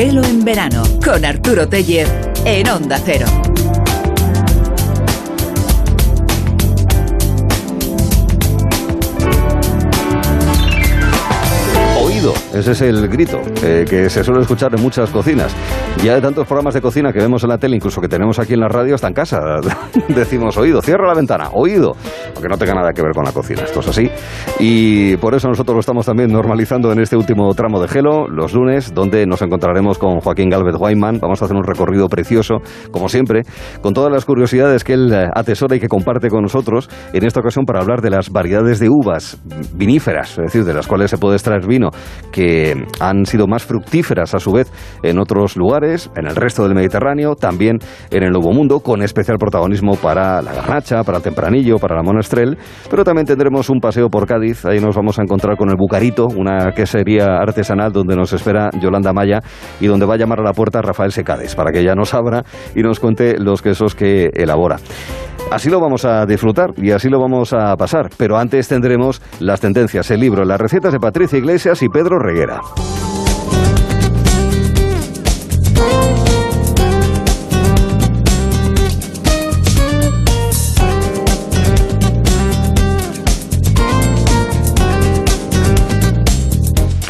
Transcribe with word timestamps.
Gelo 0.00 0.24
en 0.24 0.42
verano 0.42 0.82
con 1.04 1.26
Arturo 1.26 1.68
Teller 1.68 2.08
en 2.46 2.66
Onda 2.70 2.98
Cero. 3.04 3.49
Ese 12.52 12.72
es 12.72 12.82
el 12.82 13.08
grito 13.08 13.40
eh, 13.62 13.84
que 13.88 14.10
se 14.10 14.24
suele 14.24 14.40
escuchar 14.40 14.74
en 14.74 14.82
muchas 14.82 15.08
cocinas. 15.10 15.54
Ya 16.02 16.16
de 16.16 16.20
tantos 16.20 16.48
programas 16.48 16.74
de 16.74 16.80
cocina 16.80 17.12
que 17.12 17.20
vemos 17.20 17.44
en 17.44 17.50
la 17.50 17.58
tele, 17.58 17.76
incluso 17.76 18.00
que 18.00 18.08
tenemos 18.08 18.40
aquí 18.40 18.54
en 18.54 18.60
la 18.60 18.68
radio, 18.68 18.96
hasta 18.96 19.06
en 19.06 19.14
casa. 19.14 19.40
Decimos 20.08 20.56
oído, 20.56 20.82
cierra 20.82 21.06
la 21.06 21.14
ventana, 21.14 21.50
oído, 21.52 21.94
aunque 22.34 22.48
no 22.48 22.58
tenga 22.58 22.74
nada 22.74 22.92
que 22.92 23.02
ver 23.02 23.12
con 23.12 23.24
la 23.24 23.30
cocina. 23.30 23.62
Esto 23.62 23.78
es 23.80 23.88
así. 23.88 24.10
Y 24.58 25.16
por 25.18 25.34
eso 25.34 25.46
nosotros 25.46 25.74
lo 25.74 25.80
estamos 25.80 26.06
también 26.06 26.32
normalizando 26.32 26.90
en 26.90 27.00
este 27.00 27.16
último 27.16 27.54
tramo 27.54 27.80
de 27.80 27.86
Gelo, 27.86 28.26
los 28.26 28.52
lunes, 28.52 28.92
donde 28.94 29.26
nos 29.26 29.42
encontraremos 29.42 29.98
con 29.98 30.18
Joaquín 30.18 30.50
Galvez 30.50 30.74
Guayman. 30.74 31.20
Vamos 31.20 31.40
a 31.42 31.44
hacer 31.44 31.56
un 31.56 31.64
recorrido 31.64 32.08
precioso, 32.08 32.56
como 32.90 33.08
siempre, 33.08 33.42
con 33.80 33.94
todas 33.94 34.10
las 34.10 34.24
curiosidades 34.24 34.82
que 34.82 34.94
él 34.94 35.14
atesora 35.34 35.76
y 35.76 35.80
que 35.80 35.88
comparte 35.88 36.28
con 36.28 36.42
nosotros. 36.42 36.90
En 37.12 37.24
esta 37.24 37.38
ocasión 37.38 37.64
para 37.64 37.80
hablar 37.80 38.00
de 38.00 38.10
las 38.10 38.30
variedades 38.30 38.80
de 38.80 38.88
uvas 38.88 39.40
viníferas, 39.74 40.30
es 40.30 40.46
decir, 40.46 40.64
de 40.64 40.74
las 40.74 40.88
cuales 40.88 41.10
se 41.12 41.18
puede 41.18 41.36
extraer 41.36 41.66
vino, 41.66 41.90
que 42.32 42.39
han 43.00 43.26
sido 43.26 43.46
más 43.46 43.64
fructíferas 43.64 44.34
a 44.34 44.38
su 44.38 44.52
vez 44.52 44.70
en 45.02 45.18
otros 45.18 45.56
lugares, 45.56 46.10
en 46.16 46.26
el 46.26 46.36
resto 46.36 46.64
del 46.64 46.74
Mediterráneo, 46.74 47.34
también 47.34 47.78
en 48.10 48.22
el 48.22 48.30
Nuevo 48.30 48.52
Mundo, 48.52 48.80
con 48.80 49.02
especial 49.02 49.38
protagonismo 49.38 49.96
para 49.96 50.42
la 50.42 50.52
garnacha, 50.52 51.02
para 51.02 51.18
el 51.18 51.24
tempranillo, 51.24 51.78
para 51.78 51.96
la 51.96 52.02
monastrel, 52.02 52.58
pero 52.90 53.04
también 53.04 53.26
tendremos 53.26 53.70
un 53.70 53.80
paseo 53.80 54.08
por 54.08 54.26
Cádiz, 54.26 54.64
ahí 54.64 54.80
nos 54.80 54.96
vamos 54.96 55.18
a 55.18 55.22
encontrar 55.22 55.56
con 55.56 55.70
el 55.70 55.76
Bucarito, 55.76 56.26
una 56.26 56.72
quesería 56.72 57.36
artesanal 57.36 57.92
donde 57.92 58.16
nos 58.16 58.32
espera 58.32 58.70
Yolanda 58.80 59.12
Maya 59.12 59.40
y 59.80 59.86
donde 59.86 60.06
va 60.06 60.14
a 60.14 60.18
llamar 60.18 60.40
a 60.40 60.44
la 60.44 60.52
puerta 60.52 60.82
Rafael 60.82 61.12
Secades 61.12 61.54
para 61.54 61.72
que 61.72 61.80
ella 61.80 61.94
nos 61.94 62.14
abra 62.14 62.42
y 62.74 62.82
nos 62.82 63.00
cuente 63.00 63.38
los 63.38 63.62
quesos 63.62 63.94
que 63.94 64.30
elabora. 64.34 64.76
Así 65.50 65.68
lo 65.68 65.80
vamos 65.80 66.04
a 66.04 66.26
disfrutar 66.26 66.70
y 66.76 66.92
así 66.92 67.08
lo 67.08 67.18
vamos 67.18 67.52
a 67.52 67.76
pasar, 67.76 68.08
pero 68.16 68.38
antes 68.38 68.68
tendremos 68.68 69.20
las 69.40 69.60
tendencias, 69.60 70.08
el 70.12 70.20
libro, 70.20 70.44
las 70.44 70.60
recetas 70.60 70.92
de 70.92 71.00
Patricia 71.00 71.38
Iglesias 71.38 71.82
y 71.82 71.88
Pedro 71.88 72.20
Reguera. 72.30 72.99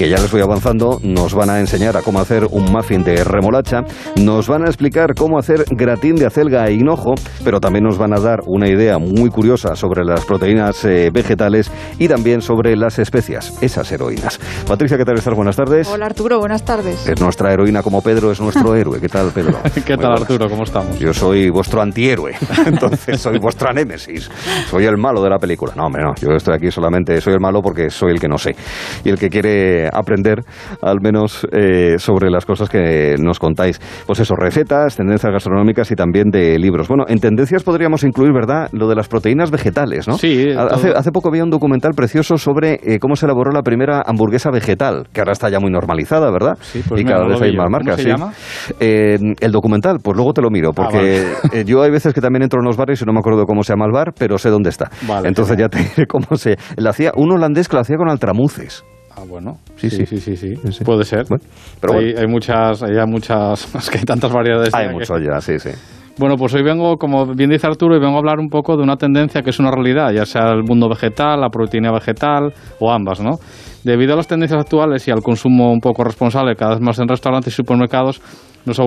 Que 0.00 0.08
ya 0.08 0.16
les 0.16 0.32
voy 0.32 0.40
avanzando, 0.40 0.98
nos 1.02 1.34
van 1.34 1.50
a 1.50 1.60
enseñar 1.60 1.94
a 1.94 2.00
cómo 2.00 2.20
hacer 2.20 2.46
un 2.50 2.72
muffin 2.72 3.04
de 3.04 3.22
remolacha, 3.22 3.82
nos 4.16 4.48
van 4.48 4.62
a 4.62 4.68
explicar 4.68 5.14
cómo 5.14 5.38
hacer 5.38 5.66
gratín 5.68 6.16
de 6.16 6.24
acelga 6.24 6.66
e 6.68 6.72
hinojo, 6.72 7.16
pero 7.44 7.60
también 7.60 7.84
nos 7.84 7.98
van 7.98 8.16
a 8.16 8.18
dar 8.18 8.40
una 8.46 8.66
idea 8.66 8.96
muy 8.96 9.28
curiosa 9.28 9.76
sobre 9.76 10.02
las 10.06 10.24
proteínas 10.24 10.82
eh, 10.86 11.10
vegetales 11.12 11.70
y 11.98 12.08
también 12.08 12.40
sobre 12.40 12.76
las 12.76 12.98
especias, 12.98 13.52
esas 13.60 13.92
heroínas. 13.92 14.40
Patricia, 14.66 14.96
¿qué 14.96 15.04
tal 15.04 15.18
estás? 15.18 15.34
Buenas 15.34 15.56
tardes. 15.56 15.86
Hola 15.88 16.06
Arturo, 16.06 16.38
buenas 16.38 16.64
tardes. 16.64 17.06
Es 17.06 17.20
nuestra 17.20 17.52
heroína 17.52 17.82
como 17.82 18.00
Pedro, 18.00 18.32
es 18.32 18.40
nuestro 18.40 18.74
héroe. 18.76 19.00
¿Qué 19.00 19.08
tal, 19.10 19.32
Pedro? 19.32 19.58
¿Qué 19.84 19.98
tal, 19.98 20.12
Arturo? 20.12 20.48
¿Cómo 20.48 20.62
estamos? 20.62 20.98
Yo 20.98 21.12
soy 21.12 21.50
vuestro 21.50 21.82
antihéroe, 21.82 22.32
entonces 22.64 23.20
soy 23.20 23.38
vuestra 23.38 23.74
némesis. 23.74 24.30
Soy 24.70 24.86
el 24.86 24.96
malo 24.96 25.22
de 25.22 25.28
la 25.28 25.38
película. 25.38 25.74
No, 25.76 25.84
hombre, 25.84 26.02
no. 26.02 26.14
Yo 26.14 26.30
estoy 26.30 26.54
aquí 26.54 26.70
solamente, 26.70 27.20
soy 27.20 27.34
el 27.34 27.40
malo 27.40 27.60
porque 27.60 27.90
soy 27.90 28.12
el 28.12 28.18
que 28.18 28.28
no 28.28 28.38
sé. 28.38 28.56
Y 29.04 29.10
el 29.10 29.18
que 29.18 29.28
quiere 29.28 29.89
aprender 29.92 30.40
al 30.82 31.00
menos 31.00 31.46
eh, 31.52 31.98
sobre 31.98 32.30
las 32.30 32.44
cosas 32.44 32.68
que 32.68 33.14
nos 33.18 33.38
contáis. 33.38 33.80
Pues 34.06 34.20
eso, 34.20 34.34
recetas, 34.36 34.96
tendencias 34.96 35.32
gastronómicas 35.32 35.90
y 35.90 35.94
también 35.94 36.30
de 36.30 36.58
libros. 36.58 36.88
Bueno, 36.88 37.04
en 37.08 37.18
tendencias 37.20 37.62
podríamos 37.62 38.04
incluir, 38.04 38.32
¿verdad?, 38.32 38.68
lo 38.72 38.88
de 38.88 38.94
las 38.94 39.08
proteínas 39.08 39.50
vegetales, 39.50 40.08
¿no? 40.08 40.18
Sí. 40.18 40.50
Hace, 40.56 40.90
hace 40.90 41.10
poco 41.12 41.28
había 41.28 41.44
un 41.44 41.50
documental 41.50 41.92
precioso 41.94 42.38
sobre 42.38 42.80
eh, 42.82 42.98
cómo 42.98 43.16
se 43.16 43.26
elaboró 43.26 43.50
la 43.52 43.62
primera 43.62 44.02
hamburguesa 44.04 44.50
vegetal, 44.50 45.08
que 45.12 45.20
ahora 45.20 45.32
está 45.32 45.48
ya 45.48 45.60
muy 45.60 45.70
normalizada, 45.70 46.30
¿verdad? 46.30 46.56
Sí, 46.60 46.82
pues 46.88 47.00
y 47.00 47.04
cada 47.04 47.26
vez 47.26 47.40
hay 47.40 47.56
más 47.56 47.70
marcas. 47.70 47.96
¿Cómo 47.96 48.02
se 48.02 48.08
llama? 48.08 48.32
Eh, 48.78 49.18
el 49.40 49.52
documental, 49.52 49.98
pues 50.02 50.16
luego 50.16 50.32
te 50.32 50.42
lo 50.42 50.50
miro, 50.50 50.72
porque 50.72 51.24
vale. 51.42 51.64
yo 51.64 51.82
hay 51.82 51.90
veces 51.90 52.14
que 52.14 52.20
también 52.20 52.42
entro 52.42 52.60
en 52.60 52.66
los 52.66 52.76
bares 52.76 53.00
y 53.02 53.04
no 53.04 53.12
me 53.12 53.18
acuerdo 53.18 53.44
cómo 53.46 53.62
se 53.62 53.72
llama 53.72 53.86
el 53.86 53.92
bar, 53.92 54.12
pero 54.18 54.38
sé 54.38 54.50
dónde 54.50 54.70
está. 54.70 54.90
Vale, 55.06 55.28
Entonces 55.28 55.56
ya 55.56 55.68
te 55.68 55.78
diré 55.78 56.06
cómo 56.06 56.36
se... 56.36 56.56
Le 56.76 56.88
hacía 56.88 57.12
un 57.16 57.32
holandés 57.32 57.68
que 57.68 57.76
lo 57.76 57.80
hacía 57.80 57.96
con 57.96 58.08
altramuces. 58.08 58.84
Ah, 59.16 59.24
bueno. 59.28 59.58
Sí, 59.76 59.90
Sí, 59.90 60.06
sí. 60.06 60.18
sí, 60.18 60.36
sí. 60.36 60.84
Puede 60.84 61.04
ser. 61.04 61.24
Bueno, 61.28 61.44
pero 61.80 61.94
hay, 61.94 62.06
bueno. 62.06 62.20
hay 62.20 62.26
muchas, 62.26 62.82
hay 62.82 63.06
muchas, 63.06 63.74
es 63.74 63.90
que 63.90 63.98
hay 63.98 64.04
tantas 64.04 64.32
variedades. 64.32 64.74
Hay 64.74 64.88
mucho 64.90 65.14
ya, 65.18 65.40
sí, 65.40 65.58
sí. 65.58 65.70
Bueno, 66.18 66.36
pues 66.36 66.52
hoy 66.54 66.62
vengo, 66.62 66.98
como 66.98 67.24
bien 67.34 67.48
dice 67.48 67.66
Arturo, 67.66 67.96
y 67.96 67.98
vengo 67.98 68.16
a 68.16 68.18
hablar 68.18 68.38
un 68.40 68.50
poco 68.50 68.76
de 68.76 68.82
una 68.82 68.96
tendencia 68.96 69.40
que 69.40 69.50
es 69.50 69.58
una 69.58 69.70
realidad, 69.70 70.10
ya 70.12 70.26
sea 70.26 70.50
el 70.50 70.64
mundo 70.64 70.86
vegetal, 70.88 71.40
la 71.40 71.48
proteína 71.48 71.92
vegetal 71.92 72.52
o 72.78 72.92
ambas, 72.92 73.20
¿no? 73.22 73.38
Debido 73.84 74.12
a 74.12 74.16
las 74.16 74.26
tendencias 74.26 74.60
actuales 74.60 75.08
y 75.08 75.10
al 75.10 75.22
consumo 75.22 75.72
un 75.72 75.80
poco 75.80 76.04
responsable 76.04 76.56
cada 76.56 76.72
vez 76.72 76.80
más 76.82 76.98
en 76.98 77.08
restaurantes 77.08 77.54
y 77.54 77.56
supermercados, 77.56 78.20
nos 78.66 78.78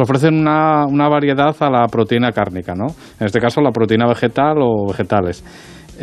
ofrecen 0.00 0.40
una, 0.40 0.84
una 0.84 1.08
variedad 1.08 1.56
a 1.60 1.70
la 1.70 1.86
proteína 1.86 2.30
cárnica, 2.32 2.74
¿no? 2.74 2.88
En 3.18 3.26
este 3.26 3.40
caso, 3.40 3.62
la 3.62 3.70
proteína 3.70 4.06
vegetal 4.06 4.58
o 4.60 4.88
vegetales. 4.88 5.42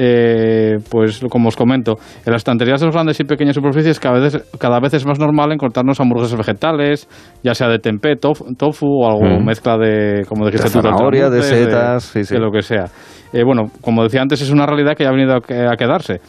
Eh, 0.02 0.78
pues 0.90 1.20
como 1.30 1.50
os 1.50 1.58
comento, 1.58 1.96
en 2.26 2.32
las 2.32 2.40
estanterías 2.40 2.80
de 2.80 2.86
los 2.86 2.96
grandes 2.96 3.20
y 3.20 3.26
pequeñas 3.26 3.54
superficies 3.56 4.00
cada 4.00 4.18
vez, 4.18 4.42
cada 4.58 4.80
vez 4.80 4.94
es 4.94 5.06
más 5.06 5.20
normal 5.20 5.52
encontrarnos 5.52 6.00
hamburguesas 6.00 6.38
vegetales, 6.38 7.10
ya 7.44 7.54
sea 7.54 7.68
de 7.68 7.80
tempeh, 7.80 8.16
tof- 8.16 8.56
tofu 8.58 8.86
o 8.88 9.10
algo 9.12 9.40
Mm. 9.42 9.46
mezcla 9.46 9.78
de, 9.78 10.24
como 10.26 10.46
dijiste 10.46 10.70
De 10.70 10.74
tú, 10.74 10.82
zanahoria, 10.82 11.30
de 11.30 11.42
setas, 11.44 12.04
sí, 12.04 12.24
sí. 12.24 12.34
de 12.34 12.40
lo 12.40 12.50
que 12.50 12.62
sea. 12.62 12.86
Eh, 13.34 13.44
bueno, 13.44 13.64
como 13.82 14.02
decía 14.04 14.22
antes, 14.22 14.42
es 14.42 14.52
una 14.52 14.66
realidad 14.66 14.94
que 14.96 15.04
ya 15.04 15.10
ha 15.10 15.14
venido 15.14 15.34
a, 15.34 15.38
a 15.74 15.76
quedarse. 15.76 16.22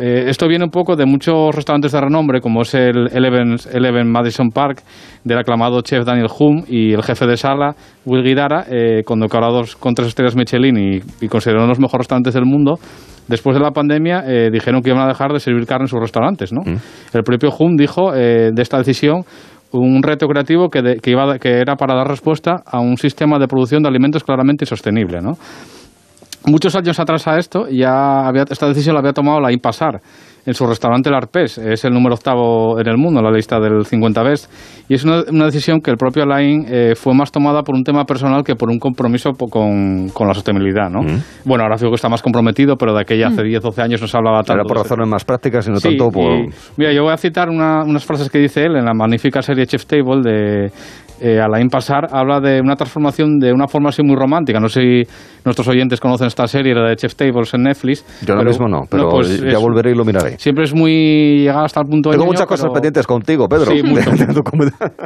Eh, 0.00 0.24
esto 0.28 0.48
viene 0.48 0.64
un 0.64 0.70
poco 0.70 0.96
de 0.96 1.04
muchos 1.04 1.54
restaurantes 1.54 1.92
de 1.92 2.00
renombre, 2.00 2.40
como 2.40 2.62
es 2.62 2.74
el 2.74 3.08
Eleven, 3.12 3.56
Eleven 3.72 4.10
Madison 4.10 4.48
Park, 4.50 4.80
del 5.22 5.38
aclamado 5.38 5.80
chef 5.82 6.04
Daniel 6.06 6.28
Hume 6.38 6.64
y 6.66 6.92
el 6.94 7.02
jefe 7.02 7.26
de 7.26 7.36
sala, 7.36 7.74
Will 8.06 8.24
Guidara, 8.24 8.64
eh, 8.70 9.02
condecorados 9.04 9.76
con 9.76 9.94
tres 9.94 10.08
estrellas 10.08 10.34
Michelin 10.34 10.76
y, 10.78 11.00
y 11.24 11.28
considerados 11.28 11.68
los 11.68 11.78
mejores 11.78 12.04
restaurantes 12.04 12.32
del 12.34 12.46
mundo. 12.46 12.78
Después 13.28 13.56
de 13.56 13.62
la 13.62 13.70
pandemia, 13.70 14.24
eh, 14.26 14.50
dijeron 14.52 14.82
que 14.82 14.90
iban 14.90 15.02
a 15.02 15.06
dejar 15.08 15.32
de 15.32 15.40
servir 15.40 15.64
carne 15.66 15.84
en 15.84 15.88
sus 15.88 16.00
restaurantes. 16.00 16.52
¿no? 16.52 16.62
El 17.12 17.22
propio 17.22 17.50
Hume 17.56 17.76
dijo 17.78 18.14
eh, 18.14 18.50
de 18.52 18.62
esta 18.62 18.78
decisión 18.78 19.22
un 19.72 20.02
reto 20.02 20.26
creativo 20.26 20.68
que, 20.68 20.82
de- 20.82 20.96
que, 20.96 21.12
iba, 21.12 21.38
que 21.38 21.60
era 21.60 21.76
para 21.76 21.94
dar 21.94 22.06
respuesta 22.08 22.62
a 22.66 22.80
un 22.80 22.96
sistema 22.98 23.38
de 23.38 23.46
producción 23.46 23.82
de 23.82 23.88
alimentos 23.88 24.22
claramente 24.24 24.64
insostenible. 24.64 25.20
¿no? 25.22 25.32
Muchos 26.46 26.74
años 26.74 26.98
atrás 26.98 27.26
a 27.28 27.38
esto, 27.38 27.68
ya 27.70 28.26
había, 28.26 28.44
esta 28.50 28.66
decisión 28.66 28.94
la 28.94 29.00
había 29.00 29.12
tomado 29.12 29.40
la 29.40 29.52
Impasar 29.52 30.00
en 30.44 30.54
su 30.54 30.66
restaurante 30.66 31.08
El 31.08 31.14
Arpés. 31.14 31.58
Es 31.58 31.84
el 31.84 31.92
número 31.92 32.14
octavo 32.14 32.78
en 32.80 32.88
el 32.88 32.96
mundo, 32.96 33.20
en 33.20 33.26
la 33.26 33.30
lista 33.32 33.60
del 33.60 33.84
50 33.86 34.22
Best. 34.22 34.50
Y 34.88 34.94
es 34.94 35.04
una, 35.04 35.22
una 35.30 35.44
decisión 35.46 35.80
que 35.80 35.90
el 35.90 35.96
propio 35.96 36.24
Alain 36.24 36.64
eh, 36.68 36.94
fue 36.96 37.14
más 37.14 37.30
tomada 37.30 37.62
por 37.62 37.74
un 37.74 37.84
tema 37.84 38.04
personal 38.04 38.42
que 38.42 38.56
por 38.56 38.68
un 38.70 38.78
compromiso 38.78 39.30
con, 39.32 40.08
con 40.10 40.26
la 40.28 40.34
sostenibilidad. 40.34 40.90
¿no? 40.90 41.00
Bueno, 41.44 41.64
ahora 41.64 41.76
que 41.76 41.86
está 41.94 42.08
más 42.08 42.22
comprometido, 42.22 42.76
pero 42.76 42.92
de 42.94 43.00
aquella 43.02 43.28
hace 43.28 43.42
10, 43.42 43.62
12 43.62 43.82
años 43.82 44.00
no 44.00 44.06
se 44.08 44.16
hablaba 44.16 44.42
tanto. 44.42 44.62
Era 44.62 44.64
por 44.64 44.76
razones 44.78 45.06
más 45.08 45.24
prácticas 45.24 45.66
y 45.68 45.70
no 45.70 45.76
Sí, 45.76 45.90
tanto 45.90 46.10
por... 46.10 46.32
y, 46.32 46.48
mira, 46.76 46.92
yo 46.92 47.02
voy 47.04 47.12
a 47.12 47.16
citar 47.16 47.48
una- 47.48 47.82
unas 47.84 48.04
frases 48.04 48.28
que 48.30 48.38
dice 48.38 48.64
él 48.64 48.76
en 48.76 48.84
la 48.84 48.94
magnífica 48.94 49.42
serie 49.42 49.66
Chef 49.66 49.86
Table 49.86 50.22
de 50.22 50.72
eh, 51.22 51.40
Alain 51.40 51.68
Pasar. 51.68 52.08
Habla 52.10 52.40
de 52.40 52.60
una 52.60 52.74
transformación 52.76 53.38
de 53.38 53.52
una 53.52 53.68
forma 53.68 53.90
así 53.90 54.02
muy 54.02 54.16
romántica. 54.16 54.58
No 54.60 54.68
sé 54.68 54.80
si 54.80 55.10
nuestros 55.44 55.66
oyentes 55.68 56.00
conocen 56.00 56.26
esta 56.26 56.46
serie, 56.46 56.74
la 56.74 56.88
de 56.88 56.96
Chef 56.96 57.14
Tables 57.14 57.54
en 57.54 57.62
Netflix. 57.62 58.04
Yo 58.26 58.34
ahora 58.34 58.46
mismo 58.48 58.68
no, 58.68 58.80
pero 58.90 59.08
pues 59.10 59.40
ya 59.40 59.48
es- 59.48 59.58
volveré 59.60 59.92
y 59.92 59.94
lo 59.94 60.04
miraré. 60.04 60.38
Siempre 60.38 60.64
es 60.64 60.74
muy 60.74 61.40
llegada 61.44 61.64
hasta 61.64 61.80
el 61.80 61.86
punto 61.86 62.10
de 62.10 62.16
Tengo 62.16 62.26
muchas 62.26 62.46
cosas 62.46 62.64
pero- 62.64 62.72
pendientes 62.74 63.06
contigo, 63.06 63.48
Pedro. 63.48 63.70
Sí, 63.70 63.82
mucho. 63.82 64.10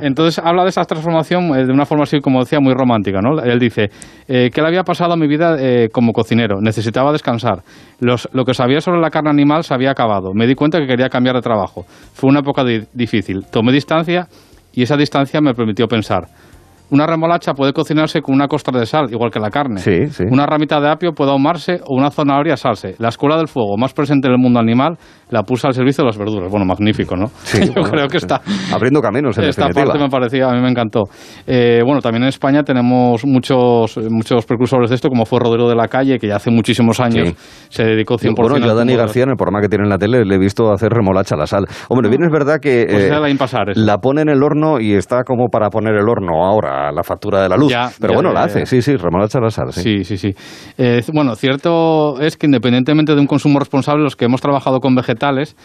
entonces 0.02 0.42
habla 0.44 0.62
de 0.64 0.70
esa 0.70 0.84
transformación 0.84 1.56
eh, 1.56 1.64
de 1.66 1.72
una 1.72 1.86
forma 1.86 2.04
así, 2.04 2.20
como 2.20 2.40
decía, 2.40 2.60
muy 2.60 2.74
romántica. 2.74 3.20
¿no? 3.20 3.40
Él 3.42 3.58
dice, 3.58 3.88
eh, 4.28 4.50
¿qué 4.52 4.60
le 4.60 4.68
había 4.68 4.82
pasado 4.82 5.12
a 5.12 5.16
mi 5.16 5.26
vida 5.26 5.56
eh, 5.58 5.88
como 5.92 6.12
cocinero? 6.12 6.60
Necesitaba 6.60 7.12
descansar. 7.12 7.62
Los- 8.00 8.28
lo 8.32 8.44
que 8.44 8.54
sabía 8.54 8.80
sobre 8.80 9.00
la 9.00 9.10
carne 9.10 9.30
animal 9.30 9.64
se 9.64 9.74
había 9.74 9.90
acabado. 9.90 10.32
Me 10.34 10.46
di 10.46 10.54
cuenta 10.54 10.78
que 10.78 10.86
quería 10.86 11.08
cambiar 11.08 11.36
de 11.36 11.42
trabajo. 11.42 11.84
Fue 12.14 12.28
una 12.30 12.40
época 12.40 12.64
di- 12.64 12.82
difícil. 12.92 13.44
Tomé 13.50 13.72
distancia 13.72 14.26
y 14.76 14.82
esa 14.82 14.96
distancia 14.96 15.40
me 15.40 15.54
permitió 15.54 15.88
pensar. 15.88 16.28
Una 16.90 17.06
remolacha 17.06 17.54
puede 17.54 17.72
cocinarse 17.72 18.22
con 18.22 18.34
una 18.34 18.46
costra 18.48 18.78
de 18.78 18.86
sal, 18.86 19.06
igual 19.10 19.30
que 19.30 19.40
la 19.40 19.50
carne. 19.50 19.80
Sí, 19.80 20.06
sí. 20.08 20.24
Una 20.30 20.46
ramita 20.46 20.80
de 20.80 20.88
apio 20.88 21.12
puede 21.12 21.30
ahumarse 21.30 21.80
o 21.84 21.96
una 21.96 22.10
zanahoria 22.10 22.56
salse. 22.56 22.94
La 22.98 23.08
escuela 23.08 23.36
del 23.36 23.48
fuego 23.48 23.76
más 23.76 23.92
presente 23.92 24.28
en 24.28 24.34
el 24.34 24.38
mundo 24.38 24.60
animal 24.60 24.96
la 25.30 25.42
puso 25.42 25.66
al 25.66 25.74
servicio 25.74 26.02
de 26.02 26.06
las 26.06 26.18
verduras. 26.18 26.50
Bueno, 26.50 26.64
magnífico, 26.64 27.16
¿no? 27.16 27.28
Sí, 27.42 27.60
Yo 27.66 27.72
bueno, 27.74 27.90
creo 27.90 28.08
que 28.08 28.18
está... 28.18 28.40
Abriendo 28.72 29.00
caminos, 29.00 29.36
en 29.38 29.44
Esta 29.44 29.66
definitiva. 29.66 29.92
parte 29.92 30.04
me 30.04 30.10
parecía, 30.10 30.48
a 30.48 30.52
mí 30.52 30.60
me 30.60 30.70
encantó. 30.70 31.04
Eh, 31.46 31.80
bueno, 31.84 32.00
también 32.00 32.22
en 32.22 32.28
España 32.28 32.62
tenemos 32.62 33.24
muchos, 33.24 33.98
muchos 34.08 34.46
precursores 34.46 34.90
de 34.90 34.96
esto, 34.96 35.08
como 35.08 35.24
fue 35.24 35.40
Rodrigo 35.40 35.68
de 35.68 35.74
la 35.74 35.88
Calle, 35.88 36.18
que 36.18 36.28
ya 36.28 36.36
hace 36.36 36.50
muchísimos 36.50 37.00
años 37.00 37.34
se 37.68 37.84
dedicó 37.84 38.14
100% 38.16 38.34
Bueno, 38.36 38.58
yo 38.58 38.70
a 38.70 38.74
Dani 38.74 38.94
García 38.94 39.24
en 39.24 39.30
el 39.30 39.36
programa 39.36 39.60
que 39.60 39.68
tiene 39.68 39.84
en 39.84 39.90
la 39.90 39.98
tele 39.98 40.24
le 40.24 40.34
he 40.34 40.38
visto 40.38 40.72
hacer 40.72 40.90
remolacha 40.90 41.34
a 41.34 41.38
la 41.38 41.46
sal. 41.46 41.64
Hombre, 41.88 42.08
bien 42.08 42.22
es 42.24 42.30
verdad 42.30 42.58
que 42.60 42.86
Pues 42.88 43.04
eh, 43.04 43.10
la 43.10 43.28
impasar, 43.28 43.66
la 43.74 43.98
pone 43.98 44.22
en 44.22 44.28
el 44.28 44.42
horno 44.42 44.80
y 44.80 44.94
está 44.94 45.24
como 45.24 45.48
para 45.48 45.68
poner 45.70 45.94
el 45.94 46.08
horno 46.08 46.44
ahora, 46.44 46.75
la 46.92 47.02
factura 47.02 47.42
de 47.42 47.48
la 47.48 47.56
luz. 47.56 47.70
Ya, 47.70 47.90
Pero 48.00 48.12
ya, 48.12 48.16
bueno, 48.16 48.30
ya, 48.30 48.34
la 48.34 48.44
hace, 48.44 48.66
sí, 48.66 48.82
sí, 48.82 48.96
la 48.96 49.50
sal. 49.50 49.72
Sí. 49.72 49.82
Sí, 49.82 50.04
sí, 50.04 50.16
sí. 50.16 50.34
Eh, 50.78 51.02
bueno, 51.12 51.34
cierto 51.34 52.20
es 52.20 52.36
que 52.36 52.46
independientemente 52.46 53.14
de 53.14 53.20
un 53.20 53.26
consumo 53.26 53.58
responsable, 53.58 54.02
los 54.02 54.16
que 54.16 54.24
hemos 54.24 54.40
trabajado 54.40 54.80
con 54.80 54.94
vegetales, 54.94 55.56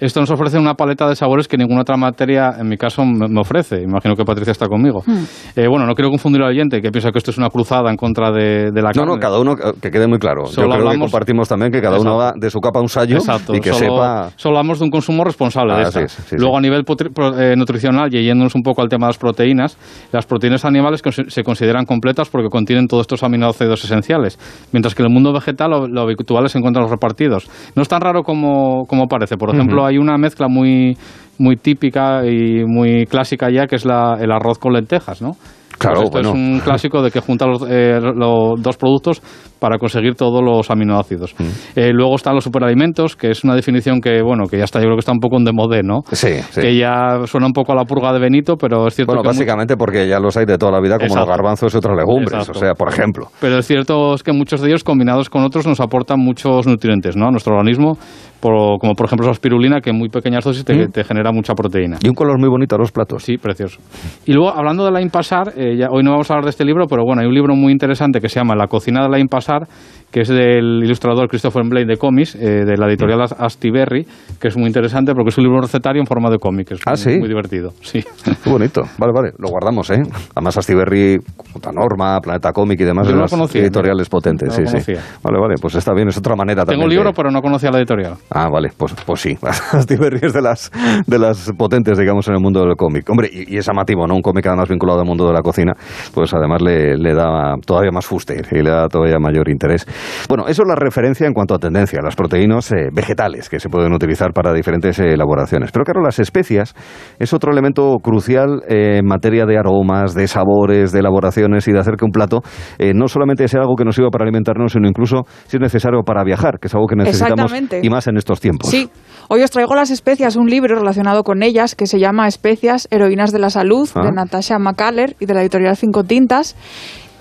esto 0.00 0.20
nos 0.20 0.30
ofrece 0.30 0.58
una 0.58 0.74
paleta 0.74 1.08
de 1.08 1.16
sabores 1.16 1.48
que 1.48 1.56
ninguna 1.56 1.82
otra 1.82 1.96
materia, 1.96 2.54
en 2.58 2.68
mi 2.68 2.76
caso, 2.76 3.04
me, 3.04 3.40
ofrece. 3.40 3.82
Imagino 3.82 4.14
que 4.14 4.24
Patricia 4.24 4.52
está 4.52 4.66
conmigo. 4.68 5.02
Hmm. 5.06 5.24
Eh, 5.56 5.66
bueno, 5.68 5.86
no 5.86 5.94
quiero 5.94 6.10
confundir 6.10 6.42
al 6.42 6.50
oyente 6.50 6.80
que 6.80 6.90
piensa 6.90 7.10
que 7.10 7.18
esto 7.18 7.30
es 7.30 7.38
una 7.38 7.48
cruzada 7.50 7.90
en 7.90 7.96
contra 7.96 8.30
de, 8.30 8.70
de 8.70 8.82
la 8.82 8.90
No, 8.90 8.94
carne. 8.94 9.12
no, 9.14 9.18
cada 9.18 9.38
uno, 9.40 9.52
eh, 9.52 9.72
que 9.80 9.90
quede 9.90 10.06
muy 10.06 10.18
claro. 10.18 10.46
Solo 10.46 10.68
Yo 10.68 10.80
creo 10.80 10.90
que 10.92 10.98
compartimos 10.98 11.48
también 11.48 11.72
que 11.72 11.80
cada 11.80 11.98
uno 12.00 12.16
va 12.16 12.32
de 12.36 12.50
su 12.50 12.60
capa 12.60 12.78
a 12.78 12.82
un 12.82 12.88
sallo 12.88 13.16
Exacto, 13.16 13.54
y 13.54 13.60
que 13.60 13.72
solo, 13.72 13.96
sepa... 13.96 14.30
solo 14.36 14.58
hablamos 14.58 14.78
de 14.78 14.84
un 14.84 14.90
consumo 14.90 15.24
responsable 15.24 15.74
de 15.74 15.80
Ah, 15.80 15.88
esta. 15.88 16.06
sí, 16.08 16.16
sí, 16.16 16.22
sí, 16.30 16.36
Luego, 16.38 16.54
sí. 16.54 16.58
a 16.58 16.60
nivel 16.60 16.84
potri- 16.84 17.12
pro- 17.12 17.38
eh, 17.38 17.56
nutricional, 17.56 18.14
y 18.14 18.22
yéndonos 18.24 18.54
un 18.54 18.62
poco 18.62 18.82
al 18.82 18.88
tema 18.88 19.06
de 19.06 19.10
las 19.10 19.18
proteínas, 19.18 19.76
las 20.12 20.26
proteínas 20.26 20.64
animales 20.64 21.02
se 21.28 21.42
consideran 21.42 21.84
completas 21.84 22.28
porque 22.28 22.48
contienen 22.48 22.86
todos 22.86 23.02
estos 23.02 23.22
aminoácidos 23.22 23.84
esenciales, 23.84 24.38
mientras 24.72 24.94
que 24.94 25.02
en 25.02 25.08
el 25.08 25.12
mundo 25.14 25.32
vegetal 25.32 25.70
lo, 25.70 25.86
lo 25.88 26.02
habitual 26.02 26.46
es 26.46 26.54
encontrarlos 26.56 26.90
repartidos. 26.90 27.48
No 27.74 27.82
es 27.82 27.88
tan 27.88 28.00
raro 28.00 28.22
como, 28.22 28.84
como 28.86 29.06
parece. 29.08 29.36
Por 29.36 29.54
ejemplo, 29.54 29.84
hay 29.88 29.98
una 29.98 30.16
mezcla 30.16 30.48
muy, 30.48 30.96
muy 31.38 31.56
típica 31.56 32.24
y 32.26 32.64
muy 32.66 33.06
clásica 33.06 33.48
ya, 33.50 33.66
que 33.66 33.76
es 33.76 33.84
la, 33.84 34.16
el 34.20 34.30
arroz 34.32 34.58
con 34.58 34.72
lentejas, 34.72 35.22
¿no? 35.22 35.32
Claro, 35.78 36.00
Pues 36.00 36.06
esto 36.06 36.18
bueno. 36.18 36.28
es 36.30 36.34
un 36.54 36.60
clásico 36.60 37.02
de 37.02 37.10
que 37.12 37.20
junta 37.20 37.46
los, 37.46 37.62
eh, 37.70 38.00
los 38.00 38.60
dos 38.60 38.76
productos 38.76 39.22
para 39.60 39.78
conseguir 39.78 40.16
todos 40.16 40.42
los 40.42 40.68
aminoácidos. 40.72 41.36
Mm. 41.38 41.44
Eh, 41.76 41.90
luego 41.92 42.16
están 42.16 42.34
los 42.34 42.42
superalimentos, 42.42 43.14
que 43.14 43.30
es 43.30 43.44
una 43.44 43.54
definición 43.54 44.00
que, 44.00 44.20
bueno, 44.20 44.46
que 44.50 44.58
ya 44.58 44.64
está, 44.64 44.80
yo 44.80 44.86
creo 44.86 44.96
que 44.96 45.00
está 45.00 45.12
un 45.12 45.20
poco 45.20 45.36
en 45.36 45.44
demodé, 45.44 45.82
¿no? 45.84 46.00
Sí, 46.10 46.40
sí. 46.50 46.60
Que 46.60 46.76
ya 46.76 47.20
suena 47.26 47.46
un 47.46 47.52
poco 47.52 47.70
a 47.70 47.76
la 47.76 47.84
purga 47.84 48.12
de 48.12 48.18
Benito, 48.18 48.56
pero 48.56 48.88
es 48.88 48.94
cierto 48.96 49.12
Bueno, 49.12 49.22
que... 49.22 49.28
básicamente 49.28 49.76
porque 49.76 50.08
ya 50.08 50.18
los 50.18 50.36
hay 50.36 50.46
de 50.46 50.58
toda 50.58 50.72
la 50.72 50.80
vida, 50.80 50.96
como 50.96 51.06
Exacto. 51.06 51.28
los 51.28 51.36
garbanzos 51.36 51.72
y 51.74 51.76
otras 51.76 51.96
legumbres. 51.96 52.32
Exacto. 52.40 52.58
O 52.58 52.60
sea, 52.60 52.74
por 52.74 52.88
ejemplo. 52.88 53.28
Pero 53.40 53.58
es 53.58 53.66
cierto 53.66 54.14
es 54.14 54.24
que 54.24 54.32
muchos 54.32 54.60
de 54.60 54.68
ellos, 54.70 54.82
combinados 54.82 55.30
con 55.30 55.44
otros, 55.44 55.64
nos 55.64 55.78
aportan 55.78 56.18
muchos 56.18 56.66
nutrientes, 56.66 57.16
¿no? 57.16 57.28
A 57.28 57.30
nuestro 57.30 57.54
organismo, 57.54 57.96
por- 58.40 58.78
como 58.78 58.94
por 58.94 59.06
ejemplo 59.06 59.26
la 59.26 59.32
espirulina, 59.32 59.80
que 59.80 59.90
en 59.90 59.96
muy 59.96 60.08
pequeñas 60.08 60.44
dosis 60.44 60.64
te, 60.64 60.74
Mm. 60.74 60.90
te 60.92 61.04
genera 61.04 61.32
mucha 61.32 61.54
proteína. 61.54 61.98
Y 62.02 62.08
un 62.08 62.14
color 62.14 62.38
muy 62.38 62.48
bonito 62.48 62.76
a 62.76 62.78
los 62.78 62.92
platos. 62.92 63.24
Sí, 63.24 63.36
precioso. 63.38 63.80
Y 64.26 64.32
luego, 64.32 64.50
hablando 64.50 64.84
de 64.84 64.90
la 64.92 65.00
Impasar, 65.00 65.52
eh, 65.56 65.76
ya, 65.76 65.88
hoy 65.90 66.02
no 66.02 66.10
vamos 66.12 66.30
a 66.30 66.34
hablar 66.34 66.44
de 66.44 66.50
este 66.50 66.64
libro, 66.64 66.86
pero 66.86 67.02
bueno, 67.04 67.20
hay 67.22 67.26
un 67.28 67.34
libro 67.34 67.54
muy 67.56 67.72
interesante 67.72 68.20
que 68.20 68.28
se 68.28 68.40
llama 68.40 68.54
La 68.54 68.66
cocina 68.68 69.02
de 69.02 69.08
la 69.08 69.18
Impasar, 69.18 69.66
que 70.10 70.20
es 70.22 70.28
del 70.28 70.82
ilustrador 70.84 71.28
Christopher 71.28 71.62
Blake 71.68 71.86
de 71.86 71.96
cómics, 71.96 72.34
eh, 72.34 72.64
de 72.64 72.76
la 72.76 72.86
editorial 72.88 73.20
As- 73.22 73.34
Astiberri, 73.38 74.06
que 74.40 74.48
es 74.48 74.56
muy 74.56 74.66
interesante 74.66 75.12
porque 75.14 75.28
es 75.30 75.38
un 75.38 75.44
libro 75.44 75.60
recetario 75.60 76.00
en 76.00 76.06
forma 76.06 76.30
de 76.30 76.38
cómic. 76.38 76.70
Es 76.72 76.80
Ah, 76.86 76.90
muy, 76.92 76.96
¿sí? 76.98 77.18
muy 77.18 77.28
divertido. 77.28 77.72
Sí. 77.82 78.02
Qué 78.42 78.50
bonito. 78.50 78.82
Vale, 78.98 79.12
vale. 79.12 79.32
Lo 79.38 79.48
guardamos, 79.48 79.90
¿eh? 79.90 80.02
Además, 80.34 80.56
Astiberri, 80.56 81.18
Junta 81.52 81.70
Norma, 81.72 82.18
Planeta 82.20 82.52
Cómic 82.52 82.80
y 82.80 82.84
demás, 82.84 83.06
Yo 83.06 83.10
de 83.10 83.14
no 83.14 83.18
lo 83.18 83.24
las 83.24 83.30
conocía, 83.30 83.60
editoriales 83.62 84.08
potentes. 84.08 84.48
no 84.58 84.80
sí. 84.80 84.92
Vale, 85.22 85.38
vale. 85.40 85.54
Pues 85.60 85.74
está 85.74 85.92
bien. 85.92 86.08
Es 86.08 86.16
otra 86.18 86.34
manera 86.36 86.64
Tengo 86.64 86.72
también. 86.82 86.84
un 86.88 86.94
libro, 86.94 87.12
pero 87.12 87.30
no 87.30 87.40
conocía 87.42 87.70
la 87.70 87.78
editorial. 87.78 88.14
Ah, 88.30 88.48
vale, 88.50 88.70
pues, 88.76 88.94
pues 89.04 89.20
sí. 89.20 89.36
Astiberri 89.72 90.20
es 90.22 90.32
de 90.32 90.42
las, 90.42 90.70
de 91.06 91.18
las 91.18 91.52
potentes, 91.56 91.98
digamos, 91.98 92.26
en 92.28 92.34
el 92.34 92.40
mundo 92.40 92.60
del 92.64 92.76
cómic. 92.76 93.08
Hombre, 93.10 93.28
y, 93.32 93.54
y 93.54 93.58
es 93.58 93.66
llamativo, 93.66 94.06
¿no? 94.06 94.14
Un 94.14 94.22
cómic 94.22 94.46
además 94.46 94.68
vinculado 94.68 95.00
al 95.00 95.06
mundo 95.06 95.26
de 95.26 95.32
la 95.34 95.42
cocina, 95.42 95.74
pues 96.14 96.32
además 96.32 96.62
le, 96.62 96.96
le 96.96 97.14
da 97.14 97.54
todavía 97.64 97.90
más 97.90 98.06
fuste 98.06 98.42
y 98.52 98.62
le 98.62 98.70
da 98.70 98.88
todavía 98.88 99.18
mayor 99.18 99.48
interés. 99.50 99.86
Bueno, 100.28 100.46
eso 100.48 100.62
es 100.62 100.68
la 100.68 100.74
referencia 100.74 101.26
en 101.26 101.32
cuanto 101.32 101.54
a 101.54 101.58
tendencia, 101.58 102.00
las 102.02 102.16
proteínas 102.16 102.70
eh, 102.72 102.88
vegetales 102.92 103.48
que 103.48 103.60
se 103.60 103.68
pueden 103.68 103.92
utilizar 103.92 104.32
para 104.32 104.52
diferentes 104.52 104.98
eh, 104.98 105.12
elaboraciones. 105.12 105.70
Pero 105.72 105.84
claro, 105.84 106.02
las 106.02 106.18
especias 106.18 106.74
es 107.18 107.32
otro 107.32 107.52
elemento 107.52 107.96
crucial 108.02 108.62
eh, 108.68 108.98
en 108.98 109.06
materia 109.06 109.44
de 109.46 109.58
aromas, 109.58 110.14
de 110.14 110.28
sabores, 110.28 110.92
de 110.92 111.00
elaboraciones 111.00 111.66
y 111.68 111.72
de 111.72 111.78
hacer 111.78 111.94
que 111.96 112.04
un 112.04 112.10
plato 112.10 112.40
eh, 112.78 112.92
no 112.94 113.08
solamente 113.08 113.46
sea 113.48 113.60
algo 113.60 113.74
que 113.76 113.84
nos 113.84 113.94
sirva 113.94 114.10
para 114.10 114.24
alimentarnos, 114.24 114.72
sino 114.72 114.88
incluso, 114.88 115.24
si 115.46 115.56
es 115.56 115.60
necesario, 115.60 116.02
para 116.02 116.22
viajar, 116.24 116.58
que 116.60 116.68
es 116.68 116.74
algo 116.74 116.86
que 116.86 116.96
necesitamos 116.96 117.52
y 117.82 117.90
más 117.90 118.06
en 118.06 118.16
estos 118.16 118.40
tiempos. 118.40 118.70
Sí. 118.70 118.90
Hoy 119.28 119.42
os 119.42 119.50
traigo 119.50 119.74
las 119.74 119.90
especias, 119.90 120.36
un 120.36 120.48
libro 120.48 120.76
relacionado 120.76 121.22
con 121.22 121.42
ellas 121.42 121.74
que 121.74 121.86
se 121.86 121.98
llama 121.98 122.28
Especias, 122.28 122.88
Heroínas 122.90 123.32
de 123.32 123.38
la 123.38 123.50
Salud, 123.50 123.88
Ah. 123.94 124.02
de 124.04 124.12
Natasha 124.12 124.58
McCaller 124.58 125.16
y 125.20 125.26
de 125.26 125.34
la 125.34 125.42
editorial 125.42 125.76
Cinco 125.76 126.04
Tintas. 126.04 126.56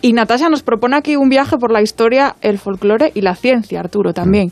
Y 0.01 0.13
Natasha 0.13 0.49
nos 0.49 0.63
propone 0.63 0.95
aquí 0.95 1.15
un 1.15 1.29
viaje 1.29 1.57
por 1.57 1.71
la 1.71 1.81
historia, 1.81 2.35
el 2.41 2.59
folclore 2.59 3.11
y 3.13 3.21
la 3.21 3.35
ciencia, 3.35 3.79
Arturo, 3.79 4.13
también. 4.13 4.51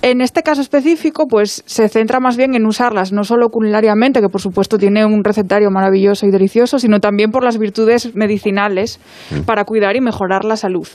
En 0.00 0.20
este 0.20 0.42
caso 0.42 0.60
específico, 0.60 1.26
pues 1.26 1.64
se 1.66 1.88
centra 1.88 2.20
más 2.20 2.36
bien 2.36 2.54
en 2.54 2.66
usarlas 2.66 3.12
no 3.12 3.24
solo 3.24 3.48
culinariamente, 3.48 4.20
que 4.20 4.28
por 4.28 4.40
supuesto 4.40 4.78
tiene 4.78 5.04
un 5.04 5.24
recetario 5.24 5.70
maravilloso 5.72 6.26
y 6.26 6.30
delicioso, 6.30 6.78
sino 6.78 7.00
también 7.00 7.32
por 7.32 7.42
las 7.42 7.58
virtudes 7.58 8.14
medicinales 8.14 9.00
para 9.44 9.64
cuidar 9.64 9.96
y 9.96 10.00
mejorar 10.00 10.44
la 10.44 10.56
salud. 10.56 10.86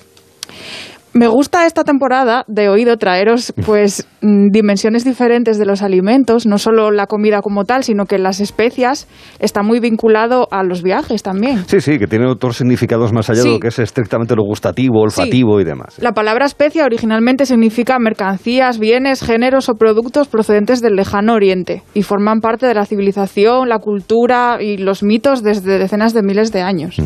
Me 1.13 1.27
gusta 1.27 1.67
esta 1.67 1.83
temporada 1.83 2.43
de 2.47 2.69
oído 2.69 2.97
traeros 2.97 3.53
pues 3.67 4.07
mm, 4.21 4.47
dimensiones 4.49 5.03
diferentes 5.03 5.59
de 5.59 5.65
los 5.67 5.83
alimentos, 5.83 6.47
no 6.47 6.57
solo 6.57 6.89
la 6.89 7.05
comida 7.05 7.41
como 7.41 7.65
tal, 7.65 7.83
sino 7.83 8.05
que 8.05 8.17
las 8.17 8.39
especias 8.39 9.07
está 9.37 9.61
muy 9.61 9.79
vinculado 9.79 10.47
a 10.49 10.63
los 10.63 10.81
viajes 10.81 11.21
también. 11.21 11.65
Sí, 11.67 11.81
sí, 11.81 11.99
que 11.99 12.07
tiene 12.07 12.25
otros 12.25 12.57
significados 12.57 13.13
más 13.13 13.29
allá 13.29 13.43
de 13.43 13.49
lo 13.51 13.59
que 13.59 13.67
es 13.67 13.77
estrictamente 13.77 14.35
lo 14.35 14.41
gustativo, 14.43 15.01
olfativo 15.01 15.61
y 15.61 15.63
demás. 15.63 15.99
La 15.99 16.13
palabra 16.13 16.47
especia 16.47 16.83
originalmente 16.83 17.45
significa 17.45 17.99
mercancías, 17.99 18.79
bienes, 18.79 19.21
géneros 19.21 19.69
o 19.69 19.75
productos 19.75 20.27
procedentes 20.27 20.81
del 20.81 20.95
lejano 20.95 21.35
oriente 21.35 21.83
y 21.93 22.01
forman 22.01 22.39
parte 22.39 22.65
de 22.65 22.73
la 22.73 22.85
civilización, 22.85 23.69
la 23.69 23.77
cultura 23.77 24.57
y 24.59 24.77
los 24.77 25.03
mitos 25.03 25.43
desde 25.43 25.77
decenas 25.77 26.15
de 26.15 26.23
miles 26.23 26.51
de 26.51 26.61
años. 26.61 26.97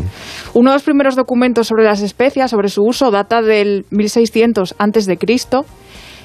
Uno 0.54 0.70
de 0.70 0.76
los 0.76 0.82
primeros 0.82 1.14
documentos 1.14 1.66
sobre 1.66 1.84
las 1.84 2.00
especias, 2.00 2.50
sobre 2.50 2.70
su 2.70 2.84
uso, 2.84 3.10
data 3.10 3.42
del 3.42 3.84
1600 3.98 4.74
antes 4.78 5.04
de 5.04 5.18
Cristo 5.18 5.66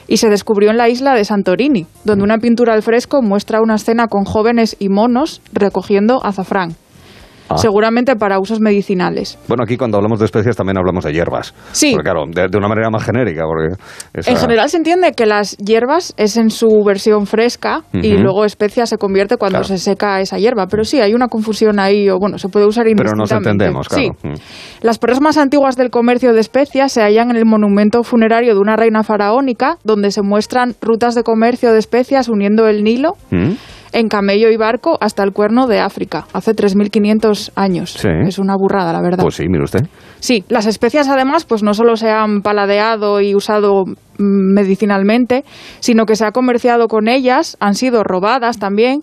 y 0.08 0.18
se 0.18 0.30
descubrió 0.30 0.70
en 0.70 0.78
la 0.78 0.90
isla 0.90 1.14
de 1.14 1.25
Santorini, 1.25 1.86
donde 2.06 2.24
una 2.24 2.38
pintura 2.38 2.74
al 2.74 2.84
fresco 2.84 3.22
muestra 3.22 3.62
una 3.62 3.75
escena 3.75 4.08
con 4.08 4.24
jóvenes 4.24 4.78
y 4.80 4.90
monos 4.90 5.42
recogiendo 5.52 6.24
azafrán. 6.25 6.75
Ah. 7.55 7.57
seguramente 7.57 8.15
para 8.15 8.39
usos 8.39 8.59
medicinales. 8.59 9.38
Bueno, 9.47 9.63
aquí 9.63 9.77
cuando 9.77 9.97
hablamos 9.97 10.19
de 10.19 10.25
especies 10.25 10.55
también 10.55 10.77
hablamos 10.77 11.03
de 11.03 11.13
hierbas. 11.13 11.53
Sí. 11.71 11.91
Porque 11.94 12.03
claro, 12.09 12.25
de, 12.27 12.47
de 12.50 12.57
una 12.57 12.67
manera 12.67 12.89
más 12.89 13.03
genérica. 13.03 13.44
Porque 13.45 13.75
esa- 14.13 14.31
En 14.31 14.38
general 14.38 14.69
se 14.69 14.77
entiende 14.77 15.11
que 15.13 15.25
las 15.25 15.55
hierbas 15.57 16.13
es 16.17 16.38
en 16.38 16.50
su 16.50 16.83
versión 16.85 17.25
fresca 17.25 17.83
y 17.94 18.17
luego 18.17 18.45
especia 18.45 18.85
se 18.85 18.97
convierte 18.97 19.38
cuando 19.38 19.59
Claro. 19.59 19.67
se 19.67 19.77
seca 19.77 20.19
esa 20.22 20.38
hierba. 20.38 20.67
Pero 20.67 20.83
sí, 20.83 21.00
hay 21.00 21.13
una 21.13 21.27
confusión 21.27 21.79
ahí, 21.79 22.10
o 22.10 22.17
bueno, 22.19 22.38
se 22.38 22.50
puede 22.50 22.65
usar 22.65 22.86
Pero 22.95 23.13
nos 23.15 23.31
entendemos, 23.31 23.88
claro. 23.88 24.15
Sí. 24.22 24.27
Mm. 24.27 24.33
Las 24.81 25.00
pruebas 25.00 25.22
más 25.22 25.38
antiguas 25.38 25.75
del 25.77 25.89
comercio 25.89 26.33
de 26.33 26.39
especias 26.41 26.91
se 26.91 27.01
hallan 27.01 27.29
en 27.31 27.38
el 27.38 27.45
monumento 27.45 28.03
funerario 28.03 28.53
de 28.53 28.60
una 28.60 28.75
reina 28.75 29.03
faraónica, 29.03 29.77
donde 29.83 30.12
se 30.12 30.22
muestran 30.22 30.75
rutas 30.81 31.15
de 31.15 31.24
comercio 31.24 31.72
de 31.72 31.79
especias 31.79 32.27
uniendo 32.29 32.67
el 32.67 32.83
Nilo 32.83 33.13
¿Mm? 33.31 33.51
En 33.93 34.09
camello 34.09 34.50
y 34.50 34.57
barco 34.57 34.97
hasta 35.00 35.23
el 35.23 35.31
cuerno 35.31 35.67
de 35.67 35.79
África, 35.79 36.25
hace 36.33 36.53
3.500 36.55 37.51
años. 37.55 37.91
Sí. 37.93 38.09
Es 38.27 38.39
una 38.39 38.55
burrada, 38.57 38.91
la 38.91 39.01
verdad. 39.01 39.23
Pues 39.23 39.35
sí, 39.35 39.43
mire 39.47 39.63
usted. 39.63 39.81
Sí, 40.19 40.43
las 40.50 40.65
especias 40.65 41.07
además 41.09 41.45
pues 41.45 41.63
no 41.63 41.73
solo 41.73 41.95
se 41.95 42.09
han 42.09 42.41
paladeado 42.41 43.21
y 43.21 43.35
usado 43.35 43.85
mm, 43.85 44.53
medicinalmente, 44.53 45.43
sino 45.79 46.05
que 46.05 46.15
se 46.15 46.25
ha 46.25 46.31
comerciado 46.31 46.88
con 46.88 47.07
ellas, 47.07 47.55
han 47.59 47.75
sido 47.75 48.03
robadas 48.03 48.57
también 48.59 49.01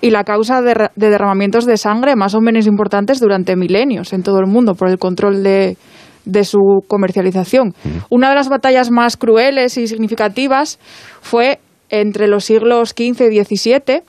y 0.00 0.10
la 0.10 0.24
causa 0.24 0.60
de, 0.62 0.74
ra- 0.74 0.92
de 0.96 1.10
derramamientos 1.10 1.64
de 1.64 1.76
sangre 1.76 2.16
más 2.16 2.34
o 2.34 2.40
menos 2.40 2.66
importantes 2.66 3.20
durante 3.20 3.54
milenios 3.56 4.12
en 4.12 4.22
todo 4.22 4.38
el 4.40 4.46
mundo 4.46 4.74
por 4.74 4.88
el 4.88 4.98
control 4.98 5.42
de, 5.44 5.76
de 6.24 6.44
su 6.44 6.58
comercialización. 6.88 7.74
Una 8.10 8.30
de 8.30 8.34
las 8.34 8.48
batallas 8.48 8.90
más 8.90 9.16
crueles 9.16 9.76
y 9.78 9.86
significativas 9.86 10.78
fue 11.20 11.60
entre 11.90 12.26
los 12.26 12.44
siglos 12.46 12.90
XV 12.96 13.30
y 13.30 13.44
XVII, 13.44 14.02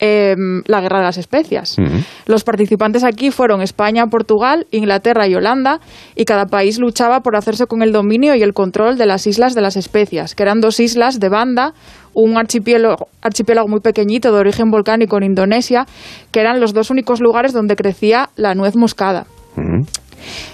em, 0.00 0.62
la 0.66 0.80
Guerra 0.80 0.98
de 0.98 1.04
las 1.04 1.18
Especias. 1.18 1.78
Ujú. 1.78 1.98
Los 2.26 2.42
participantes 2.42 3.04
aquí 3.04 3.30
fueron 3.30 3.62
España, 3.62 4.06
Portugal, 4.06 4.66
Inglaterra 4.70 5.28
y 5.28 5.34
Holanda, 5.34 5.80
y 6.16 6.24
cada 6.24 6.46
país 6.46 6.78
luchaba 6.78 7.20
por 7.20 7.36
hacerse 7.36 7.66
con 7.66 7.82
el 7.82 7.92
dominio 7.92 8.34
y 8.34 8.42
el 8.42 8.52
control 8.52 8.98
de 8.98 9.06
las 9.06 9.26
islas 9.26 9.54
de 9.54 9.60
las 9.60 9.76
especias, 9.76 10.34
que 10.34 10.42
eran 10.42 10.60
dos 10.60 10.80
islas 10.80 11.20
de 11.20 11.28
banda, 11.28 11.74
un 12.14 12.36
archipiélago, 12.36 13.08
archipiélago 13.22 13.68
muy 13.68 13.80
pequeñito 13.80 14.32
de 14.32 14.38
origen 14.38 14.70
volcánico 14.70 15.16
en 15.18 15.24
Indonesia, 15.24 15.86
que 16.32 16.40
eran 16.40 16.60
los 16.60 16.72
dos 16.72 16.90
únicos 16.90 17.20
lugares 17.20 17.52
donde 17.52 17.76
crecía 17.76 18.30
la 18.36 18.54
nuez 18.54 18.76
moscada. 18.76 19.26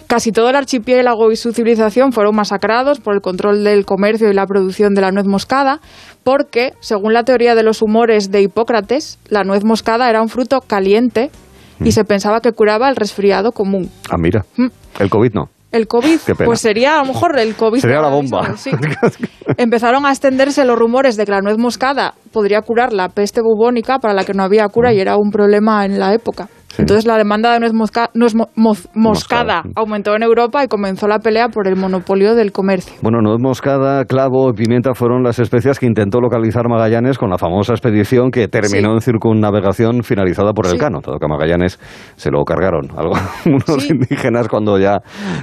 Casi 0.06 0.30
todo 0.30 0.50
el 0.50 0.56
archipiélago 0.56 1.32
y 1.32 1.36
su 1.36 1.52
civilización 1.52 2.12
fueron 2.12 2.36
masacrados 2.36 3.00
por 3.00 3.14
el 3.14 3.20
control 3.20 3.64
del 3.64 3.84
comercio 3.84 4.30
y 4.30 4.34
la 4.34 4.46
producción 4.46 4.94
de 4.94 5.00
la 5.00 5.10
nuez 5.10 5.26
moscada, 5.26 5.80
porque, 6.26 6.72
según 6.80 7.12
la 7.12 7.22
teoría 7.22 7.54
de 7.54 7.62
los 7.62 7.82
humores 7.82 8.32
de 8.32 8.42
Hipócrates, 8.42 9.20
la 9.28 9.44
nuez 9.44 9.64
moscada 9.64 10.10
era 10.10 10.20
un 10.20 10.28
fruto 10.28 10.60
caliente 10.60 11.30
y 11.84 11.92
se 11.92 12.02
pensaba 12.02 12.40
que 12.40 12.50
curaba 12.50 12.88
el 12.88 12.96
resfriado 12.96 13.52
común. 13.52 13.88
Ah, 14.10 14.16
mira. 14.18 14.44
Mm. 14.56 14.66
El 14.98 15.08
COVID 15.08 15.34
no. 15.34 15.50
El 15.70 15.86
COVID, 15.86 16.18
pues 16.44 16.60
sería 16.60 16.96
a 16.98 17.04
lo 17.04 17.12
mejor 17.12 17.38
el 17.38 17.54
COVID. 17.54 17.78
Sería 17.78 18.00
la 18.00 18.08
bomba. 18.08 18.56
sí. 18.56 18.72
Empezaron 19.56 20.04
a 20.04 20.10
extenderse 20.10 20.64
los 20.64 20.76
rumores 20.76 21.16
de 21.16 21.26
que 21.26 21.30
la 21.30 21.42
nuez 21.42 21.58
moscada 21.58 22.14
podría 22.32 22.60
curar 22.62 22.92
la 22.92 23.08
peste 23.08 23.40
bubónica 23.40 24.00
para 24.00 24.12
la 24.12 24.24
que 24.24 24.34
no 24.34 24.42
había 24.42 24.66
cura 24.66 24.92
y 24.92 24.98
era 24.98 25.16
un 25.18 25.30
problema 25.30 25.84
en 25.84 26.00
la 26.00 26.12
época. 26.12 26.48
Sí. 26.76 26.82
Entonces 26.82 27.06
la 27.06 27.16
demanda 27.16 27.52
de 27.54 27.60
nuez, 27.60 27.72
mosca- 27.72 28.10
nuez 28.14 28.34
mo- 28.34 28.48
moz- 28.54 28.86
Moscada. 28.94 29.62
moscada 29.62 29.62
aumentó 29.74 30.14
en 30.14 30.22
Europa 30.22 30.62
y 30.62 30.68
comenzó 30.68 31.08
la 31.08 31.18
pelea 31.20 31.48
por 31.48 31.66
el 31.68 31.76
monopolio 31.76 32.34
del 32.34 32.52
comercio. 32.52 32.92
Bueno, 33.00 33.20
nuez 33.22 33.40
moscada, 33.40 34.04
clavo 34.04 34.50
y 34.50 34.52
pimienta 34.52 34.92
fueron 34.94 35.22
las 35.22 35.38
especias 35.38 35.78
que 35.78 35.86
intentó 35.86 36.20
localizar 36.20 36.68
Magallanes 36.68 37.16
con 37.16 37.30
la 37.30 37.38
famosa 37.38 37.72
expedición 37.72 38.30
que 38.30 38.46
terminó 38.48 38.90
Sí. 38.90 38.94
en 38.94 39.00
circunnavegación 39.00 40.02
finalizada 40.02 40.52
por 40.52 40.66
Sí. 40.66 40.72
Elcano. 40.74 41.00
Todo 41.00 41.18
que 41.18 41.24
a 41.24 41.28
Magallanes 41.28 41.78
se 42.16 42.30
lo 42.30 42.44
cargaron 42.44 42.90
algo, 42.96 43.12
unos 43.46 43.82
Sí. 43.82 43.92
indígenas 43.92 44.48
cuando 44.48 44.78
ya 44.78 44.98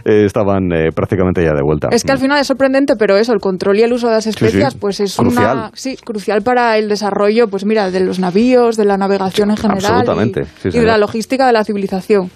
eh, 0.06 0.26
estaban 0.26 0.72
eh, 0.72 0.90
prácticamente 0.96 1.44
ya 1.44 1.54
de 1.54 1.64
vuelta. 1.64 1.88
Es 1.92 2.04
que 2.04 2.12
al 2.12 2.20
final 2.20 2.40
es 2.40 2.46
sorprendente, 2.48 2.96
pero 2.96 3.18
eso, 3.18 3.34
el 3.34 3.40
control 3.40 3.80
y 3.80 3.82
el 3.84 3.94
uso 3.94 4.08
de 4.08 4.14
las 4.14 4.28
especias, 4.28 4.76
pues 4.76 5.00
es 5.00 5.16
Crucial. 5.18 5.58
una 5.58 5.72
sí, 5.74 5.96
crucial 5.98 6.44
para 6.44 6.78
el 6.78 6.90
desarrollo, 6.90 7.48
pues 7.48 7.66
mira, 7.66 7.90
de 7.90 8.02
los 8.02 8.20
navíos, 8.20 8.78
de 8.78 8.86
la 8.86 8.98
navegación 8.98 9.50
en 9.50 9.58
general 9.58 10.02
Absolutamente, 10.02 10.42
y, 10.42 10.72
sí, 10.72 10.78
y 10.78 10.80
de 10.80 10.86
la 10.86 10.98
logística 10.98 11.23
de 11.28 11.54
la 11.54 11.64
civilización. 11.64 12.30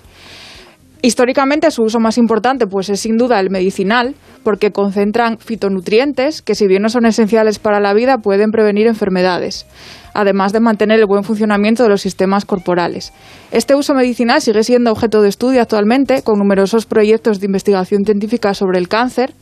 Históricamente 1.02 1.70
su 1.70 1.84
uso 1.84 2.00
más 2.00 2.18
importante 2.18 2.66
pues 2.66 2.90
es 2.90 3.02
sin 3.02 3.18
duda 3.18 3.40
el 3.40 3.52
medicinal, 3.52 4.16
porque 4.44 4.72
concentran 4.72 5.38
fitonutrientes 5.38 6.42
que 6.42 6.56
si 6.56 6.68
bien 6.68 6.82
no 6.82 6.90
son 6.90 7.06
esenciales 7.06 7.60
para 7.60 7.80
la 7.80 7.94
vida 7.94 8.18
pueden 8.18 8.52
prevenir 8.52 8.88
enfermedades, 8.88 9.68
además 10.14 10.54
de 10.54 10.60
mantener 10.60 11.00
el 11.00 11.06
buen 11.06 11.24
funcionamiento 11.24 11.84
de 11.84 11.90
los 11.90 12.02
sistemas 12.02 12.46
corporales. 12.46 13.14
Este 13.52 13.76
uso 13.76 13.94
medicinal 13.94 14.42
sigue 14.42 14.64
siendo 14.64 14.92
objeto 14.92 15.22
de 15.22 15.30
estudio 15.30 15.62
actualmente 15.62 16.24
con 16.24 16.40
numerosos 16.40 16.86
proyectos 16.86 17.40
de 17.40 17.46
investigación 17.46 18.04
científica 18.04 18.54
sobre 18.54 18.80
el 18.80 18.88
cáncer 18.88 19.34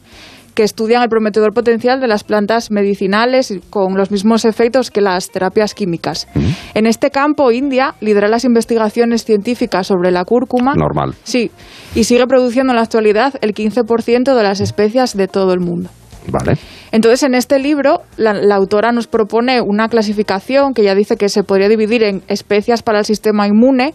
que 0.56 0.64
estudian 0.64 1.04
el 1.04 1.10
prometedor 1.10 1.54
potencial 1.54 2.00
de 2.00 2.08
las 2.08 2.24
plantas 2.24 2.72
medicinales 2.72 3.54
con 3.70 3.96
los 3.96 4.10
mismos 4.10 4.46
efectos 4.46 4.90
que 4.90 5.02
las 5.02 5.30
terapias 5.30 5.74
químicas. 5.74 6.28
En 6.74 6.88
este 6.88 7.12
campo, 7.12 7.52
India 7.52 7.96
lidera 8.00 8.30
las 8.30 8.46
investigaciones 8.46 9.26
científicas 9.26 9.88
sobre 9.88 10.12
la 10.12 10.24
cúrcuma. 10.24 10.74
Normal. 10.74 11.14
Sí, 11.24 11.52
y 11.94 12.06
sigue 12.06 12.26
produciendo 12.26 12.72
en 12.72 12.78
la 12.78 12.84
actualidad 12.84 13.34
el 13.42 13.54
15% 13.54 14.34
de 14.34 14.44
las 14.44 14.62
especias 14.62 15.16
de 15.16 15.28
todo 15.28 15.54
el 15.54 15.60
mundo. 15.60 15.90
Vale. 16.32 16.58
Entonces, 16.92 17.24
en 17.24 17.36
este 17.36 17.60
libro, 17.60 18.02
la, 18.18 18.34
la 18.34 18.56
autora 18.56 18.92
nos 18.92 19.08
propone 19.08 19.62
una 19.62 19.90
clasificación 19.90 20.74
que 20.74 20.84
ya 20.84 20.96
dice 20.96 21.18
que 21.18 21.30
se 21.30 21.44
podría 21.44 21.70
dividir 21.70 22.04
en 22.04 22.24
especias 22.28 22.82
para 22.82 23.00
el 23.00 23.06
sistema 23.06 23.48
inmune, 23.48 23.94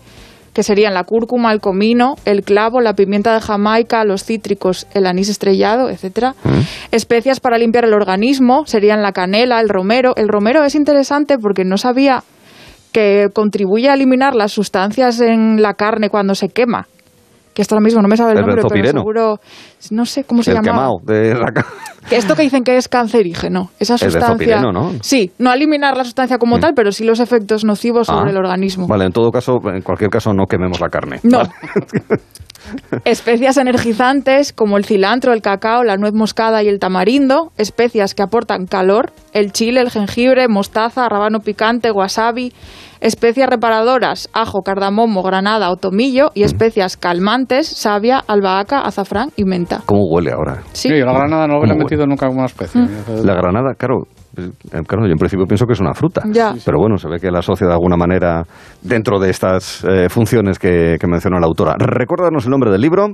que 0.52 0.62
serían 0.62 0.94
la 0.94 1.04
cúrcuma, 1.04 1.52
el 1.52 1.60
comino, 1.60 2.16
el 2.24 2.42
clavo, 2.42 2.80
la 2.80 2.94
pimienta 2.94 3.34
de 3.34 3.40
Jamaica, 3.40 4.04
los 4.04 4.24
cítricos, 4.24 4.86
el 4.94 5.06
anís 5.06 5.28
estrellado, 5.28 5.88
etcétera. 5.90 6.34
Especias 6.90 7.40
para 7.40 7.58
limpiar 7.58 7.84
el 7.84 7.94
organismo 7.94 8.64
serían 8.66 9.02
la 9.02 9.12
canela, 9.12 9.60
el 9.60 9.68
romero. 9.68 10.14
El 10.16 10.28
romero 10.28 10.64
es 10.64 10.74
interesante 10.74 11.38
porque 11.38 11.64
no 11.64 11.78
sabía 11.78 12.24
que 12.92 13.28
contribuye 13.32 13.88
a 13.88 13.94
eliminar 13.94 14.34
las 14.34 14.52
sustancias 14.52 15.20
en 15.20 15.62
la 15.62 15.74
carne 15.74 16.10
cuando 16.10 16.34
se 16.34 16.48
quema. 16.48 16.88
Que 17.60 17.62
esto 17.62 17.74
ahora 17.74 17.84
mismo 17.84 18.00
no 18.00 18.08
me 18.08 18.16
sabe 18.16 18.32
el, 18.32 18.38
El 18.38 18.46
nombre, 18.46 18.62
pero 18.70 18.90
seguro 18.90 19.38
no 19.90 20.06
sé 20.06 20.24
cómo 20.24 20.42
se 20.42 20.52
El 20.52 20.62
llama. 20.62 20.88
de 21.02 21.34
la 21.34 21.52
ca- 21.52 21.66
Que 22.08 22.16
esto 22.16 22.34
que 22.34 22.40
dicen 22.40 22.64
que 22.64 22.78
es 22.78 22.88
cancerígeno, 22.88 23.68
esa 23.78 23.96
El 23.96 23.98
sustancia. 23.98 24.28
benzopireno, 24.28 24.72
¿no? 24.72 24.92
Sí, 25.02 25.30
no 25.38 25.52
eliminar 25.52 25.94
la 25.94 26.04
sustancia 26.04 26.38
como 26.38 26.58
tal, 26.58 26.72
pero 26.74 26.90
sí 26.90 27.04
los 27.04 27.20
efectos 27.20 27.66
nocivos 27.66 28.06
sobre 28.06 28.28
Ah, 28.28 28.30
el 28.30 28.38
organismo. 28.38 28.86
Vale, 28.88 29.04
en 29.04 29.12
todo 29.12 29.30
caso, 29.30 29.60
en 29.74 29.82
cualquier 29.82 30.08
caso, 30.08 30.32
no 30.32 30.46
quememos 30.46 30.80
la 30.80 30.88
carne. 30.88 31.20
No. 31.22 31.38
Vale. 31.40 31.50
Especias 33.04 33.56
energizantes 33.56 34.52
como 34.54 34.76
el 34.78 34.84
cilantro, 34.86 35.32
el 35.34 35.42
cacao, 35.42 35.82
la 35.84 35.96
nuez 35.96 36.14
moscada 36.14 36.62
y 36.62 36.68
el 36.68 36.78
tamarindo, 36.78 37.52
especias 37.58 38.14
que 38.14 38.22
aportan 38.22 38.66
calor, 38.66 39.12
el 39.32 39.52
chile, 39.52 39.80
el 39.82 39.90
jengibre, 39.90 40.48
mostaza, 40.48 41.08
rábano 41.10 41.40
picante, 41.40 41.90
wasabi, 41.90 42.52
especias 43.00 43.48
reparadoras, 43.48 44.28
ajo, 44.32 44.62
cardamomo, 44.62 45.22
granada 45.22 45.70
o 45.70 45.76
tomillo 45.76 46.26
Mm. 46.26 46.38
y 46.38 46.42
especias 46.42 46.96
calmantes, 46.96 47.66
savia, 47.66 48.22
albahaca, 48.26 48.80
azafrán 48.80 49.30
y 49.36 49.44
menta. 49.44 49.82
¿Cómo 49.86 50.04
huele 50.10 50.32
ahora? 50.32 50.62
Sí. 50.72 50.88
La 50.88 51.12
granada 51.12 51.46
no 51.46 51.58
hubiera 51.58 51.74
¿Cómo 51.74 51.84
metido 51.84 52.06
nunca 52.06 52.26
como 52.26 52.38
una 52.40 52.46
especie. 52.46 52.80
La 53.24 53.34
granada, 53.34 53.74
claro, 53.76 54.04
eh, 54.36 54.50
claro, 54.86 55.06
yo 55.06 55.12
en 55.12 55.18
principio 55.18 55.46
pienso 55.46 55.66
que 55.66 55.72
es 55.72 55.80
una 55.80 55.94
fruta. 55.94 56.22
Ya. 56.30 56.54
Pero 56.64 56.78
bueno, 56.78 56.98
se 56.98 57.08
ve 57.08 57.18
que 57.18 57.30
la 57.30 57.38
asocia 57.40 57.66
de 57.66 57.72
alguna 57.72 57.96
manera 57.96 58.44
dentro 58.82 59.18
de 59.18 59.30
estas 59.30 59.84
eh, 59.84 60.08
funciones 60.08 60.58
que, 60.58 60.96
que 61.00 61.06
menciona 61.06 61.40
la 61.40 61.46
autora. 61.46 61.74
Recuérdanos 61.78 62.44
el 62.44 62.50
nombre 62.50 62.70
del 62.70 62.80
libro, 62.80 63.08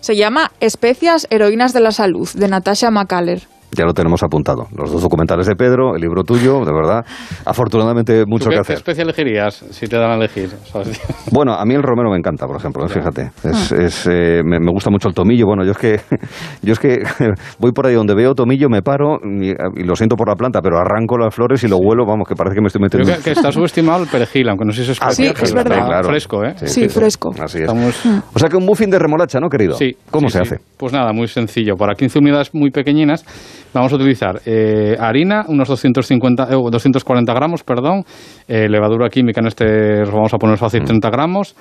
Se 0.00 0.16
llama 0.16 0.50
Especias 0.60 1.26
Heroínas 1.30 1.72
de 1.74 1.80
la 1.80 1.90
Salud, 1.92 2.28
de 2.34 2.48
Natasha 2.48 2.90
McCaller. 2.90 3.42
Ya 3.72 3.84
lo 3.84 3.92
tenemos 3.94 4.22
apuntado. 4.22 4.66
Los 4.76 4.92
dos 4.92 5.02
documentales 5.02 5.46
de 5.46 5.54
Pedro, 5.56 5.94
el 5.94 6.00
libro 6.00 6.22
tuyo, 6.24 6.64
de 6.64 6.72
verdad. 6.72 7.04
Afortunadamente, 7.44 8.24
mucho 8.26 8.44
¿Tú 8.44 8.50
que 8.50 8.56
qué, 8.56 8.56
qué 8.56 8.60
hacer. 8.60 8.76
especie 8.76 9.02
elegirías 9.02 9.64
si 9.70 9.86
te 9.86 9.96
dan 9.96 10.10
a 10.12 10.14
elegir? 10.16 10.50
¿Sabes? 10.72 11.00
Bueno, 11.32 11.52
a 11.54 11.64
mí 11.64 11.74
el 11.74 11.82
romero 11.82 12.10
me 12.10 12.16
encanta, 12.16 12.46
por 12.46 12.56
ejemplo, 12.56 12.84
¿eh? 12.84 12.88
fíjate. 12.88 13.30
Es, 13.44 13.70
es, 13.72 14.06
eh, 14.10 14.42
me, 14.44 14.58
me 14.58 14.72
gusta 14.72 14.90
mucho 14.90 15.08
el 15.08 15.14
tomillo. 15.14 15.46
Bueno, 15.46 15.64
yo 15.64 15.70
es 15.72 15.78
que 15.78 16.00
yo 16.62 16.72
es 16.72 16.78
que 16.78 17.02
voy 17.58 17.70
por 17.72 17.86
ahí 17.86 17.94
donde 17.94 18.14
veo 18.14 18.34
tomillo, 18.34 18.68
me 18.68 18.82
paro 18.82 19.18
y, 19.22 19.50
y 19.50 19.84
lo 19.84 19.94
siento 19.94 20.16
por 20.16 20.28
la 20.28 20.34
planta, 20.34 20.60
pero 20.60 20.78
arranco 20.78 21.16
las 21.18 21.32
flores 21.34 21.62
y 21.62 21.68
lo 21.68 21.76
huelo, 21.76 22.04
vamos, 22.04 22.26
que 22.28 22.34
parece 22.34 22.56
que 22.56 22.60
me 22.60 22.66
estoy 22.66 22.80
Creo 22.80 22.98
metiendo. 23.00 23.16
que, 23.18 23.22
que 23.24 23.30
está 23.32 23.52
subestimado 23.52 24.02
el 24.02 24.08
perejil, 24.08 24.48
aunque 24.48 24.64
no 24.64 24.72
sé 24.72 24.84
si 24.84 24.90
es 24.92 24.98
Ah, 25.00 25.12
sí, 25.12 25.26
es 25.26 25.32
pero 25.34 25.54
verdad. 25.54 25.86
Claro. 25.86 26.08
fresco, 26.08 26.44
¿eh? 26.44 26.54
Sí, 26.64 26.88
fresco. 26.88 27.30
Así 27.40 27.58
es. 27.58 27.62
Estamos... 27.62 28.06
O 28.34 28.38
sea 28.38 28.48
que 28.48 28.56
un 28.56 28.66
muffin 28.66 28.90
de 28.90 28.98
remolacha, 28.98 29.38
¿no, 29.40 29.48
querido? 29.48 29.74
Sí. 29.74 29.96
¿Cómo 30.10 30.28
sí, 30.28 30.38
se 30.38 30.44
sí. 30.44 30.54
hace? 30.54 30.64
Pues 30.76 30.92
nada, 30.92 31.12
muy 31.12 31.28
sencillo. 31.28 31.76
Para 31.76 31.94
15 31.94 32.18
unidades 32.18 32.50
muy 32.54 32.70
pequeñinas 32.70 33.24
vamos 33.72 33.92
a 33.92 33.96
utilizar 33.96 34.40
eh, 34.46 34.96
harina, 34.98 35.44
unos 35.48 35.68
250, 35.68 36.44
eh, 36.44 36.56
240 36.70 37.32
gramos, 37.34 37.62
perdón, 37.62 38.04
eh, 38.48 38.68
levadura 38.68 39.08
química 39.08 39.40
en 39.40 39.46
este 39.46 40.02
vamos 40.04 40.32
a 40.34 40.38
poner 40.38 40.58
fácil 40.58 40.84
30 40.84 41.10
gramos, 41.10 41.54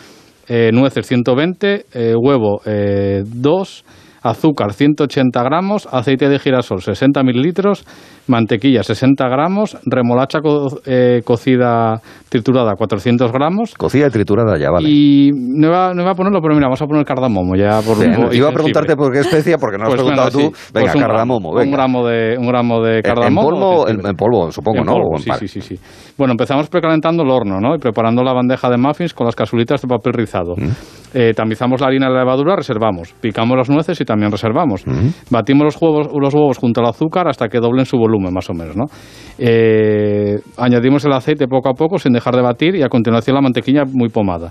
eh, 0.47 0.71
nueces 0.73 1.05
120, 1.05 1.85
eh, 1.93 2.13
huevo 2.15 2.61
2, 2.65 3.85
azúcar 4.21 4.73
180 4.73 5.41
gramos, 5.43 5.87
aceite 5.91 6.29
de 6.29 6.39
girasol 6.39 6.81
60 6.81 7.23
mililitros, 7.23 7.85
mantequilla 8.27 8.83
60 8.83 9.27
gramos, 9.27 9.77
remolacha 9.85 10.39
co- 10.41 10.79
eh, 10.85 11.21
cocida 11.25 11.99
triturada 12.29 12.75
400 12.75 13.31
gramos, 13.31 13.73
Cocida 13.75 14.07
y 14.07 14.09
triturada 14.11 14.57
ya, 14.57 14.69
vale. 14.71 14.89
y 14.89 15.31
no 15.33 15.67
iba, 15.67 15.93
no 15.93 16.01
iba 16.03 16.11
a 16.11 16.15
ponerlo, 16.15 16.39
pero 16.41 16.53
mira, 16.53 16.67
vamos 16.67 16.81
a 16.81 16.85
poner 16.85 17.05
cardamomo 17.05 17.55
ya 17.55 17.81
por 17.81 17.97
un 17.97 18.13
poco- 18.15 18.33
y 18.33 18.37
iba 18.37 18.49
a 18.49 18.53
preguntarte 18.53 18.95
por 18.95 19.11
qué 19.11 19.19
especia, 19.19 19.57
porque 19.57 19.77
no 19.77 19.83
has 19.85 19.89
Pues 19.89 20.01
preguntado 20.01 20.29
venga, 20.37 20.49
tú. 20.49 20.55
sí. 20.55 20.71
Venga, 20.73 20.85
Pues 20.85 20.95
un 20.95 21.01
cardamomo, 21.01 21.51
gramo, 21.51 21.59
venga. 21.59 21.69
Un 21.69 21.71
gramo 21.71 22.07
de, 22.07 22.37
un 22.37 22.47
gramo 22.47 22.81
de 22.83 22.95
¿En- 22.97 23.01
cardamomo. 23.01 23.41
¿En 23.41 23.49
polvo, 23.55 23.71
en, 23.81 23.87
jengibre. 23.87 24.09
en 24.09 24.15
polvo, 24.15 24.51
supongo, 24.51 24.79
En 24.79 24.85
no? 24.85 24.91
polvo, 24.93 25.17
sí, 25.17 25.31
sí, 25.39 25.47
sí, 25.47 25.61
sí. 25.61 25.79
Bueno, 26.17 26.33
empezamos 26.33 26.69
precalentando 26.69 27.23
el 27.23 27.29
horno, 27.29 27.59
¿no? 27.59 27.75
Y 27.75 27.79
preparando 27.79 28.23
la 28.23 28.33
bandeja 28.33 28.69
de 28.69 28.77
muffins 28.77 29.13
con 29.13 29.25
las 29.25 29.35
casulitas 29.35 29.81
de 29.81 29.87
papel 29.87 30.13
rizado. 30.13 30.55
Mm. 30.55 30.69
Eh, 31.13 31.33
tamizamos 31.35 31.81
la 31.81 31.87
harina 31.87 32.07
y 32.07 32.13
la 32.13 32.19
levadura, 32.19 32.55
reservamos. 32.55 33.13
Picamos 33.19 33.57
las 33.57 33.69
nueces 33.69 33.99
y 33.99 34.05
también 34.09 34.31
reservamos. 34.31 34.85
Mm. 34.85 35.07
Batimos 35.29 35.63
los 35.65 35.81
huevos, 35.81 36.09
los 36.19 36.33
huevos 36.33 36.57
junto 36.57 36.81
al 36.81 36.87
azúcar 36.87 37.27
hasta 37.29 37.47
que 37.47 37.59
doblen 37.59 37.85
su 37.85 37.95
volumen, 37.97 38.33
más 38.33 38.49
o 38.49 38.53
menos, 38.53 38.75
¿no? 38.75 38.85
Eh, 39.37 40.35
añadimos 40.57 41.05
el 41.05 41.13
aceite 41.13 41.47
poco 41.47 41.69
a 41.69 41.73
poco 41.73 41.97
sin 41.97 42.11
dejar 42.11 42.35
de 42.35 42.41
batir 42.41 42.75
y 42.75 42.83
a 42.83 42.89
continuación 42.89 43.35
la 43.35 43.41
mantequilla 43.41 43.83
muy 43.85 44.09
pomada. 44.09 44.49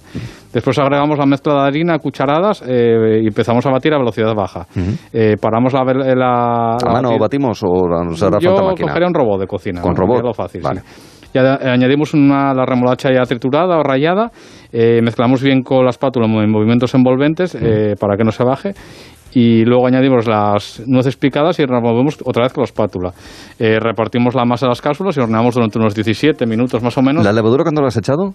Después 0.52 0.78
agregamos 0.78 1.18
la 1.18 1.26
mezcla 1.26 1.54
de 1.54 1.60
harina 1.60 1.94
a 1.94 1.98
cucharadas 1.98 2.62
eh, 2.66 3.20
y 3.22 3.26
empezamos 3.26 3.66
a 3.66 3.70
batir 3.70 3.92
a 3.92 3.98
velocidad 3.98 4.34
baja. 4.34 4.66
Eh, 5.12 5.36
paramos 5.40 5.72
la... 5.74 5.84
la, 5.84 6.14
la 6.14 6.76
¿A 6.76 6.92
mano 6.92 7.10
batir- 7.10 7.20
batimos 7.20 7.60
o 7.64 7.86
nos 8.04 8.22
hará 8.22 8.38
yo 8.38 8.50
falta 8.50 8.64
máquina? 8.70 8.88
cogería 8.88 9.08
un 9.08 9.14
robot 9.14 9.40
de 9.40 9.46
cocina. 9.46 9.80
¿Con 9.82 9.92
¿no? 9.94 10.00
robot? 10.00 10.22
Lo 10.24 10.32
fácil, 10.32 10.62
Vale. 10.62 10.80
sí. 10.80 11.14
Ya 11.34 11.42
eh, 11.42 11.68
añadimos 11.68 12.14
una, 12.14 12.54
la 12.54 12.64
remolacha 12.64 13.10
ya 13.12 13.22
triturada 13.26 13.76
o 13.78 13.82
rallada, 13.82 14.30
eh, 14.72 15.00
mezclamos 15.02 15.42
bien 15.42 15.62
con 15.62 15.84
la 15.84 15.90
espátula 15.90 16.26
en 16.26 16.50
movimientos 16.50 16.94
envolventes 16.94 17.54
eh, 17.54 17.94
para 18.00 18.16
que 18.16 18.24
no 18.24 18.30
se 18.32 18.44
baje 18.44 18.72
y 19.32 19.64
luego 19.64 19.86
añadimos 19.86 20.26
las 20.26 20.82
nueces 20.86 21.16
picadas 21.16 21.58
y 21.58 21.66
removemos 21.66 22.18
otra 22.24 22.44
vez 22.44 22.52
con 22.52 22.62
la 22.62 22.66
espátula. 22.66 23.12
Eh, 23.58 23.78
repartimos 23.80 24.34
la 24.34 24.44
masa 24.44 24.66
de 24.66 24.70
las 24.70 24.80
cápsulas 24.80 25.16
y 25.16 25.20
horneamos 25.20 25.54
durante 25.54 25.78
unos 25.78 25.94
17 25.94 26.46
minutos 26.46 26.82
más 26.82 26.96
o 26.98 27.02
menos. 27.02 27.24
¿La 27.24 27.32
levadura 27.32 27.62
cuándo 27.64 27.82
la 27.82 27.88
has 27.88 27.96
echado? 27.96 28.34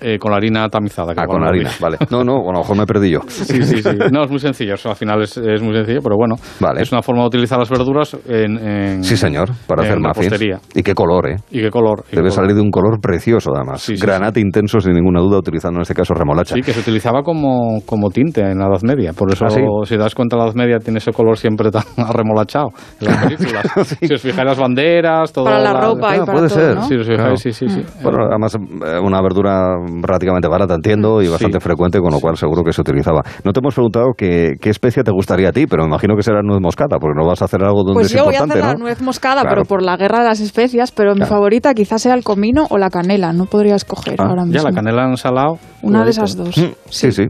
Eh, 0.00 0.18
con 0.18 0.30
la 0.30 0.36
harina 0.36 0.68
tamizada. 0.68 1.12
Ah, 1.16 1.26
con 1.26 1.40
la 1.40 1.48
harina, 1.48 1.70
vale. 1.80 1.98
No, 2.10 2.24
no, 2.24 2.48
a 2.48 2.52
lo 2.52 2.58
mejor 2.60 2.76
me 2.76 2.86
perdí 2.86 3.10
yo. 3.10 3.20
Sí, 3.28 3.62
sí, 3.62 3.82
sí. 3.82 3.90
No, 4.12 4.24
es 4.24 4.30
muy 4.30 4.38
sencillo. 4.38 4.74
al 4.84 4.96
final 4.96 5.22
es, 5.22 5.36
es, 5.36 5.62
muy 5.62 5.74
sencillo, 5.74 6.00
pero 6.02 6.16
bueno. 6.16 6.36
Vale. 6.60 6.82
Es 6.82 6.92
una 6.92 7.02
forma 7.02 7.22
de 7.22 7.28
utilizar 7.28 7.58
las 7.58 7.68
verduras 7.68 8.16
en. 8.26 8.56
en 8.58 9.04
sí, 9.04 9.16
señor, 9.16 9.50
para 9.66 9.82
hacer 9.82 9.98
muffins. 9.98 10.60
Y 10.74 10.82
qué 10.82 10.94
color, 10.94 11.30
¿eh? 11.30 11.36
Y 11.50 11.60
qué 11.60 11.70
color. 11.70 12.04
Y 12.10 12.16
Debe 12.16 12.30
salir 12.30 12.54
de 12.54 12.60
un 12.60 12.70
color 12.70 13.00
precioso, 13.00 13.50
además. 13.54 13.82
Sí, 13.82 13.94
Granate 13.94 14.40
intenso, 14.40 14.80
sin 14.80 14.92
ninguna 14.92 15.20
duda, 15.20 15.38
utilizando 15.38 15.78
en 15.78 15.82
este 15.82 15.94
caso 15.94 16.14
remolacha. 16.14 16.54
Sí, 16.54 16.62
que 16.62 16.72
se 16.72 16.80
utilizaba 16.80 17.22
como, 17.22 17.80
como 17.84 18.10
tinte 18.10 18.40
en 18.40 18.58
la 18.58 18.66
Edad 18.66 18.82
Media. 18.82 19.12
Por 19.12 19.32
eso, 19.32 19.44
¿Ah, 19.44 19.50
si 19.84 19.96
das 19.96 20.14
cuenta, 20.14 20.29
la 20.36 20.44
Edad 20.44 20.54
Media 20.54 20.78
tiene 20.78 20.98
ese 20.98 21.12
color 21.12 21.36
siempre 21.38 21.70
tan 21.70 21.82
arremolachado 21.96 22.68
en 23.00 23.06
las 23.08 23.24
películas. 23.24 23.64
Si 24.00 24.12
os 24.14 24.20
fijáis 24.22 24.46
las 24.46 24.58
banderas, 24.58 25.32
todo. 25.32 25.44
Para 25.44 25.60
la 25.60 25.72
ropa 25.72 26.16
y 26.16 26.20
para 26.20 26.32
puede 26.32 26.48
todo, 26.48 26.58
ser. 26.58 26.74
¿no? 26.76 26.82
Sí, 26.82 26.94
os 26.96 27.06
fijáis, 27.06 27.40
sí, 27.40 27.52
sí, 27.52 27.68
sí. 27.68 27.84
Bueno, 28.02 28.24
además, 28.28 28.54
eh, 28.56 28.98
una 29.02 29.20
verdura 29.22 29.76
relativamente 30.02 30.48
barata, 30.48 30.74
entiendo, 30.74 31.22
y 31.22 31.28
bastante 31.28 31.60
frecuente, 31.60 31.98
con 32.00 32.10
lo 32.12 32.20
cual 32.20 32.36
seguro 32.36 32.62
que 32.62 32.72
se 32.72 32.80
utilizaba. 32.80 33.20
No 33.44 33.52
te 33.52 33.60
hemos 33.60 33.74
preguntado 33.74 34.06
qué, 34.16 34.52
qué 34.60 34.70
especia 34.70 35.02
te 35.02 35.10
gustaría 35.12 35.48
a 35.50 35.52
ti, 35.52 35.66
pero 35.66 35.82
me 35.84 35.88
imagino 35.88 36.16
que 36.16 36.22
será 36.22 36.40
nuez 36.42 36.60
moscata, 36.60 36.98
porque 36.98 37.18
no 37.20 37.26
vas 37.26 37.42
a 37.42 37.44
hacer 37.46 37.62
algo 37.62 37.82
donde 37.84 37.94
Pues 37.94 38.06
es 38.08 38.16
yo 38.18 38.24
voy 38.24 38.34
a 38.34 38.44
hacer 38.44 38.56
¿no? 38.58 38.66
la 38.66 38.74
nuez 38.74 39.00
moscada, 39.02 39.42
Claro. 39.42 39.48
pero 39.56 39.64
por 39.66 39.82
la 39.82 39.96
guerra 39.96 40.20
de 40.20 40.24
las 40.26 40.40
especias, 40.40 40.92
pero 40.92 41.14
mi 41.14 41.24
favorita 41.24 41.74
quizás 41.74 42.02
sea 42.02 42.14
el 42.14 42.24
comino 42.24 42.66
o 42.70 42.78
la 42.78 42.90
canela, 42.90 43.32
no 43.32 43.46
podría 43.46 43.74
escoger 43.76 44.16
Ah, 44.18 44.26
ahora 44.28 44.44
mismo. 44.44 44.62
Ya 44.62 44.68
la 44.68 44.74
canela 44.74 45.04
en 45.08 45.16
salado. 45.16 45.58
Una 45.82 46.04
de 46.04 46.10
esas 46.10 46.36
dos. 46.36 46.56
Mm, 46.56 46.70
Sí, 46.88 47.12
sí, 47.12 47.26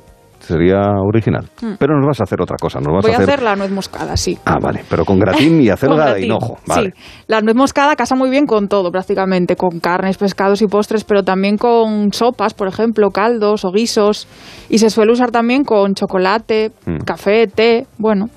sería 0.50 0.80
original. 1.00 1.48
Pero 1.78 1.96
nos 1.96 2.06
vas 2.06 2.20
a 2.20 2.24
hacer 2.24 2.40
otra 2.40 2.56
cosa, 2.60 2.78
nos 2.80 2.92
vas 2.94 3.02
Voy 3.02 3.12
a 3.12 3.16
hacer... 3.16 3.28
hacer 3.30 3.42
la 3.42 3.56
nuez 3.56 3.70
moscada, 3.70 4.16
sí. 4.16 4.38
Ah, 4.44 4.58
vale, 4.60 4.84
pero 4.88 5.04
con 5.04 5.18
gratín 5.18 5.60
y 5.60 5.68
acelga 5.70 6.14
de 6.14 6.26
hinojo. 6.26 6.58
Vale. 6.66 6.90
Sí, 6.94 7.02
la 7.26 7.40
nuez 7.40 7.56
moscada 7.56 7.96
casa 7.96 8.14
muy 8.14 8.30
bien 8.30 8.46
con 8.46 8.68
todo 8.68 8.90
prácticamente, 8.90 9.56
con 9.56 9.80
carnes, 9.80 10.16
pescados 10.18 10.62
y 10.62 10.66
postres, 10.66 11.04
pero 11.04 11.22
también 11.22 11.56
con 11.56 12.12
sopas, 12.12 12.54
por 12.54 12.68
ejemplo, 12.68 13.10
caldos 13.10 13.64
o 13.64 13.72
guisos. 13.72 14.26
Y 14.68 14.78
se 14.78 14.90
suele 14.90 15.12
usar 15.12 15.30
también 15.30 15.64
con 15.64 15.94
chocolate, 15.94 16.72
Mm. 16.86 16.98
café, 17.04 17.46
té, 17.46 17.86
bueno. 17.98 18.28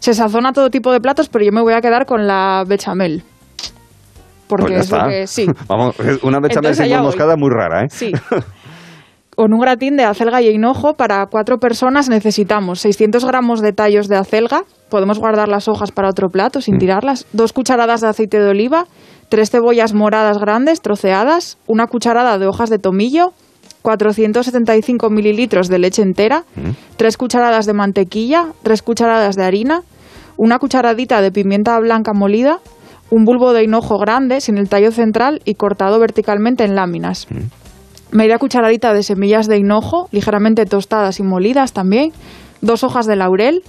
Se 0.00 0.14
sazona 0.14 0.52
todo 0.52 0.70
tipo 0.70 0.92
de 0.92 1.00
platos, 1.00 1.28
pero 1.28 1.44
yo 1.44 1.52
me 1.52 1.60
voy 1.60 1.72
a 1.74 1.80
quedar 1.80 2.06
con 2.06 2.26
la 2.26 2.64
bechamel. 2.66 3.22
Porque 4.46 4.74
Pues 4.74 4.86
es 4.86 4.90
lo 4.92 5.08
que 5.08 5.26
sí. 5.26 5.46
Vamos, 5.68 5.94
una 6.22 6.38
bechamel 6.40 6.74
sin 6.74 6.96
moscada 7.02 7.36
muy 7.36 7.50
rara, 7.50 7.82
¿eh? 7.84 7.88
Sí. 7.90 8.12
Con 9.38 9.54
un 9.54 9.60
gratín 9.60 9.96
de 9.96 10.02
acelga 10.02 10.42
y 10.42 10.48
hinojo 10.48 10.94
para 10.94 11.24
cuatro 11.26 11.58
personas 11.58 12.08
necesitamos 12.08 12.80
600 12.80 13.24
gramos 13.24 13.60
de 13.60 13.72
tallos 13.72 14.08
de 14.08 14.16
acelga, 14.16 14.64
podemos 14.90 15.20
guardar 15.20 15.46
las 15.46 15.68
hojas 15.68 15.92
para 15.92 16.08
otro 16.08 16.28
plato 16.28 16.58
Mm. 16.58 16.62
sin 16.62 16.78
tirarlas, 16.78 17.24
dos 17.32 17.52
cucharadas 17.52 18.00
de 18.00 18.08
aceite 18.08 18.40
de 18.40 18.48
oliva, 18.48 18.86
tres 19.28 19.50
cebollas 19.52 19.94
moradas 19.94 20.38
grandes 20.38 20.80
troceadas, 20.82 21.56
una 21.68 21.86
cucharada 21.86 22.36
de 22.38 22.48
hojas 22.48 22.68
de 22.68 22.80
tomillo, 22.80 23.32
475 23.82 25.08
mililitros 25.08 25.68
de 25.68 25.78
leche 25.78 26.02
entera, 26.02 26.42
Mm. 26.56 26.70
tres 26.96 27.16
cucharadas 27.16 27.64
de 27.64 27.74
mantequilla, 27.74 28.46
tres 28.64 28.82
cucharadas 28.82 29.36
de 29.36 29.44
harina, 29.44 29.82
una 30.36 30.58
cucharadita 30.58 31.20
de 31.20 31.30
pimienta 31.30 31.78
blanca 31.78 32.12
molida, 32.12 32.58
un 33.10 33.24
bulbo 33.24 33.52
de 33.52 33.62
hinojo 33.62 33.98
grande 33.98 34.40
sin 34.40 34.58
el 34.58 34.68
tallo 34.68 34.90
central 34.90 35.40
y 35.44 35.54
cortado 35.54 36.00
verticalmente 36.00 36.64
en 36.64 36.74
láminas. 36.74 37.28
Media 38.10 38.38
cucharadita 38.38 38.94
de 38.94 39.02
semillas 39.02 39.48
de 39.48 39.58
hinojo, 39.58 40.08
ligeramente 40.12 40.64
tostadas 40.64 41.20
y 41.20 41.22
molidas 41.22 41.72
también. 41.72 42.12
Dos 42.62 42.82
hojas 42.82 43.06
de 43.06 43.16
laurel. 43.16 43.62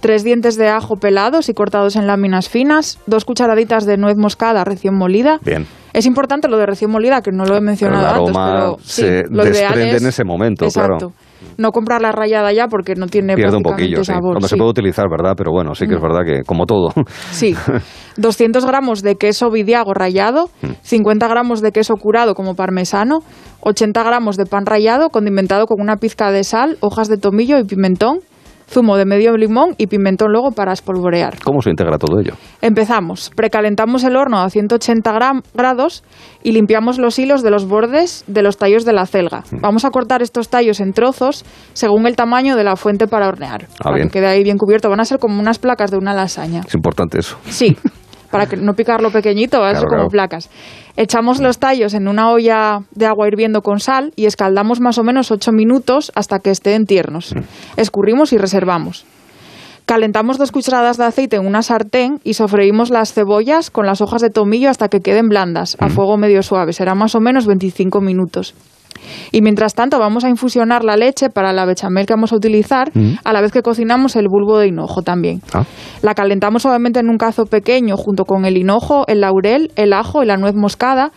Tres 0.00 0.22
dientes 0.22 0.56
de 0.56 0.68
ajo 0.68 0.96
pelados 0.96 1.48
y 1.48 1.54
cortados 1.54 1.96
en 1.96 2.06
láminas 2.06 2.48
finas. 2.48 2.98
Dos 3.06 3.24
cucharaditas 3.24 3.84
de 3.84 3.96
nuez 3.96 4.16
moscada 4.16 4.64
recién 4.64 4.94
molida. 4.96 5.38
Bien. 5.44 5.66
Es 5.92 6.06
importante 6.06 6.46
lo 6.48 6.58
de 6.58 6.66
recién 6.66 6.90
molida, 6.90 7.22
que 7.22 7.32
no 7.32 7.44
lo 7.44 7.56
he 7.56 7.60
mencionado 7.60 8.02
el 8.04 8.10
antes, 8.20 8.36
aroma 8.36 8.52
pero 8.52 8.76
sí, 8.82 9.02
se 9.02 9.22
lo 9.28 9.42
ideal 9.42 9.72
desprende 9.72 9.96
es- 9.96 10.02
en 10.02 10.08
ese 10.08 10.24
momento, 10.24 10.64
Exacto. 10.66 10.96
claro. 10.98 11.12
No 11.56 11.70
comprar 11.72 12.02
la 12.02 12.12
rayada 12.12 12.52
ya 12.52 12.68
porque 12.68 12.94
no 12.94 13.06
tiene 13.06 13.34
Pierde 13.34 13.56
un 13.56 13.62
poquillo, 13.62 13.98
sí. 13.98 14.12
sabor. 14.12 14.36
Hombre, 14.36 14.42
se 14.42 14.48
sí. 14.50 14.54
Mm. 14.54 14.58
puede 14.58 14.70
utilizar, 14.70 15.06
¿verdad? 15.10 15.34
Pero 15.36 15.50
bueno, 15.50 15.74
sí 15.74 15.86
que 15.88 15.94
es 15.94 16.00
verdad 16.00 16.20
que, 16.24 16.42
como 16.44 16.66
todo. 16.66 16.92
Sí. 17.30 17.54
200 18.16 18.64
gramos 18.66 19.02
de 19.02 19.16
queso 19.16 19.50
vidiago 19.50 19.94
rallado, 19.94 20.50
Mm. 20.62 20.66
50 20.82 21.26
gramos 21.28 21.60
de 21.62 21.72
queso 21.72 21.94
curado 21.94 22.34
como 22.34 22.54
parmesano, 22.54 23.20
80 23.60 24.02
gramos 24.04 24.36
de 24.36 24.46
pan 24.46 24.66
rallado 24.66 25.08
condimentado 25.10 25.66
con 25.66 25.80
una 25.80 25.96
pizca 25.96 26.30
de 26.30 26.44
sal, 26.44 26.76
hojas 26.80 27.08
de 27.08 27.16
tomillo 27.18 27.58
y 27.58 27.64
pimentón, 27.64 28.18
zumo 28.68 28.96
de 28.96 29.06
medio 29.06 29.36
limón 29.36 29.74
y 29.78 29.86
pimentón 29.86 30.30
luego 30.30 30.50
para 30.52 30.72
espolvorear. 30.72 31.38
¿Cómo 31.42 31.62
se 31.62 31.70
integra 31.70 31.96
todo 31.98 32.20
ello? 32.20 32.34
Empezamos. 32.60 33.30
Precalentamos 33.34 34.04
el 34.04 34.16
horno 34.16 34.40
a 34.40 34.50
180 34.50 35.10
gram- 35.12 35.42
grados 35.54 36.04
y 36.42 36.52
limpiamos 36.52 36.98
los 36.98 37.18
hilos 37.18 37.42
de 37.42 37.50
los 37.50 37.66
bordes 37.66 38.24
de 38.26 38.42
los 38.42 38.58
tallos 38.58 38.84
de 38.84 38.92
la 38.92 39.06
celga. 39.06 39.44
Mm. 39.50 39.60
Vamos 39.62 39.84
a 39.84 39.90
cortar 39.90 40.22
estos 40.22 40.48
tallos 40.50 40.80
en 40.80 40.92
trozos 40.92 41.44
según 41.72 42.06
el 42.06 42.14
tamaño 42.16 42.56
de 42.56 42.64
la 42.64 42.76
fuente 42.76 43.06
para 43.06 43.28
hornear. 43.28 43.66
Ah, 43.80 43.84
para 43.84 43.96
bien. 43.96 44.08
que 44.08 44.18
quede 44.18 44.26
ahí 44.28 44.42
bien 44.44 44.58
cubierto. 44.58 44.90
Van 44.90 45.00
a 45.00 45.04
ser 45.04 45.18
como 45.18 45.40
unas 45.40 45.58
placas 45.58 45.90
de 45.90 45.96
una 45.98 46.12
lasaña. 46.14 46.60
Es 46.66 46.74
importante 46.74 47.18
eso. 47.18 47.36
Sí, 47.48 47.76
para 48.30 48.46
que 48.46 48.56
no 48.56 48.74
picarlo 48.74 49.10
pequeñito, 49.10 49.58
Claro, 49.58 49.80
como 49.80 49.88
claro. 49.90 50.08
placas. 50.08 50.50
Echamos 50.96 51.40
los 51.40 51.58
tallos 51.58 51.94
en 51.94 52.08
una 52.08 52.30
olla 52.30 52.80
de 52.92 53.06
agua 53.06 53.28
hirviendo 53.28 53.62
con 53.62 53.78
sal 53.80 54.12
y 54.16 54.26
escaldamos 54.26 54.80
más 54.80 54.98
o 54.98 55.04
menos 55.04 55.30
8 55.30 55.52
minutos 55.52 56.10
hasta 56.14 56.40
que 56.40 56.50
estén 56.50 56.86
tiernos. 56.86 57.34
Escurrimos 57.76 58.32
y 58.32 58.38
reservamos. 58.38 59.06
Calentamos 59.86 60.36
dos 60.36 60.52
cucharadas 60.52 60.98
de 60.98 61.04
aceite 61.04 61.36
en 61.36 61.46
una 61.46 61.62
sartén 61.62 62.20
y 62.22 62.34
sofreímos 62.34 62.90
las 62.90 63.14
cebollas 63.14 63.70
con 63.70 63.86
las 63.86 64.02
hojas 64.02 64.20
de 64.20 64.28
tomillo 64.28 64.68
hasta 64.68 64.88
que 64.88 65.00
queden 65.00 65.28
blandas, 65.28 65.78
a 65.80 65.88
fuego 65.88 66.18
medio 66.18 66.42
suave. 66.42 66.74
Será 66.74 66.94
más 66.94 67.14
o 67.14 67.20
menos 67.20 67.46
25 67.46 68.02
minutos. 68.02 68.54
Y 69.32 69.42
mientras 69.42 69.74
tanto 69.74 69.98
vamos 69.98 70.24
a 70.24 70.28
infusionar 70.28 70.84
la 70.84 70.96
leche 70.96 71.30
para 71.30 71.52
la 71.52 71.64
bechamel 71.64 72.06
que 72.06 72.14
vamos 72.14 72.32
a 72.32 72.36
utilizar, 72.36 72.90
a 73.24 73.32
la 73.32 73.40
vez 73.40 73.52
que 73.52 73.62
cocinamos 73.62 74.16
el 74.16 74.26
bulbo 74.28 74.58
de 74.58 74.68
hinojo 74.68 75.02
también. 75.02 75.40
Ah. 75.52 75.64
La 76.02 76.14
calentamos 76.14 76.62
suavemente 76.62 77.00
en 77.00 77.08
un 77.08 77.18
cazo 77.18 77.46
pequeño 77.46 77.96
junto 77.96 78.24
con 78.24 78.44
el 78.44 78.56
hinojo, 78.56 79.04
el 79.06 79.20
laurel, 79.20 79.72
el 79.76 79.92
ajo 79.92 80.22
y 80.22 80.26
la 80.26 80.36
nuez 80.36 80.54
moscada 80.54 81.12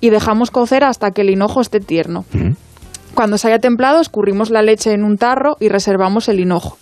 y 0.00 0.10
dejamos 0.10 0.50
cocer 0.50 0.84
hasta 0.84 1.10
que 1.10 1.22
el 1.22 1.30
hinojo 1.30 1.60
esté 1.60 1.80
tierno. 1.80 2.24
Cuando 3.14 3.38
se 3.38 3.48
haya 3.48 3.58
templado, 3.58 4.00
escurrimos 4.00 4.50
la 4.50 4.62
leche 4.62 4.92
en 4.92 5.04
un 5.04 5.16
tarro 5.16 5.56
y 5.60 5.68
reservamos 5.68 6.28
el 6.28 6.40
hinojo. 6.40 6.76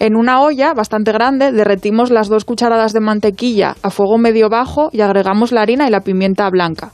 En 0.00 0.14
una 0.14 0.40
olla 0.40 0.74
bastante 0.74 1.12
grande 1.12 1.50
derretimos 1.50 2.10
las 2.10 2.28
dos 2.28 2.44
cucharadas 2.44 2.92
de 2.92 3.00
mantequilla 3.00 3.74
a 3.82 3.90
fuego 3.90 4.16
medio 4.16 4.48
bajo 4.48 4.90
y 4.92 5.00
agregamos 5.00 5.50
la 5.50 5.62
harina 5.62 5.88
y 5.88 5.90
la 5.90 6.00
pimienta 6.00 6.48
blanca. 6.50 6.92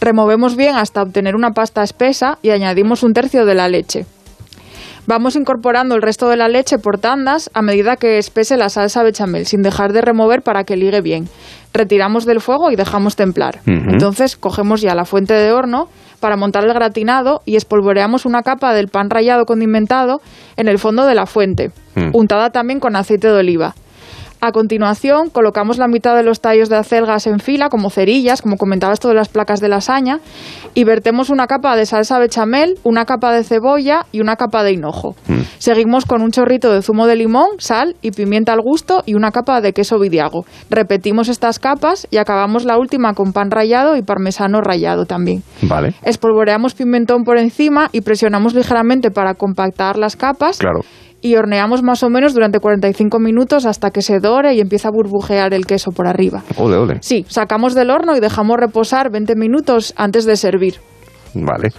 Removemos 0.00 0.56
bien 0.56 0.76
hasta 0.76 1.02
obtener 1.02 1.34
una 1.34 1.50
pasta 1.50 1.82
espesa 1.82 2.38
y 2.42 2.50
añadimos 2.50 3.02
un 3.02 3.12
tercio 3.12 3.44
de 3.44 3.54
la 3.54 3.68
leche. 3.68 4.06
Vamos 5.08 5.36
incorporando 5.36 5.94
el 5.94 6.02
resto 6.02 6.28
de 6.28 6.36
la 6.36 6.48
leche 6.48 6.78
por 6.78 6.98
tandas 6.98 7.48
a 7.54 7.62
medida 7.62 7.96
que 7.96 8.18
espese 8.18 8.58
la 8.58 8.68
salsa 8.68 9.02
bechamel, 9.02 9.46
sin 9.46 9.62
dejar 9.62 9.94
de 9.94 10.02
remover 10.02 10.42
para 10.42 10.64
que 10.64 10.76
ligue 10.76 11.00
bien. 11.00 11.30
Retiramos 11.72 12.26
del 12.26 12.42
fuego 12.42 12.70
y 12.70 12.76
dejamos 12.76 13.16
templar. 13.16 13.60
Entonces 13.64 14.36
cogemos 14.36 14.82
ya 14.82 14.94
la 14.94 15.06
fuente 15.06 15.32
de 15.32 15.50
horno 15.50 15.88
para 16.20 16.36
montar 16.36 16.64
el 16.64 16.74
gratinado 16.74 17.40
y 17.46 17.56
espolvoreamos 17.56 18.26
una 18.26 18.42
capa 18.42 18.74
del 18.74 18.88
pan 18.88 19.08
rallado 19.08 19.46
condimentado 19.46 20.20
en 20.58 20.68
el 20.68 20.78
fondo 20.78 21.06
de 21.06 21.14
la 21.14 21.24
fuente, 21.24 21.70
Mm. 21.94 22.10
untada 22.12 22.50
también 22.50 22.78
con 22.78 22.94
aceite 22.94 23.28
de 23.28 23.38
oliva. 23.38 23.74
A 24.40 24.52
continuación, 24.52 25.30
colocamos 25.30 25.78
la 25.78 25.88
mitad 25.88 26.14
de 26.14 26.22
los 26.22 26.40
tallos 26.40 26.68
de 26.68 26.76
acelgas 26.76 27.26
en 27.26 27.40
fila, 27.40 27.68
como 27.68 27.90
cerillas, 27.90 28.40
como 28.40 28.56
comentaba 28.56 28.92
esto 28.92 29.08
de 29.08 29.14
las 29.14 29.28
placas 29.28 29.60
de 29.60 29.68
lasaña, 29.68 30.20
y 30.74 30.84
vertemos 30.84 31.30
una 31.30 31.48
capa 31.48 31.74
de 31.76 31.86
salsa 31.86 32.20
bechamel, 32.20 32.78
una 32.84 33.04
capa 33.04 33.32
de 33.32 33.42
cebolla 33.42 34.06
y 34.12 34.20
una 34.20 34.36
capa 34.36 34.62
de 34.62 34.72
hinojo. 34.72 35.16
Seguimos 35.58 36.04
con 36.04 36.22
un 36.22 36.30
chorrito 36.30 36.72
de 36.72 36.82
zumo 36.82 37.08
de 37.08 37.16
limón, 37.16 37.48
sal 37.58 37.96
y 38.00 38.12
pimienta 38.12 38.52
al 38.52 38.60
gusto 38.60 39.02
y 39.06 39.14
una 39.14 39.32
capa 39.32 39.60
de 39.60 39.72
queso 39.72 39.98
vidiago. 39.98 40.44
Repetimos 40.70 41.28
estas 41.28 41.58
capas 41.58 42.06
y 42.10 42.18
acabamos 42.18 42.64
la 42.64 42.78
última 42.78 43.14
con 43.14 43.32
pan 43.32 43.50
rallado 43.50 43.96
y 43.96 44.02
parmesano 44.02 44.60
rallado 44.60 45.04
también. 45.04 45.42
Vale, 45.62 45.94
Espolvoreamos 46.02 46.74
pimentón 46.74 47.24
por 47.24 47.38
encima 47.38 47.88
y 47.92 48.02
presionamos 48.02 48.54
ligeramente 48.54 49.10
para 49.10 49.34
compactar 49.34 49.98
las 49.98 50.14
capas 50.14 50.58
claro. 50.58 50.80
Y 51.20 51.34
horneamos 51.36 51.82
más 51.82 52.02
o 52.02 52.10
menos 52.10 52.34
durante 52.34 52.60
45 52.60 53.18
minutos 53.18 53.66
hasta 53.66 53.90
que 53.90 54.02
se 54.02 54.20
dore 54.20 54.54
y 54.54 54.60
empieza 54.60 54.88
a 54.88 54.92
burbujear 54.92 55.54
el 55.54 55.66
queso 55.66 55.90
por 55.90 56.06
arriba. 56.06 56.42
Ole, 56.56 56.76
ole. 56.76 56.98
Sí, 57.00 57.24
sacamos 57.28 57.74
del 57.74 57.90
horno 57.90 58.16
y 58.16 58.20
dejamos 58.20 58.56
reposar 58.58 59.10
20 59.10 59.34
minutos 59.36 59.94
antes 59.96 60.24
de 60.24 60.36
servir. 60.36 60.74
Vale. 61.44 61.70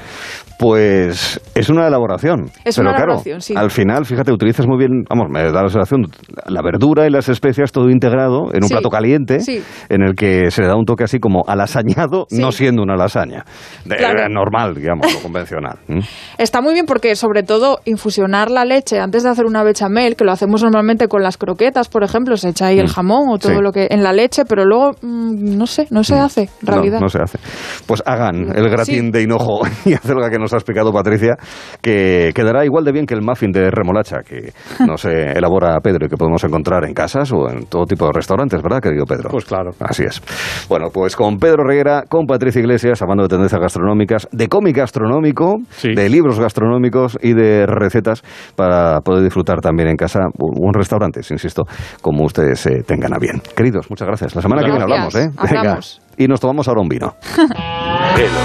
Pues 0.57 1.39
es 1.55 1.69
una 1.69 1.87
elaboración. 1.87 2.51
Es 2.65 2.75
pero 2.75 2.89
una 2.89 2.97
claro, 2.97 3.11
elaboración, 3.13 3.39
sí. 3.41 3.53
al 3.55 3.71
final, 3.71 4.05
fíjate, 4.05 4.33
utilizas 4.33 4.67
muy 4.67 4.77
bien, 4.77 5.05
vamos, 5.09 5.27
me 5.29 5.41
da 5.53 5.63
la 5.63 5.69
sensación, 5.69 6.01
la 6.47 6.61
verdura 6.61 7.07
y 7.07 7.09
las 7.09 7.29
especias 7.29 7.71
todo 7.71 7.89
integrado 7.89 8.49
en 8.53 8.63
un 8.63 8.67
Sí, 8.67 8.73
plato 8.73 8.89
caliente, 8.89 9.39
sí. 9.39 9.63
en 9.87 10.01
el 10.03 10.15
que 10.15 10.51
se 10.51 10.61
le 10.61 10.67
da 10.67 10.75
un 10.75 10.83
toque 10.83 11.05
así 11.05 11.17
como 11.19 11.45
alasañado, 11.47 12.27
no 12.31 12.51
siendo 12.51 12.81
una 12.83 12.97
lasaña. 12.97 13.45
Claro. 13.87 14.27
normal, 14.29 14.75
digamos, 14.75 15.13
lo 15.13 15.21
convencional. 15.21 15.77
¿Mm? 15.87 15.99
Está 16.37 16.59
muy 16.59 16.73
bien 16.73 16.85
porque, 16.85 17.15
sobre 17.15 17.43
todo, 17.43 17.79
infusionar 17.85 18.51
la 18.51 18.65
leche 18.65 18.99
antes 18.99 19.23
de 19.23 19.29
hacer 19.29 19.45
una 19.45 19.63
bechamel, 19.63 20.17
que 20.17 20.25
lo 20.25 20.33
hacemos 20.33 20.61
normalmente 20.61 21.07
con 21.07 21.23
las 21.23 21.37
croquetas, 21.37 21.87
por 21.87 22.03
ejemplo, 22.03 22.35
se 22.35 22.49
echa 22.49 22.67
ahí 22.67 22.79
el 22.79 22.89
jamón 22.89 23.29
o 23.29 23.37
todo 23.37 23.61
lo 23.61 23.71
que 23.71 23.87
en 23.91 24.03
la 24.03 24.11
leche, 24.11 24.43
pero 24.43 24.65
luego, 24.65 24.91
mm, 25.01 25.57
no 25.57 25.65
sé, 25.67 25.87
no 25.89 26.03
se 26.03 26.15
hace, 26.15 26.41
en 26.41 26.49
No, 26.63 26.73
realidad. 26.73 26.99
No, 26.99 27.07
se 27.07 27.19
hace. 27.21 27.39
Pues 27.85 28.03
hagan 28.05 28.51
el 28.57 28.69
gratín 28.69 29.11
de 29.11 29.21
hinojo 29.23 29.48
y 29.85 29.93
acelga 29.93 30.29
que 30.29 30.37
nos 30.37 30.53
ha 30.53 30.57
explicado 30.57 30.91
Patricia, 30.91 31.35
que 31.81 32.31
quedará 32.33 32.65
igual 32.65 32.83
de 32.85 32.91
bien 32.91 33.05
que 33.05 33.13
el 33.13 33.21
muffin 33.21 33.51
de 33.51 33.69
remolacha 33.71 34.21
que 34.21 34.53
nos 34.85 35.05
eh, 35.05 35.33
elabora 35.35 35.79
Pedro 35.81 36.05
y 36.05 36.09
que 36.09 36.17
podemos 36.17 36.43
encontrar 36.43 36.85
en 36.85 36.93
casas 36.93 37.31
o 37.31 37.49
en 37.49 37.65
todo 37.65 37.85
tipo 37.85 38.05
de 38.05 38.11
restaurantes, 38.13 38.61
¿verdad, 38.61 38.81
querido 38.81 39.05
Pedro? 39.05 39.29
Pues 39.29 39.45
claro. 39.45 39.71
Así 39.79 40.03
es. 40.03 40.21
Bueno, 40.67 40.89
pues 40.93 41.15
con 41.15 41.37
Pedro 41.37 41.63
Reguera, 41.63 42.03
con 42.07 42.25
Patricia 42.25 42.59
Iglesias, 42.59 43.01
hablando 43.01 43.23
de 43.23 43.29
tendencias 43.29 43.61
gastronómicas, 43.61 44.27
de 44.31 44.47
cómic 44.47 44.77
gastronómico, 44.77 45.57
Sí. 45.71 45.93
de 45.95 46.09
libros 46.09 46.39
gastronómicos 46.39 47.17
y 47.21 47.33
de 47.33 47.65
recetas 47.65 48.23
para 48.55 49.01
poder 49.01 49.23
disfrutar 49.23 49.59
también 49.61 49.89
en 49.89 49.95
casa 49.95 50.21
un, 50.37 50.73
restaurante, 50.73 51.21
insisto, 51.29 51.63
como 52.01 52.23
ustedes 52.25 52.65
eh, 52.67 52.83
tengan 52.85 53.13
a 53.13 53.19
bien. 53.19 53.41
Queridos, 53.55 53.89
muchas 53.89 54.07
gracias. 54.07 54.35
La 54.35 54.41
semana 54.41 54.61
que 54.61 54.69
viene 54.69 54.83
hablamos. 54.83 55.15
¿eh? 55.15 55.29
Venga. 55.49 55.79
Y 56.17 56.27
nos 56.27 56.39
tomamos 56.39 56.67
ahora 56.67 56.81
un 56.81 56.89
vino. 56.89 57.15
Hello. 58.15 58.39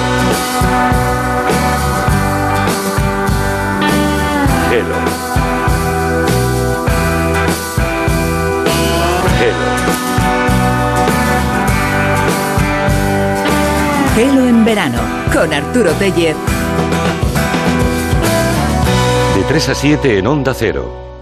Hello. 4.71 4.99
Hello. 9.41 9.69
Gelo 14.15 14.47
en 14.47 14.65
verano 14.65 14.99
con 15.33 15.53
Arturo 15.53 15.93
Tellez. 15.93 16.37
De 19.35 19.43
3 19.49 19.69
a 19.69 19.75
7 19.75 20.19
en 20.19 20.27
Onda 20.27 20.55
Cero. 20.55 21.14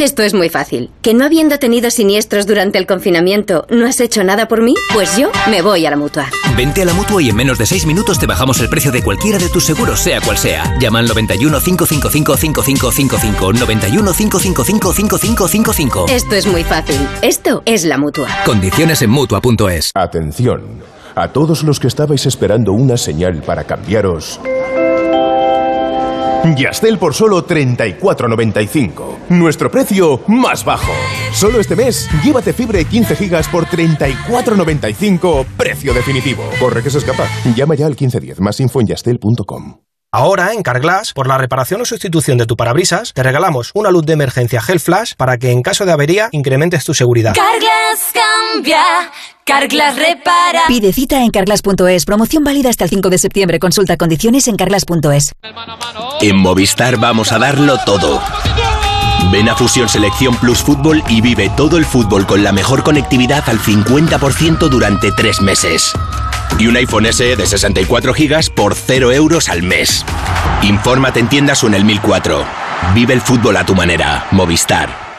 Esto 0.00 0.22
es 0.22 0.32
muy 0.32 0.48
fácil. 0.48 0.88
¿Que 1.02 1.12
no 1.12 1.26
habiendo 1.26 1.58
tenido 1.58 1.90
siniestros 1.90 2.46
durante 2.46 2.78
el 2.78 2.86
confinamiento, 2.86 3.66
no 3.68 3.86
has 3.86 4.00
hecho 4.00 4.24
nada 4.24 4.48
por 4.48 4.62
mí? 4.62 4.74
Pues 4.94 5.18
yo 5.18 5.30
me 5.50 5.60
voy 5.60 5.84
a 5.84 5.90
la 5.90 5.96
mutua. 5.98 6.26
Vente 6.56 6.80
a 6.80 6.84
la 6.86 6.94
mutua 6.94 7.22
y 7.22 7.28
en 7.28 7.36
menos 7.36 7.58
de 7.58 7.66
6 7.66 7.84
minutos 7.84 8.18
te 8.18 8.24
bajamos 8.24 8.60
el 8.60 8.70
precio 8.70 8.90
de 8.92 9.02
cualquiera 9.02 9.36
de 9.36 9.50
tus 9.50 9.66
seguros, 9.66 10.00
sea 10.00 10.22
cual 10.22 10.38
sea. 10.38 10.78
Llama 10.78 11.00
al 11.00 11.08
91 11.08 11.60
555 11.60 12.36
5555. 12.38 13.52
91 13.52 14.12
555 14.14 14.92
5555. 14.94 16.06
Esto 16.08 16.34
es 16.34 16.46
muy 16.46 16.64
fácil. 16.64 16.96
Esto 17.20 17.62
es 17.66 17.84
la 17.84 17.98
mutua. 17.98 18.28
Condiciones 18.46 19.02
en 19.02 19.10
mutua.es. 19.10 19.90
Atención, 19.94 20.62
a 21.14 21.28
todos 21.28 21.62
los 21.62 21.78
que 21.78 21.88
estabais 21.88 22.24
esperando 22.24 22.72
una 22.72 22.96
señal 22.96 23.42
para 23.42 23.64
cambiaros. 23.64 24.40
Yastel 26.56 26.98
por 26.98 27.14
solo 27.14 27.46
34.95. 27.46 29.28
Nuestro 29.28 29.70
precio 29.70 30.20
más 30.26 30.64
bajo. 30.64 30.92
Solo 31.32 31.60
este 31.60 31.76
mes, 31.76 32.08
llévate 32.24 32.52
fibra 32.52 32.80
y 32.80 32.84
15 32.84 33.16
gigas 33.16 33.48
por 33.48 33.66
34.95. 33.66 35.46
Precio 35.56 35.92
definitivo. 35.92 36.42
Corre 36.58 36.82
que 36.82 36.90
se 36.90 36.98
escapa. 36.98 37.26
Llama 37.54 37.74
ya 37.74 37.86
al 37.86 37.92
1510. 37.92 38.40
Más 38.40 38.58
info 38.60 38.80
en 38.80 38.86
yastel.com. 38.88 39.89
Ahora, 40.12 40.54
en 40.54 40.64
Carglass, 40.64 41.12
por 41.12 41.28
la 41.28 41.38
reparación 41.38 41.82
o 41.82 41.84
sustitución 41.84 42.36
de 42.36 42.44
tu 42.44 42.56
parabrisas, 42.56 43.12
te 43.12 43.22
regalamos 43.22 43.70
una 43.74 43.92
luz 43.92 44.04
de 44.06 44.14
emergencia 44.14 44.60
Gel 44.60 44.80
Flash 44.80 45.14
para 45.16 45.38
que 45.38 45.52
en 45.52 45.62
caso 45.62 45.86
de 45.86 45.92
avería 45.92 46.28
incrementes 46.32 46.84
tu 46.84 46.94
seguridad. 46.94 47.32
Carglass 47.32 48.10
cambia, 48.12 48.82
Carglass 49.44 49.94
repara. 49.94 50.62
Pide 50.66 50.92
cita 50.92 51.22
en 51.22 51.30
carglass.es. 51.30 52.04
Promoción 52.06 52.42
válida 52.42 52.70
hasta 52.70 52.82
el 52.82 52.90
5 52.90 53.08
de 53.08 53.18
septiembre. 53.18 53.60
Consulta 53.60 53.96
condiciones 53.96 54.48
en 54.48 54.56
carglass.es. 54.56 55.32
En 56.20 56.36
Movistar 56.38 56.96
vamos 56.96 57.30
a 57.30 57.38
darlo 57.38 57.78
todo. 57.86 58.20
Ven 59.30 59.48
a 59.48 59.54
Fusión 59.54 59.88
Selección 59.88 60.34
Plus 60.38 60.58
Fútbol 60.58 61.04
y 61.06 61.20
vive 61.20 61.52
todo 61.56 61.76
el 61.76 61.84
fútbol 61.84 62.26
con 62.26 62.42
la 62.42 62.50
mejor 62.50 62.82
conectividad 62.82 63.48
al 63.48 63.60
50% 63.60 64.68
durante 64.68 65.12
tres 65.12 65.40
meses. 65.40 65.92
Y 66.58 66.66
un 66.66 66.76
iPhone 66.76 67.06
SE 67.12 67.36
de 67.36 67.46
64 67.46 68.12
GB 68.12 68.50
por 68.54 68.74
0 68.74 69.12
euros 69.12 69.48
al 69.48 69.62
mes. 69.62 70.04
Infórmate 70.62 71.20
en 71.20 71.28
tiendas 71.28 71.64
o 71.64 71.66
en 71.66 71.74
el 71.74 71.84
1004. 71.84 72.44
Vive 72.94 73.14
el 73.14 73.20
fútbol 73.20 73.56
a 73.56 73.64
tu 73.64 73.74
manera. 73.74 74.26
Movistar. 74.30 75.09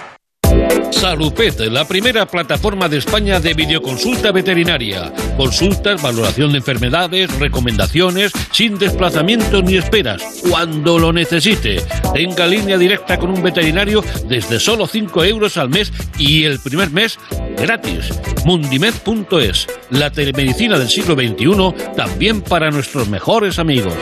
Salupet, 0.91 1.60
la 1.62 1.88
primera 1.88 2.25
plataforma 2.25 2.88
de 2.88 2.97
España 2.97 3.39
de 3.39 3.54
videoconsulta 3.54 4.32
veterinaria. 4.32 5.12
Consultas, 5.38 6.01
valoración 6.01 6.51
de 6.51 6.60
enfermedades, 6.60 7.34
recomendaciones, 7.39 8.32
sin 8.51 8.77
desplazamiento 8.77 9.62
ni 9.62 9.77
esperas, 9.77 10.21
cuando 10.47 10.99
lo 10.99 11.12
necesite. 11.12 11.82
Tenga 12.13 12.45
línea 12.45 12.77
directa 12.77 13.17
con 13.17 13.32
un 13.32 13.41
veterinario 13.41 14.04
desde 14.27 14.60
solo 14.60 14.86
5 14.86 15.23
euros 15.23 15.58
al 15.58 15.69
mes 15.69 15.91
y 16.17 16.43
el 16.43 16.60
primer 16.60 16.91
mes 16.91 17.17
gratis. 17.58 18.13
Mundimed.es, 18.45 19.67
la 19.89 20.12
telemedicina 20.12 20.77
del 20.77 20.89
siglo 20.89 21.15
XXI, 21.15 21.93
también 21.95 22.41
para 22.41 22.69
nuestros 22.69 23.08
mejores 23.10 23.60
amigos. 23.60 23.93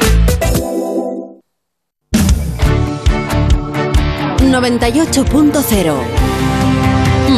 98.0 4.40 6.29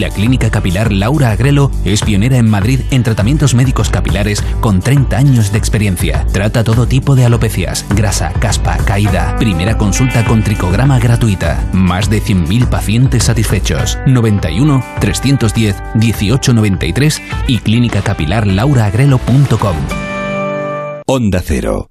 La 0.00 0.08
Clínica 0.08 0.50
Capilar 0.50 0.90
Laura 0.90 1.32
Agrelo 1.32 1.70
es 1.84 2.00
pionera 2.00 2.38
en 2.38 2.48
Madrid 2.48 2.80
en 2.90 3.02
tratamientos 3.02 3.54
médicos 3.54 3.90
capilares 3.90 4.42
con 4.60 4.80
30 4.80 5.18
años 5.18 5.52
de 5.52 5.58
experiencia. 5.58 6.26
Trata 6.32 6.64
todo 6.64 6.86
tipo 6.86 7.14
de 7.14 7.26
alopecias, 7.26 7.84
grasa, 7.90 8.32
caspa, 8.32 8.78
caída. 8.78 9.36
Primera 9.36 9.76
consulta 9.76 10.24
con 10.24 10.42
tricograma 10.42 10.98
gratuita. 10.98 11.68
Más 11.72 12.08
de 12.08 12.22
100.000 12.22 12.70
pacientes 12.70 13.24
satisfechos. 13.24 13.98
91 14.06 14.82
310 15.00 15.76
1893 15.94 17.20
y 17.48 17.58
clínicacapilarlauraagrelo.com. 17.58 19.76
Onda 21.06 21.42
Cero. 21.44 21.90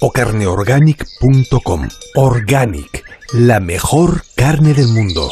o 0.00 0.10
carneorganic.com. 0.10 1.88
Organic, 2.16 3.04
la 3.32 3.60
mejor 3.60 4.24
carne 4.34 4.74
del 4.74 4.88
mundo. 4.88 5.30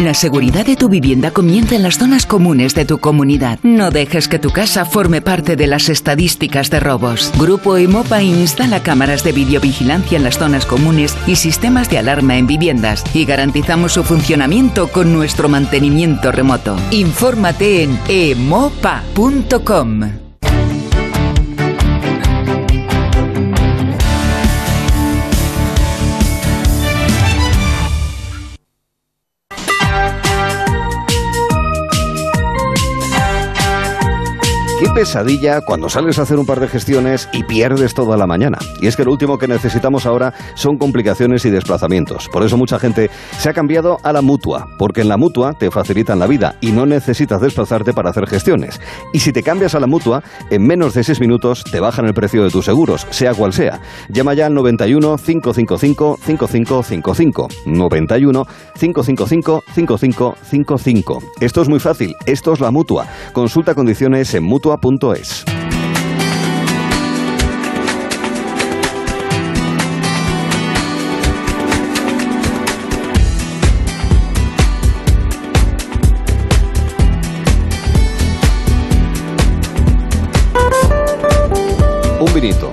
La 0.00 0.14
seguridad 0.14 0.64
de 0.66 0.74
tu 0.74 0.88
vivienda 0.88 1.30
comienza 1.30 1.76
en 1.76 1.82
las 1.82 1.98
zonas 1.98 2.26
comunes 2.26 2.74
de 2.74 2.84
tu 2.84 2.98
comunidad. 2.98 3.58
No 3.62 3.90
dejes 3.90 4.26
que 4.26 4.38
tu 4.38 4.50
casa 4.50 4.84
forme 4.84 5.20
parte 5.20 5.54
de 5.54 5.66
las 5.66 5.88
estadísticas 5.88 6.70
de 6.70 6.80
robos. 6.80 7.30
Grupo 7.38 7.76
Emopa 7.76 8.22
instala 8.22 8.82
cámaras 8.82 9.22
de 9.22 9.32
videovigilancia 9.32 10.16
en 10.16 10.24
las 10.24 10.38
zonas 10.38 10.66
comunes 10.66 11.16
y 11.26 11.36
sistemas 11.36 11.88
de 11.88 11.98
alarma 11.98 12.36
en 12.36 12.46
viviendas 12.46 13.04
y 13.14 13.24
garantizamos 13.26 13.92
su 13.92 14.02
funcionamiento 14.02 14.88
con 14.88 15.12
nuestro 15.12 15.48
mantenimiento 15.48 16.32
remoto. 16.32 16.76
Infórmate 16.90 17.84
en 17.84 17.98
emopa.com. 18.08 18.72
pesadilla 34.94 35.62
cuando 35.62 35.88
sales 35.88 36.18
a 36.18 36.22
hacer 36.22 36.38
un 36.38 36.44
par 36.44 36.60
de 36.60 36.68
gestiones 36.68 37.28
y 37.32 37.44
pierdes 37.44 37.94
toda 37.94 38.16
la 38.18 38.26
mañana. 38.26 38.58
Y 38.80 38.88
es 38.88 38.96
que 38.96 39.04
lo 39.04 39.12
último 39.12 39.38
que 39.38 39.48
necesitamos 39.48 40.04
ahora 40.04 40.34
son 40.54 40.76
complicaciones 40.76 41.46
y 41.46 41.50
desplazamientos. 41.50 42.28
Por 42.28 42.42
eso 42.42 42.58
mucha 42.58 42.78
gente 42.78 43.10
se 43.38 43.48
ha 43.48 43.54
cambiado 43.54 43.98
a 44.02 44.12
la 44.12 44.20
mutua, 44.20 44.68
porque 44.78 45.00
en 45.00 45.08
la 45.08 45.16
mutua 45.16 45.54
te 45.54 45.70
facilitan 45.70 46.18
la 46.18 46.26
vida 46.26 46.56
y 46.60 46.72
no 46.72 46.84
necesitas 46.84 47.40
desplazarte 47.40 47.94
para 47.94 48.10
hacer 48.10 48.26
gestiones. 48.26 48.80
Y 49.14 49.20
si 49.20 49.32
te 49.32 49.42
cambias 49.42 49.74
a 49.74 49.80
la 49.80 49.86
mutua, 49.86 50.22
en 50.50 50.66
menos 50.66 50.92
de 50.92 51.04
6 51.04 51.20
minutos 51.20 51.64
te 51.64 51.80
bajan 51.80 52.04
el 52.04 52.14
precio 52.14 52.44
de 52.44 52.50
tus 52.50 52.66
seguros, 52.66 53.06
sea 53.10 53.34
cual 53.34 53.54
sea. 53.54 53.80
Llama 54.10 54.34
ya 54.34 54.46
al 54.46 54.54
91 54.54 55.16
555 55.16 56.18
5555. 56.22 57.48
91 57.64 58.46
555 58.78 59.64
5555. 59.74 61.18
Esto 61.40 61.62
es 61.62 61.68
muy 61.68 61.80
fácil, 61.80 62.14
esto 62.26 62.52
es 62.52 62.60
la 62.60 62.70
mutua. 62.70 63.06
Consulta 63.32 63.74
condiciones 63.74 64.34
en 64.34 64.44
mutua.es. 64.82 65.44
Un 82.20 82.34
vinito. 82.34 82.72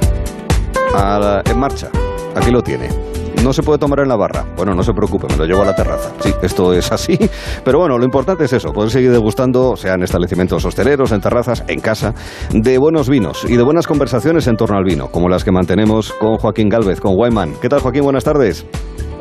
A 0.95 1.41
en 1.45 1.59
marcha. 1.59 1.89
Aquí 2.35 2.51
lo 2.51 2.61
tiene. 2.61 3.08
No 3.43 3.53
se 3.53 3.63
puede 3.63 3.79
tomar 3.79 3.99
en 3.99 4.09
la 4.09 4.17
barra. 4.17 4.45
Bueno, 4.57 4.75
no 4.75 4.83
se 4.83 4.93
preocupe, 4.93 5.27
me 5.29 5.37
lo 5.37 5.45
llevo 5.45 5.61
a 5.61 5.65
la 5.65 5.75
terraza. 5.75 6.11
Sí, 6.19 6.33
esto 6.41 6.73
es 6.73 6.91
así. 6.91 7.17
Pero 7.63 7.79
bueno, 7.79 7.97
lo 7.97 8.03
importante 8.03 8.43
es 8.43 8.53
eso, 8.53 8.71
poder 8.73 8.91
seguir 8.91 9.11
degustando, 9.11 9.75
sea 9.75 9.93
en 9.93 10.03
establecimientos 10.03 10.65
hosteleros, 10.65 11.11
en 11.11 11.21
terrazas, 11.21 11.63
en 11.67 11.79
casa, 11.79 12.13
de 12.51 12.77
buenos 12.77 13.09
vinos 13.09 13.45
y 13.47 13.55
de 13.55 13.63
buenas 13.63 13.87
conversaciones 13.87 14.47
en 14.47 14.57
torno 14.57 14.77
al 14.77 14.83
vino, 14.83 15.07
como 15.07 15.29
las 15.29 15.43
que 15.43 15.51
mantenemos 15.51 16.11
con 16.13 16.37
Joaquín 16.37 16.69
Galvez, 16.69 16.99
con 16.99 17.13
Wyman. 17.15 17.53
¿Qué 17.61 17.69
tal, 17.69 17.79
Joaquín? 17.79 18.03
Buenas 18.03 18.23
tardes. 18.23 18.65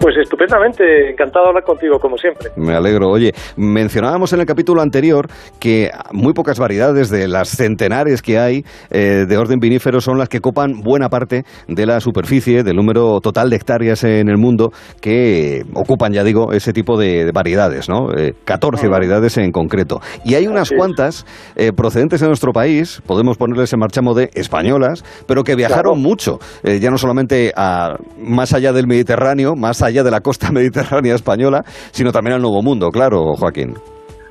Pues 0.01 0.17
estupendamente, 0.17 1.11
encantado 1.11 1.47
de 1.47 1.49
hablar 1.49 1.65
contigo, 1.65 1.99
como 1.99 2.17
siempre. 2.17 2.51
Me 2.57 2.75
alegro. 2.75 3.09
Oye, 3.09 3.33
mencionábamos 3.57 4.33
en 4.33 4.41
el 4.41 4.47
capítulo 4.47 4.81
anterior 4.81 5.27
que 5.59 5.91
muy 6.13 6.35
pocas 6.35 6.59
variedades 6.61 7.11
de 7.11 7.27
las 7.27 7.49
centenares 7.49 8.23
que 8.23 8.39
hay 8.39 8.65
eh, 8.91 9.27
de 9.29 9.37
orden 9.37 9.59
vinífero 9.59 10.01
son 10.01 10.17
las 10.17 10.29
que 10.29 10.41
copan 10.41 10.83
buena 10.83 11.09
parte 11.09 11.43
de 11.67 11.87
la 11.87 11.99
superficie, 11.99 12.63
del 12.63 12.77
número 12.77 13.21
total 13.21 13.51
de 13.51 13.57
hectáreas 13.57 14.05
en 14.05 14.29
el 14.29 14.39
mundo 14.39 14.71
que 15.01 15.63
ocupan, 15.75 16.13
ya 16.13 16.23
digo, 16.23 16.53
ese 16.53 16.73
tipo 16.73 16.97
de, 16.97 17.25
de 17.25 17.33
variedades, 17.33 17.89
¿no? 17.89 18.13
Eh, 18.17 18.35
14 18.45 18.87
variedades 18.89 19.37
en 19.37 19.51
concreto. 19.51 20.01
Y 20.25 20.35
hay 20.35 20.47
unas 20.47 20.71
cuantas 20.71 21.27
eh, 21.57 21.73
procedentes 21.73 22.21
de 22.21 22.29
nuestro 22.29 22.53
país, 22.53 23.03
podemos 23.05 23.37
ponerles 23.37 23.73
en 23.73 23.81
marchamo 23.81 24.15
de 24.15 24.31
españolas, 24.35 25.05
pero 25.27 25.43
que 25.43 25.57
viajaron 25.57 26.01
mucho, 26.01 26.39
eh, 26.63 26.79
ya 26.79 26.91
no 26.91 26.99
solamente 26.99 27.53
a, 27.57 27.97
más 28.21 28.53
allá 28.53 28.73
del 28.73 28.87
Mediterráneo, 28.87 29.57
más 29.57 29.83
allá 29.83 29.88
de 29.89 30.11
la 30.11 30.21
costa 30.21 30.51
mediterránea 30.53 31.15
española, 31.15 31.63
sino 31.93 32.13
también 32.13 32.37
al 32.37 32.43
Nuevo 32.43 32.63
Mundo, 32.63 32.89
claro, 32.91 33.35
Joaquín. 33.39 33.75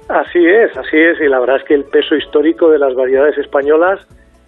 Así 0.10 0.40
es, 0.40 0.76
así 0.78 0.98
es, 0.98 1.20
y 1.20 1.28
la 1.28 1.40
verdad 1.40 1.58
es 1.58 1.64
que 1.66 1.74
el 1.74 1.84
peso 1.84 2.16
histórico 2.16 2.70
de 2.70 2.80
las 2.80 2.96
variedades 2.96 3.38
españolas 3.38 4.00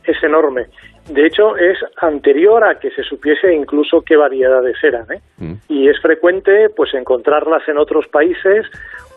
es 0.05 0.23
enorme. 0.23 0.67
De 1.09 1.25
hecho, 1.25 1.57
es 1.57 1.77
anterior 2.01 2.63
a 2.63 2.79
que 2.79 2.91
se 2.91 3.03
supiese 3.03 3.53
incluso 3.53 4.01
qué 4.05 4.15
variedades 4.15 4.77
eran, 4.83 5.05
¿eh? 5.11 5.21
Y 5.67 5.89
es 5.89 5.99
frecuente, 6.01 6.69
pues, 6.75 6.93
encontrarlas 6.93 7.67
en 7.67 7.77
otros 7.77 8.07
países 8.07 8.65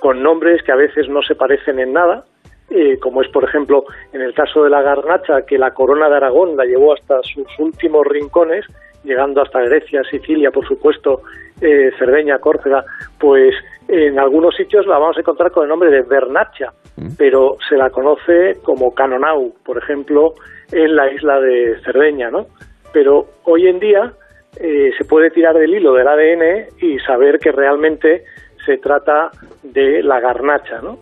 con 0.00 0.22
nombres 0.22 0.62
que 0.62 0.72
a 0.72 0.76
veces 0.76 1.08
no 1.08 1.22
se 1.22 1.34
parecen 1.34 1.78
en 1.78 1.92
nada, 1.92 2.24
eh, 2.70 2.98
como 2.98 3.20
es, 3.20 3.28
por 3.28 3.44
ejemplo, 3.44 3.84
en 4.12 4.22
el 4.22 4.32
caso 4.32 4.64
de 4.64 4.70
la 4.70 4.80
garnacha, 4.80 5.42
que 5.46 5.58
la 5.58 5.72
corona 5.72 6.08
de 6.08 6.16
Aragón 6.16 6.56
la 6.56 6.64
llevó 6.64 6.94
hasta 6.94 7.22
sus 7.22 7.46
últimos 7.58 8.06
rincones, 8.06 8.64
llegando 9.04 9.42
hasta 9.42 9.60
Grecia, 9.60 10.02
Sicilia, 10.10 10.50
por 10.50 10.66
supuesto, 10.66 11.22
eh, 11.60 11.90
Cerdeña, 11.98 12.38
Córcega, 12.38 12.84
pues 13.18 13.54
en 13.88 14.18
algunos 14.18 14.54
sitios 14.56 14.86
la 14.86 14.98
vamos 14.98 15.16
a 15.16 15.20
encontrar 15.20 15.50
con 15.50 15.64
el 15.64 15.68
nombre 15.68 15.90
de 15.90 16.02
Bernacha, 16.02 16.72
pero 17.18 17.56
se 17.68 17.76
la 17.76 17.90
conoce 17.90 18.58
como 18.62 18.94
Canonau, 18.94 19.52
por 19.64 19.78
ejemplo, 19.78 20.34
en 20.70 20.94
la 20.96 21.10
isla 21.12 21.40
de 21.40 21.78
Cerdeña, 21.84 22.30
¿no? 22.30 22.46
Pero 22.92 23.26
hoy 23.44 23.66
en 23.68 23.80
día 23.80 24.12
eh, 24.60 24.90
se 24.98 25.04
puede 25.04 25.30
tirar 25.30 25.56
del 25.58 25.74
hilo 25.74 25.92
del 25.94 26.06
ADN 26.08 26.66
y 26.80 26.98
saber 27.00 27.38
que 27.38 27.50
realmente 27.52 28.24
se 28.64 28.76
trata 28.78 29.30
de 29.62 30.02
la 30.02 30.20
garnacha, 30.20 30.80
¿no? 30.82 30.98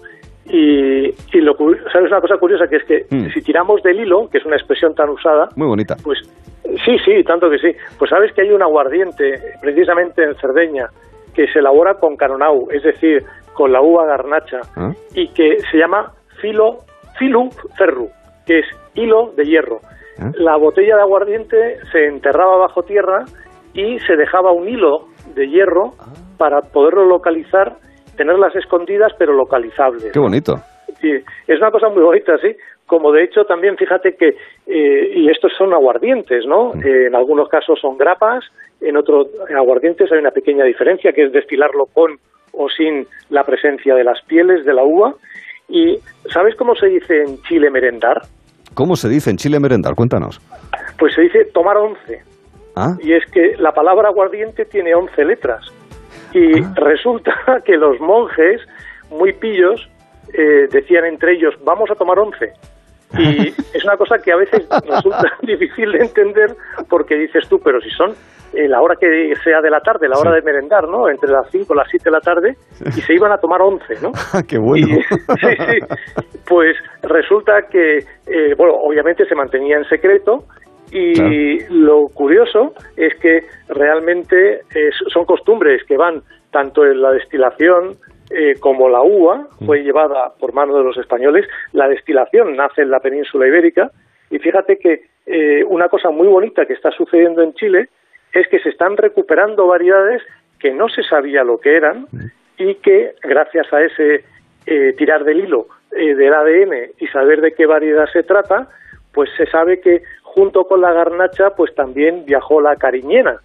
Y, 0.47 1.07
y 1.09 1.41
lo, 1.41 1.55
¿sabes 1.93 2.11
una 2.11 2.21
cosa 2.21 2.37
curiosa? 2.39 2.67
Que 2.67 2.77
es 2.77 2.85
que 2.85 3.05
Mm. 3.11 3.29
si 3.33 3.43
tiramos 3.43 3.83
del 3.83 4.01
hilo, 4.01 4.29
que 4.31 4.39
es 4.39 4.45
una 4.47 4.57
expresión 4.57 4.95
tan 4.95 5.11
usada, 5.11 5.49
Muy 5.57 5.67
bonita. 5.69 5.97
pues 6.03 6.19
sí, 6.85 6.99
sí, 7.05 7.23
tanto 7.25 7.49
que 7.51 7.59
sí. 7.59 7.77
Pues 7.99 8.11
sabes 8.11 8.33
que 8.33 8.42
hay 8.42 8.51
un 8.51 8.62
aguardiente, 8.62 9.35
precisamente 9.61 10.23
en 10.23 10.35
Cerdeña, 10.37 10.88
que 11.35 11.46
se 11.49 11.61
elabora 11.61 11.94
con 11.94 12.16
Canonau, 12.16 12.68
es 12.70 12.83
decir, 12.83 13.23
con 13.55 13.73
la 13.73 13.81
uva 13.83 14.07
garnacha, 14.07 14.61
¿Ah? 14.77 14.92
y 15.14 15.29
que 15.33 15.59
se 15.70 15.79
llama 15.79 16.12
filo, 16.40 16.79
filu 17.18 17.49
ferru, 17.77 18.09
que 18.46 18.61
es 18.61 18.66
hilo 18.94 19.33
de 19.37 19.44
hierro. 19.44 19.79
¿Ah? 20.18 20.31
La 20.35 20.57
botella 20.57 20.96
de 20.96 21.03
aguardiente 21.03 21.77
se 21.92 22.07
enterraba 22.07 22.57
bajo 22.59 22.83
tierra 22.83 23.25
y 23.75 23.99
se 24.01 24.16
dejaba 24.16 24.53
un 24.53 24.68
hilo 24.68 25.07
de 25.35 25.49
hierro 25.49 25.92
Ah. 26.01 26.12
para 26.38 26.61
poderlo 26.62 27.05
localizar, 27.07 27.77
tenerlas 28.16 28.55
escondidas 28.57 29.12
pero 29.18 29.33
localizables. 29.35 30.11
Qué 30.12 30.18
bonito. 30.18 30.57
Sí, 31.01 31.11
es 31.46 31.59
una 31.59 31.70
cosa 31.70 31.88
muy 31.88 32.03
bonita, 32.03 32.37
sí. 32.38 32.55
Como 32.90 33.12
de 33.12 33.22
hecho 33.22 33.44
también 33.44 33.76
fíjate 33.76 34.16
que, 34.16 34.35
eh, 34.66 35.12
y 35.14 35.31
estos 35.31 35.53
son 35.57 35.72
aguardientes, 35.72 36.44
¿no? 36.44 36.74
Eh, 36.74 37.07
en 37.07 37.14
algunos 37.14 37.48
casos 37.48 37.79
son 37.81 37.96
grapas, 37.96 38.44
en 38.81 38.96
otros 38.96 39.29
aguardientes 39.57 40.11
hay 40.11 40.18
una 40.18 40.33
pequeña 40.33 40.64
diferencia 40.64 41.12
que 41.12 41.26
es 41.26 41.33
destilarlo 41.33 41.87
con 41.87 42.18
o 42.50 42.68
sin 42.68 43.07
la 43.29 43.44
presencia 43.44 43.94
de 43.94 44.03
las 44.03 44.20
pieles 44.22 44.64
de 44.64 44.74
la 44.74 44.83
uva. 44.83 45.14
¿Y 45.68 46.00
sabes 46.35 46.57
cómo 46.57 46.74
se 46.74 46.87
dice 46.87 47.22
en 47.22 47.40
Chile 47.42 47.70
merendar? 47.70 48.22
¿Cómo 48.74 48.96
se 48.96 49.09
dice 49.09 49.31
en 49.31 49.37
Chile 49.37 49.61
merendar? 49.61 49.94
Cuéntanos. 49.94 50.40
Pues 50.98 51.14
se 51.14 51.20
dice 51.20 51.44
tomar 51.55 51.76
once. 51.76 52.24
¿Ah? 52.74 52.96
Y 53.05 53.12
es 53.12 53.24
que 53.31 53.55
la 53.57 53.70
palabra 53.70 54.09
aguardiente 54.09 54.64
tiene 54.64 54.96
11 54.96 55.24
letras. 55.26 55.64
Y 56.35 56.61
resulta 56.74 57.33
que 57.64 57.76
los 57.76 58.00
monjes, 58.00 58.61
muy 59.11 59.33
pillos, 59.33 59.88
eh, 60.35 60.66
decían 60.72 61.05
entre 61.05 61.35
ellos, 61.35 61.55
vamos 61.62 61.88
a 61.92 61.94
tomar 61.94 62.18
11. 62.18 62.53
Y 63.18 63.49
es 63.49 63.85
una 63.85 63.96
cosa 63.96 64.16
que 64.18 64.33
a 64.33 64.37
veces 64.37 64.66
resulta 64.88 65.33
difícil 65.42 65.92
de 65.92 65.99
entender 65.99 66.55
porque 66.88 67.16
dices 67.16 67.49
tú, 67.49 67.59
pero 67.62 67.81
si 67.81 67.90
son 67.90 68.12
eh, 68.53 68.68
la 68.68 68.81
hora 68.81 68.94
que 68.99 69.33
sea 69.42 69.61
de 69.61 69.70
la 69.70 69.81
tarde, 69.81 70.09
la 70.09 70.18
hora 70.18 70.33
de 70.33 70.42
merendar, 70.42 70.88
¿no? 70.88 71.09
Entre 71.09 71.31
las 71.31 71.49
5 71.51 71.73
y 71.73 71.77
las 71.77 71.88
7 71.90 72.05
de 72.05 72.11
la 72.11 72.20
tarde, 72.20 72.57
y 72.87 73.01
se 73.01 73.14
iban 73.14 73.33
a 73.33 73.38
tomar 73.38 73.61
11, 73.62 73.94
¿no? 74.03 74.12
¡Qué 74.49 74.59
bueno! 74.59 74.87
Y- 74.87 75.03
sí, 75.40 75.57
sí. 75.59 75.79
Pues 76.49 76.77
resulta 77.03 77.62
que, 77.70 77.99
eh, 77.99 78.55
bueno, 78.57 78.75
obviamente 78.75 79.25
se 79.27 79.35
mantenía 79.35 79.77
en 79.77 79.85
secreto 79.85 80.44
y 80.92 81.61
lo 81.68 82.07
curioso 82.12 82.75
es 82.96 83.14
que 83.20 83.40
realmente 83.68 84.61
es- 84.75 85.12
son 85.12 85.25
costumbres 85.25 85.83
que 85.87 85.96
van 85.96 86.23
tanto 86.51 86.85
en 86.85 87.01
la 87.01 87.12
destilación 87.12 87.94
eh, 88.31 88.55
como 88.61 88.88
la 88.88 89.03
uva, 89.03 89.49
fue 89.66 89.83
llevada 89.83 90.33
por 90.38 90.53
mano 90.53 90.77
de 90.77 90.85
los 90.85 90.97
españoles. 90.97 91.47
La 91.73 91.88
destilación 91.88 92.57
nace 92.57 92.83
en 92.83 92.90
la 92.90 93.01
península 93.01 93.47
ibérica 93.47 93.90
y 94.31 94.38
fíjate 94.38 94.79
que 94.79 95.11
eh, 95.27 95.64
una 95.64 95.88
cosa 95.88 96.11
muy 96.11 96.29
bonita 96.29 96.66
que 96.66 96.73
está 96.73 96.90
sucediendo 96.90 97.43
en 97.43 97.55
Chile 97.55 97.88
es 98.33 98.47
que 98.49 98.61
se 98.61 98.69
están 98.69 98.97
recuperando 98.97 99.66
variedades 99.66 100.23
que 100.59 100.73
no 100.73 100.88
se 100.88 101.03
sabía 101.03 101.43
lo 101.43 101.59
que 101.59 101.77
eran 101.77 102.07
y 102.59 102.75
que 102.77 103.14
gracias 103.23 103.73
a 103.73 103.83
ese 103.83 104.25
eh, 104.66 104.95
tirar 104.97 105.25
del 105.25 105.40
hilo 105.40 105.66
eh, 105.93 106.14
del 106.14 106.33
ADN 106.33 106.93
y 106.99 107.07
saber 107.09 107.40
de 107.40 107.53
qué 107.53 107.66
variedad 107.66 108.07
se 108.12 108.23
trata, 108.23 108.69
pues 109.12 109.31
se 109.37 109.47
sabe 109.47 109.81
que 109.81 110.03
junto 110.23 110.64
con 110.64 110.81
la 110.81 110.93
garnacha 110.93 111.51
pues 111.57 111.75
también 111.75 112.25
viajó 112.25 112.61
la 112.61 112.77
cariñena, 112.77 113.40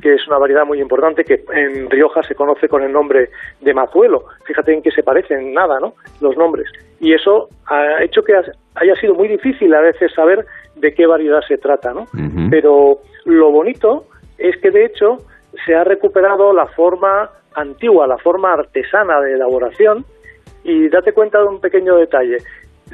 que 0.00 0.14
es 0.14 0.26
una 0.26 0.38
variedad 0.38 0.64
muy 0.64 0.80
importante 0.80 1.24
que 1.24 1.44
en 1.52 1.90
Rioja 1.90 2.22
se 2.22 2.34
conoce 2.34 2.68
con 2.68 2.82
el 2.82 2.92
nombre 2.92 3.30
de 3.60 3.74
mazuelo. 3.74 4.24
Fíjate 4.44 4.72
en 4.72 4.82
que 4.82 4.90
se 4.90 5.02
parecen 5.02 5.52
nada, 5.52 5.78
¿no? 5.80 5.94
Los 6.20 6.36
nombres. 6.36 6.68
Y 7.00 7.12
eso 7.14 7.48
ha 7.66 8.02
hecho 8.02 8.22
que 8.22 8.34
haya 8.74 8.94
sido 8.96 9.14
muy 9.14 9.28
difícil 9.28 9.74
a 9.74 9.80
veces 9.80 10.12
saber 10.12 10.44
de 10.76 10.92
qué 10.94 11.06
variedad 11.06 11.40
se 11.46 11.58
trata, 11.58 11.92
¿no? 11.92 12.06
Pero 12.50 12.98
lo 13.24 13.50
bonito 13.50 14.04
es 14.38 14.56
que 14.60 14.70
de 14.70 14.84
hecho 14.84 15.18
se 15.64 15.74
ha 15.74 15.84
recuperado 15.84 16.52
la 16.52 16.66
forma 16.66 17.30
antigua, 17.54 18.06
la 18.06 18.18
forma 18.18 18.52
artesana 18.52 19.20
de 19.20 19.34
elaboración 19.34 20.04
y 20.64 20.88
date 20.88 21.12
cuenta 21.12 21.38
de 21.38 21.46
un 21.46 21.60
pequeño 21.60 21.96
detalle. 21.96 22.38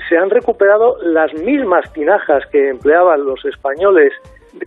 Se 0.09 0.17
han 0.17 0.31
recuperado 0.31 0.97
las 1.03 1.33
mismas 1.35 1.93
tinajas 1.93 2.45
que 2.47 2.71
empleaban 2.71 3.25
los 3.25 3.45
españoles, 3.45 4.13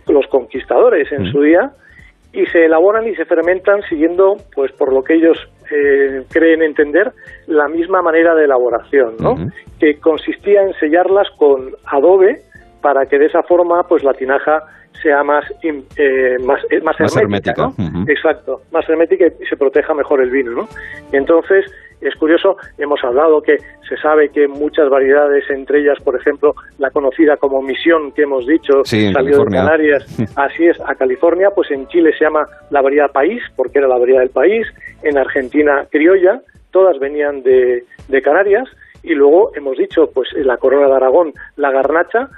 los 0.06 0.26
conquistadores 0.26 1.10
en 1.12 1.30
su 1.30 1.42
día, 1.42 1.72
y 2.32 2.46
se 2.46 2.64
elaboran 2.64 3.06
y 3.08 3.14
se 3.16 3.24
fermentan 3.24 3.82
siguiendo, 3.82 4.36
pues 4.54 4.70
por 4.72 4.92
lo 4.92 5.02
que 5.02 5.14
ellos 5.14 5.36
eh, 5.70 6.24
creen 6.30 6.62
entender, 6.62 7.12
la 7.46 7.68
misma 7.68 8.02
manera 8.02 8.34
de 8.34 8.44
elaboración, 8.44 9.16
¿no? 9.18 9.34
Que 9.78 9.98
consistía 9.98 10.62
en 10.62 10.72
sellarlas 10.74 11.28
con 11.36 11.74
adobe 11.86 12.42
para 12.80 13.06
que 13.06 13.18
de 13.18 13.26
esa 13.26 13.42
forma, 13.42 13.82
pues 13.88 14.04
la 14.04 14.12
tinaja 14.12 14.62
sea 15.02 15.22
más 15.22 15.44
eh, 15.62 16.36
más, 16.44 16.60
eh, 16.70 16.80
más 16.82 17.00
Más 17.00 17.16
hermética, 17.16 17.62
hermética, 17.62 17.92
¿no? 17.92 18.04
Exacto, 18.08 18.60
más 18.70 18.88
hermética 18.88 19.26
y 19.26 19.46
se 19.46 19.56
proteja 19.56 19.94
mejor 19.94 20.22
el 20.22 20.30
vino, 20.30 20.52
¿no? 20.52 20.68
Entonces 21.12 21.64
es 22.00 22.14
curioso, 22.16 22.56
hemos 22.78 23.02
hablado 23.04 23.42
que 23.42 23.56
se 23.88 23.96
sabe 23.96 24.30
que 24.30 24.48
muchas 24.48 24.88
variedades, 24.88 25.44
entre 25.50 25.80
ellas, 25.80 25.98
por 26.02 26.16
ejemplo, 26.16 26.54
la 26.78 26.90
conocida 26.90 27.36
como 27.36 27.60
misión 27.62 28.12
que 28.12 28.22
hemos 28.22 28.46
dicho, 28.46 28.84
Sí, 28.84 29.12
salió 29.12 29.44
de. 29.44 29.56
Canarias, 29.56 30.06
así 30.36 30.66
es, 30.66 30.80
a 30.80 30.94
California, 30.94 31.50
pues 31.54 31.70
en 31.70 31.86
Chile 31.88 32.12
se 32.18 32.24
llama 32.24 32.46
la 32.70 32.80
variedad 32.80 33.10
país, 33.10 33.42
porque 33.56 33.78
era 33.78 33.88
la 33.88 33.98
variedad 33.98 34.20
del 34.20 34.30
país, 34.30 34.66
en 35.02 35.18
Argentina 35.18 35.86
criolla, 35.90 36.40
todas 36.70 36.98
venían 36.98 37.42
de, 37.42 37.84
de 38.08 38.22
Canarias, 38.22 38.68
y 39.02 39.14
luego 39.14 39.50
hemos 39.54 39.76
dicho, 39.76 40.10
pues 40.12 40.28
en 40.34 40.46
la 40.46 40.56
corona 40.56 40.88
de 40.88 40.94
Aragón, 40.94 41.32
la 41.56 41.70
garnacha, 41.70 42.28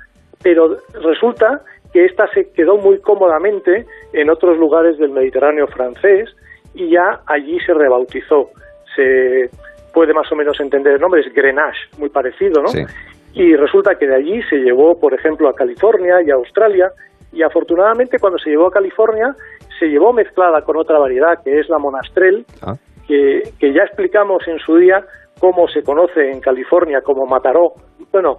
pero 0.42 0.78
resulta 1.02 1.62
que 1.92 2.04
esta 2.04 2.26
se 2.32 2.50
quedó 2.52 2.76
muy 2.78 2.98
cómodamente 3.00 3.86
en 4.12 4.30
otros 4.30 4.58
lugares 4.58 4.98
del 4.98 5.10
Mediterráneo 5.10 5.66
francés 5.66 6.30
y 6.74 6.90
ya 6.90 7.20
allí 7.26 7.58
se 7.60 7.74
rebautizó. 7.74 8.50
Se 8.96 9.50
puede 9.92 10.14
más 10.14 10.30
o 10.32 10.36
menos 10.36 10.58
entender 10.60 10.94
el 10.94 11.00
nombre, 11.00 11.20
es 11.20 11.32
Grenache, 11.34 11.78
muy 11.98 12.08
parecido, 12.08 12.62
¿no? 12.62 12.68
Sí. 12.68 12.82
Y 13.34 13.56
resulta 13.56 13.94
que 13.96 14.06
de 14.06 14.16
allí 14.16 14.42
se 14.50 14.56
llevó, 14.56 14.98
por 14.98 15.14
ejemplo, 15.14 15.48
a 15.48 15.54
California 15.54 16.16
y 16.24 16.30
a 16.30 16.34
Australia, 16.34 16.90
y 17.32 17.42
afortunadamente 17.42 18.18
cuando 18.18 18.38
se 18.38 18.50
llevó 18.50 18.66
a 18.68 18.70
California 18.72 19.34
se 19.78 19.86
llevó 19.86 20.12
mezclada 20.12 20.60
con 20.62 20.76
otra 20.76 20.98
variedad 20.98 21.42
que 21.42 21.58
es 21.58 21.68
la 21.68 21.78
monastrell, 21.78 22.44
Ah. 22.62 22.74
que, 23.08 23.42
que 23.58 23.72
ya 23.72 23.82
explicamos 23.84 24.46
en 24.46 24.58
su 24.58 24.76
día 24.76 25.04
cómo 25.40 25.66
se 25.68 25.82
conoce 25.82 26.30
en 26.30 26.40
California 26.40 27.00
como 27.02 27.26
Mataró. 27.26 27.72
Bueno, 28.12 28.38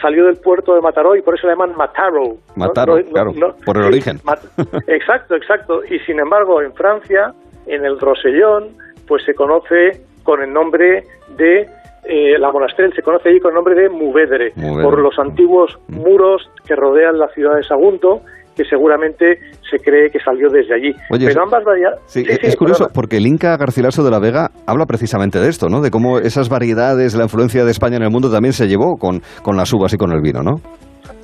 salió 0.00 0.26
del 0.26 0.36
puerto 0.36 0.74
de 0.74 0.82
Mataró 0.82 1.16
y 1.16 1.22
por 1.22 1.34
eso 1.34 1.46
le 1.46 1.54
llaman 1.54 1.74
Mataro. 1.76 2.36
Mataro, 2.54 2.96
No- 2.96 3.02
no- 3.02 3.10
claro, 3.10 3.32
no- 3.34 3.54
por 3.64 3.76
el 3.78 3.84
origen. 3.84 4.18
Exacto, 4.86 5.34
exacto. 5.36 5.82
Y 5.84 5.98
sin 6.00 6.20
embargo, 6.20 6.60
en 6.62 6.72
Francia, 6.74 7.32
en 7.66 7.84
el 7.84 7.98
Rosellón, 7.98 8.76
pues 9.06 9.24
se 9.24 9.34
conoce 9.34 10.02
con 10.22 10.42
el 10.42 10.52
nombre 10.52 11.02
de 11.36 11.66
eh, 12.04 12.38
la 12.38 12.50
monastrell, 12.52 12.92
se 12.94 13.02
conoce 13.02 13.28
allí 13.28 13.40
con 13.40 13.50
el 13.50 13.56
nombre 13.56 13.74
de 13.74 13.88
Muvedre, 13.88 14.52
Muvedre. 14.56 14.82
por 14.82 15.00
los 15.00 15.18
antiguos 15.18 15.78
muros 15.88 16.50
que 16.66 16.74
rodean 16.74 17.18
la 17.18 17.28
ciudad 17.28 17.56
de 17.56 17.62
Sagunto, 17.62 18.20
que 18.56 18.64
seguramente 18.64 19.38
se 19.68 19.78
cree 19.78 20.10
que 20.10 20.20
salió 20.20 20.48
desde 20.48 20.74
allí. 20.74 20.94
Oye, 21.10 21.26
Pero 21.26 21.42
ambas 21.42 21.64
variedades... 21.64 22.00
Sí, 22.06 22.24
es 22.28 22.56
curioso 22.56 22.88
porque 22.94 23.16
el 23.16 23.26
Inca 23.26 23.56
Garcilaso 23.56 24.04
de 24.04 24.10
la 24.10 24.20
Vega 24.20 24.50
habla 24.66 24.86
precisamente 24.86 25.40
de 25.40 25.48
esto, 25.48 25.68
¿no? 25.68 25.80
De 25.80 25.90
cómo 25.90 26.18
esas 26.18 26.48
variedades, 26.48 27.16
la 27.16 27.24
influencia 27.24 27.64
de 27.64 27.72
España 27.72 27.96
en 27.96 28.04
el 28.04 28.10
mundo 28.10 28.30
también 28.30 28.52
se 28.52 28.68
llevó 28.68 28.96
con, 28.96 29.22
con 29.42 29.56
las 29.56 29.72
uvas 29.72 29.92
y 29.92 29.96
con 29.96 30.12
el 30.12 30.20
vino, 30.20 30.42
¿no? 30.42 30.60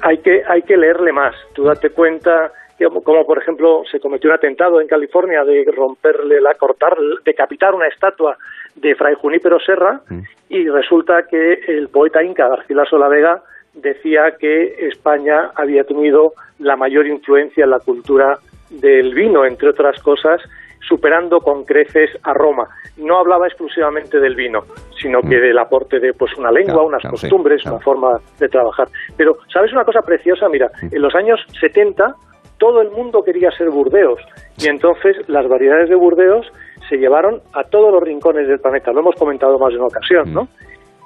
hay 0.03 0.19
que 0.19 0.43
hay 0.49 0.63
que 0.63 0.77
leerle 0.77 1.13
más. 1.13 1.35
Tú 1.55 1.65
date 1.65 1.91
cuenta 1.91 2.53
como, 2.89 3.27
por 3.27 3.39
ejemplo 3.39 3.83
se 3.91 4.01
cometió 4.01 4.31
un 4.31 4.37
atentado 4.37 4.81
en 4.81 4.89
California 4.89 5.45
de 5.45 5.65
romperle 5.75 6.41
la 6.41 6.55
cortar 6.55 6.97
decapitar 7.25 7.75
una 7.75 7.89
estatua 7.89 8.37
de 8.75 8.95
Fray 8.95 9.15
Junípero 9.15 9.59
Serra 9.61 10.01
y 10.49 10.69
resulta 10.69 11.25
que 11.29 11.61
el 11.69 11.89
poeta 11.89 12.23
inca 12.23 12.49
Garcilaso 12.49 12.99
la 12.99 13.09
Vega 13.09 13.43
decía 13.75 14.37
que 14.39 14.89
España 14.89 15.51
había 15.55 15.85
tenido 15.85 16.33
la 16.59 16.77
mayor 16.77 17.07
influencia 17.07 17.65
en 17.65 17.71
la 17.71 17.81
cultura 17.81 18.39
del 18.71 19.15
vino, 19.15 19.45
entre 19.45 19.71
otras 19.71 20.01
cosas, 20.03 20.41
superando 20.81 21.41
con 21.41 21.65
creces 21.65 22.11
a 22.23 22.33
Roma. 22.33 22.69
No 22.97 23.19
hablaba 23.19 23.47
exclusivamente 23.47 24.19
del 24.19 24.35
vino, 24.35 24.65
sino 25.01 25.21
que 25.21 25.39
del 25.39 25.59
aporte 25.59 26.01
de 26.01 26.13
pues 26.13 26.37
una 26.37 26.51
lengua, 26.51 26.75
Claro, 26.75 26.87
unas 26.89 27.01
claro, 27.01 27.17
sí, 27.17 27.23
costumbres, 27.23 27.65
una 27.67 27.79
forma 27.79 28.21
de 28.39 28.49
trabajar. 28.49 28.89
Pero, 29.17 29.39
¿sabes 29.53 29.73
una 29.73 29.85
cosa 29.85 30.03
preciosa? 30.03 30.49
Mira, 30.49 30.71
en 30.83 31.03
los 31.03 31.15
años 31.15 31.41
70 31.61 32.15
todo 32.61 32.81
el 32.83 32.91
mundo 32.91 33.23
quería 33.25 33.51
ser 33.51 33.71
Burdeos 33.71 34.21
y 34.59 34.69
entonces 34.69 35.17
las 35.29 35.49
variedades 35.49 35.89
de 35.89 35.97
Burdeos 35.97 36.47
se 36.89 36.97
llevaron 36.99 37.41
a 37.55 37.65
todos 37.65 37.93
los 37.93 38.03
rincones 38.03 38.47
del 38.47 38.61
planeta. 38.61 38.93
Lo 38.93 39.01
hemos 39.01 39.17
comentado 39.17 39.59
más 39.59 39.71
de 39.71 39.79
una 39.79 39.87
ocasión, 39.87 40.33
¿no? 40.33 40.47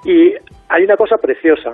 Y 0.04 0.34
hay 0.68 0.84
una 0.84 0.96
cosa 0.96 1.16
preciosa. 1.16 1.70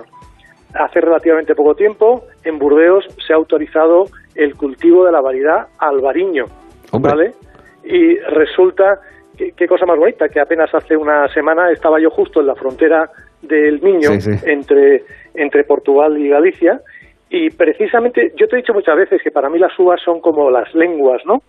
Hace 0.73 1.01
relativamente 1.01 1.55
poco 1.55 1.75
tiempo, 1.75 2.23
en 2.45 2.57
Burdeos 2.59 3.03
se 3.27 3.33
ha 3.33 3.35
autorizado 3.35 4.05
el 4.35 4.55
cultivo 4.55 5.03
de 5.05 5.11
la 5.11 5.19
variedad 5.19 5.67
albariño, 5.79 6.45
¿vale? 7.01 7.31
Y 7.83 8.15
resulta, 8.19 8.99
que- 9.37 9.51
qué 9.57 9.67
cosa 9.67 9.85
más 9.85 9.97
bonita, 9.97 10.29
que 10.29 10.39
apenas 10.39 10.73
hace 10.73 10.95
una 10.95 11.27
semana 11.33 11.71
estaba 11.71 11.99
yo 11.99 12.09
justo 12.09 12.39
en 12.39 12.47
la 12.47 12.55
frontera 12.55 13.09
del 13.41 13.79
Sí, 13.81 14.21
sí. 14.21 14.45
entre, 14.45 15.03
entre 15.33 15.63
Portugal 15.63 16.17
y 16.17 16.29
Galicia, 16.29 16.79
y 17.31 17.49
precisamente, 17.49 18.33
yo 18.35 18.47
te 18.47 18.55
he 18.55 18.61
dicho 18.61 18.73
muchas 18.73 18.95
veces 18.95 19.21
que 19.23 19.31
para 19.31 19.49
mí 19.49 19.57
las 19.57 19.77
uvas 19.79 19.99
son 20.03 20.19
como 20.19 20.51
las 20.51 20.73
lenguas, 20.75 21.21
¿no? 21.25 21.41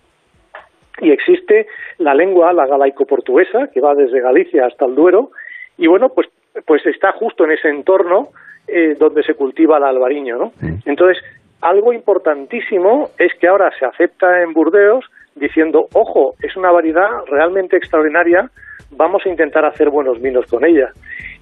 y 1.01 1.11
existe 1.11 1.67
la 1.97 2.13
lengua, 2.13 2.53
la 2.53 2.65
galaico-portuguesa, 2.65 3.67
que 3.73 3.81
va 3.81 3.95
desde 3.95 4.21
Galicia 4.21 4.65
hasta 4.65 4.85
el 4.85 4.95
Duero, 4.95 5.31
y 5.77 5.87
bueno, 5.87 6.09
pues, 6.09 6.27
pues 6.65 6.85
está 6.85 7.11
justo 7.13 7.45
en 7.45 7.51
ese 7.51 7.69
entorno 7.69 8.29
eh, 8.67 8.95
donde 8.97 9.23
se 9.23 9.33
cultiva 9.33 9.77
el 9.77 9.83
albariño, 9.83 10.37
¿no? 10.37 10.53
Entonces, 10.85 11.21
algo 11.61 11.93
importantísimo 11.93 13.09
es 13.17 13.33
que 13.39 13.47
ahora 13.47 13.71
se 13.79 13.85
acepta 13.85 14.41
en 14.41 14.53
Burdeos 14.53 15.05
diciendo, 15.35 15.87
ojo, 15.93 16.35
es 16.41 16.55
una 16.55 16.71
variedad 16.71 17.09
realmente 17.27 17.75
extraordinaria, 17.75 18.49
vamos 18.91 19.25
a 19.25 19.29
intentar 19.29 19.65
hacer 19.65 19.89
buenos 19.89 20.21
vinos 20.21 20.45
con 20.45 20.63
ella. 20.63 20.91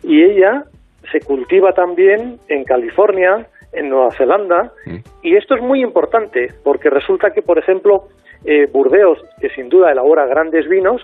Y 0.04 0.23
ella 0.23 0.63
se 1.12 1.19
cultiva 1.19 1.73
también 1.73 2.39
en 2.47 2.63
California, 2.63 3.45
en 3.73 3.89
Nueva 3.89 4.12
Zelanda, 4.12 4.73
y 5.21 5.36
esto 5.36 5.55
es 5.55 5.62
muy 5.62 5.81
importante, 5.81 6.53
porque 6.63 6.89
resulta 6.89 7.31
que, 7.31 7.41
por 7.41 7.57
ejemplo, 7.57 8.07
eh, 8.43 8.67
Burdeos, 8.71 9.19
que 9.39 9.49
sin 9.49 9.69
duda 9.69 9.91
elabora 9.91 10.25
grandes 10.25 10.67
vinos, 10.67 11.01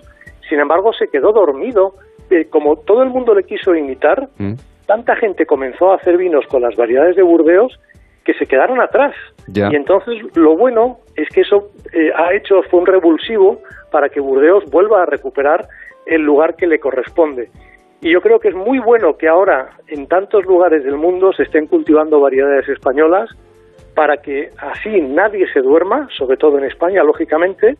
sin 0.48 0.60
embargo 0.60 0.92
se 0.92 1.08
quedó 1.08 1.32
dormido. 1.32 1.94
Eh, 2.30 2.46
como 2.50 2.76
todo 2.76 3.02
el 3.02 3.08
mundo 3.08 3.34
le 3.34 3.44
quiso 3.44 3.74
imitar, 3.74 4.28
tanta 4.86 5.16
gente 5.16 5.46
comenzó 5.46 5.92
a 5.92 5.96
hacer 5.96 6.18
vinos 6.18 6.44
con 6.48 6.62
las 6.62 6.76
variedades 6.76 7.16
de 7.16 7.22
Burdeos 7.22 7.78
que 8.24 8.34
se 8.34 8.46
quedaron 8.46 8.80
atrás. 8.80 9.14
Y 9.46 9.74
entonces 9.74 10.14
lo 10.36 10.54
bueno 10.56 10.98
es 11.16 11.28
que 11.30 11.40
eso 11.40 11.70
eh, 11.94 12.10
ha 12.14 12.34
hecho, 12.34 12.62
fue 12.70 12.80
un 12.80 12.86
revulsivo 12.86 13.62
para 13.90 14.10
que 14.10 14.20
Burdeos 14.20 14.64
vuelva 14.70 15.02
a 15.02 15.06
recuperar 15.06 15.66
el 16.04 16.22
lugar 16.22 16.54
que 16.56 16.66
le 16.66 16.78
corresponde. 16.78 17.48
Y 18.00 18.12
yo 18.12 18.20
creo 18.20 18.38
que 18.38 18.48
es 18.48 18.54
muy 18.54 18.78
bueno 18.78 19.16
que 19.16 19.28
ahora 19.28 19.70
en 19.88 20.06
tantos 20.06 20.44
lugares 20.44 20.84
del 20.84 20.96
mundo 20.96 21.32
se 21.32 21.42
estén 21.42 21.66
cultivando 21.66 22.20
variedades 22.20 22.68
españolas 22.68 23.28
para 23.94 24.18
que 24.18 24.50
así 24.58 25.00
nadie 25.00 25.46
se 25.52 25.60
duerma, 25.60 26.08
sobre 26.16 26.36
todo 26.36 26.58
en 26.58 26.64
España, 26.64 27.02
lógicamente, 27.02 27.76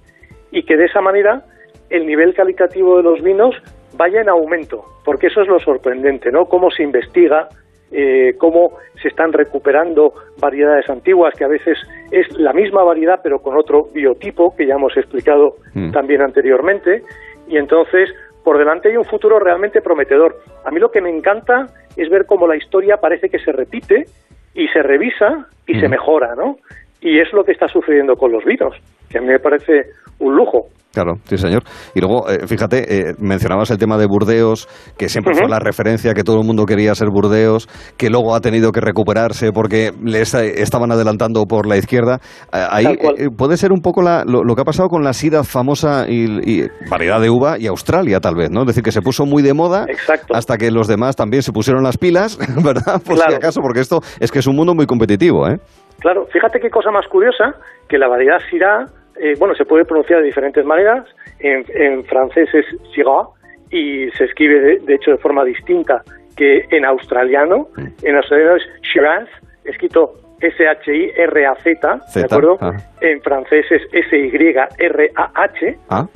y 0.51 0.65
que 0.65 0.77
de 0.77 0.87
esa 0.87 1.01
manera 1.01 1.45
el 1.91 2.07
nivel 2.07 2.35
calitativo 2.35 2.97
de 2.97 3.05
los 3.05 3.23
vinos 3.23 3.55
vaya 3.97 4.21
en 4.21 4.29
aumento, 4.29 4.85
porque 5.05 5.29
eso 5.29 5.43
es 5.43 5.49
lo 5.49 5.61
sorprendente, 5.61 6.33
¿no? 6.33 6.47
Cómo 6.47 6.71
se 6.71 6.83
investiga, 6.83 7.49
eh, 7.93 8.35
cómo 8.39 8.73
se 9.01 9.09
están 9.09 9.33
recuperando 9.33 10.13
variedades 10.41 10.91
antiguas, 10.91 11.35
que 11.39 11.45
a 11.45 11.49
veces 11.49 11.79
es 12.11 12.27
la 12.37 12.53
misma 12.53 12.83
variedad 12.83 13.21
pero 13.23 13.39
con 13.39 13.57
otro 13.57 13.85
biotipo, 13.95 14.55
que 14.57 14.67
ya 14.67 14.75
hemos 14.75 14.97
explicado 14.97 15.55
Mm. 15.75 15.93
también 15.93 16.23
anteriormente, 16.23 17.03
y 17.47 17.57
entonces 17.57 18.11
por 18.49 18.57
delante 18.57 18.89
hay 18.89 18.97
un 18.97 19.05
futuro 19.05 19.39
realmente 19.39 19.83
prometedor. 19.83 20.41
A 20.65 20.71
mí 20.71 20.81
lo 20.81 20.91
que 20.91 21.03
me 21.03 21.11
encanta 21.11 21.67
es 21.95 22.09
ver 22.09 22.25
cómo 22.25 22.47
la 22.47 22.57
historia 22.57 22.97
parece 22.97 23.29
que 23.29 23.39
se 23.39 23.53
repite 23.53 24.07
y 24.55 24.69
se 24.69 24.83
revisa 24.83 25.47
y 25.67 25.79
se 25.79 25.87
mejora, 25.87 26.35
¿no? 26.35 26.57
Y 27.03 27.21
es 27.21 27.31
lo 27.35 27.45
que 27.45 27.53
está 27.53 27.69
sucediendo 27.69 28.17
con 28.17 28.33
los 28.33 28.47
vinos, 28.47 28.75
que 29.09 29.19
a 29.19 29.21
mí 29.21 29.27
me 29.29 29.39
parece 29.39 29.91
un 30.21 30.35
lujo. 30.37 30.69
Claro, 30.91 31.17
sí, 31.27 31.37
señor. 31.37 31.63
Y 31.95 32.01
luego, 32.01 32.29
eh, 32.31 32.47
fíjate, 32.49 33.11
eh, 33.11 33.15
mencionabas 33.21 33.71
el 33.71 33.77
tema 33.79 33.99
de 33.99 34.07
Burdeos, 34.07 34.67
que 34.97 35.09
siempre 35.09 35.35
fue 35.35 35.47
la 35.49 35.59
referencia, 35.61 36.15
que 36.15 36.25
todo 36.25 36.41
el 36.41 36.47
mundo 36.47 36.65
quería 36.65 36.95
ser 36.95 37.09
Burdeos, 37.11 37.69
que 37.99 38.09
luego 38.09 38.35
ha 38.35 38.41
tenido 38.41 38.73
que 38.73 38.81
recuperarse 38.81 39.53
porque 39.53 39.93
les 40.03 40.35
eh, 40.35 40.61
estaban 40.63 40.91
adelantando 40.91 41.45
por 41.45 41.67
la 41.69 41.77
izquierda. 41.77 42.19
Eh, 42.53 42.67
ahí 42.71 42.97
puede 43.37 43.59
ser 43.59 43.71
un 43.71 43.81
poco 43.81 44.01
la- 44.03 44.25
lo, 44.27 44.43
lo 44.43 44.55
que 44.57 44.63
ha 44.63 44.65
pasado 44.65 44.89
con 44.89 45.05
la 45.05 45.13
sida 45.13 45.45
famosa 45.45 46.07
y, 46.09 46.25
y 46.63 46.67
variedad 46.91 47.21
de 47.21 47.31
uva 47.31 47.59
y 47.59 47.67
Australia, 47.67 48.19
tal 48.19 48.35
vez, 48.35 48.51
¿no? 48.51 48.63
Es 48.63 48.69
decir, 48.69 48.83
que 48.83 48.91
se 48.91 49.03
puso 49.03 49.25
muy 49.27 49.43
de 49.43 49.53
moda 49.53 49.87
hasta 50.33 50.57
que 50.57 50.71
los 50.71 50.89
demás 50.89 51.15
también 51.17 51.43
se 51.43 51.53
pusieron 51.53 51.85
las 51.85 51.99
pilas, 51.99 52.39
¿verdad? 52.65 53.01
Por 53.07 53.19
si 53.19 53.35
acaso, 53.35 53.61
porque 53.61 53.81
esto 53.81 54.01
es 54.19 54.33
que 54.33 54.39
es 54.41 54.47
un 54.49 54.57
mundo 54.57 54.75
muy 54.75 54.87
competitivo, 54.87 55.47
¿eh? 55.49 55.59
Claro, 56.01 56.25
fíjate 56.33 56.61
qué 56.61 56.71
cosa 56.71 56.91
más 56.91 57.07
curiosa, 57.09 57.53
que 57.89 57.99
la 57.99 58.09
variedad 58.09 58.39
Syrah, 58.51 58.87
eh, 59.21 59.35
bueno, 59.39 59.55
se 59.55 59.65
puede 59.65 59.85
pronunciar 59.85 60.21
de 60.21 60.27
diferentes 60.27 60.65
maneras, 60.65 61.05
en, 61.41 61.65
en 61.75 62.05
francés 62.05 62.49
es 62.53 62.65
Syrah 62.95 63.27
y 63.71 64.11
se 64.13 64.25
escribe 64.25 64.61
de, 64.61 64.79
de 64.81 64.95
hecho 64.95 65.11
de 65.13 65.19
forma 65.19 65.45
distinta 65.45 66.03
que 66.37 66.65
en 66.71 66.85
australiano, 66.85 67.69
en 68.03 68.17
australiano 68.17 68.57
es 68.57 68.63
Shiraz, 68.83 69.29
escrito 69.65 70.15
S-H-I-R-A-Z, 70.41 72.01
¿de 72.21 72.25
acuerdo? 72.25 72.59
ah. 72.61 72.73
En 73.01 73.21
francés 73.23 73.67
es 73.71 73.83
S-Y-R-A-H. 73.93 75.79
Ah, 75.91 76.07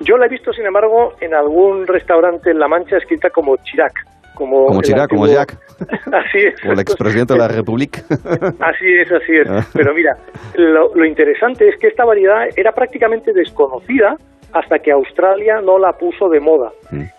Yo 0.00 0.16
la 0.16 0.26
he 0.26 0.28
visto, 0.28 0.52
sin 0.52 0.66
embargo, 0.66 1.14
en 1.20 1.34
algún 1.34 1.86
restaurante 1.86 2.50
en 2.50 2.58
La 2.58 2.68
Mancha 2.68 2.96
escrita 2.98 3.30
como 3.30 3.56
Chirac. 3.58 3.92
Como, 4.38 4.66
como 4.66 4.80
como 5.08 5.26
Jack, 5.26 5.58
Así 6.12 6.38
es. 6.38 6.60
como 6.60 6.74
el 6.74 6.80
expresidente 6.80 7.34
de 7.34 7.40
la 7.40 7.48
República. 7.48 8.02
Así 8.60 8.86
es, 8.86 9.10
así 9.10 9.36
es. 9.36 9.50
Ah. 9.50 9.66
Pero 9.74 9.92
mira, 9.94 10.16
lo, 10.54 10.94
lo 10.94 11.04
interesante 11.04 11.68
es 11.68 11.76
que 11.76 11.88
esta 11.88 12.04
variedad 12.04 12.46
era 12.56 12.70
prácticamente 12.70 13.32
desconocida 13.32 14.16
hasta 14.52 14.78
que 14.78 14.92
Australia 14.92 15.60
no 15.60 15.78
la 15.78 15.92
puso 15.94 16.28
de 16.28 16.38
moda. 16.38 16.70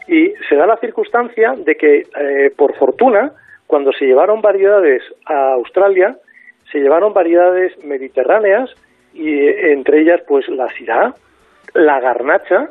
Y 0.07 0.33
se 0.47 0.55
da 0.55 0.65
la 0.65 0.77
circunstancia 0.77 1.53
de 1.57 1.75
que, 1.75 1.97
eh, 1.99 2.51
por 2.55 2.73
fortuna, 2.75 3.33
cuando 3.67 3.91
se 3.91 4.05
llevaron 4.05 4.41
variedades 4.41 5.03
a 5.25 5.53
Australia, 5.53 6.15
se 6.71 6.79
llevaron 6.79 7.13
variedades 7.13 7.73
mediterráneas 7.83 8.69
y 9.13 9.29
eh, 9.29 9.73
entre 9.73 10.01
ellas 10.01 10.21
pues 10.27 10.47
la 10.47 10.69
sirá, 10.69 11.13
la 11.73 11.99
garnacha 11.99 12.69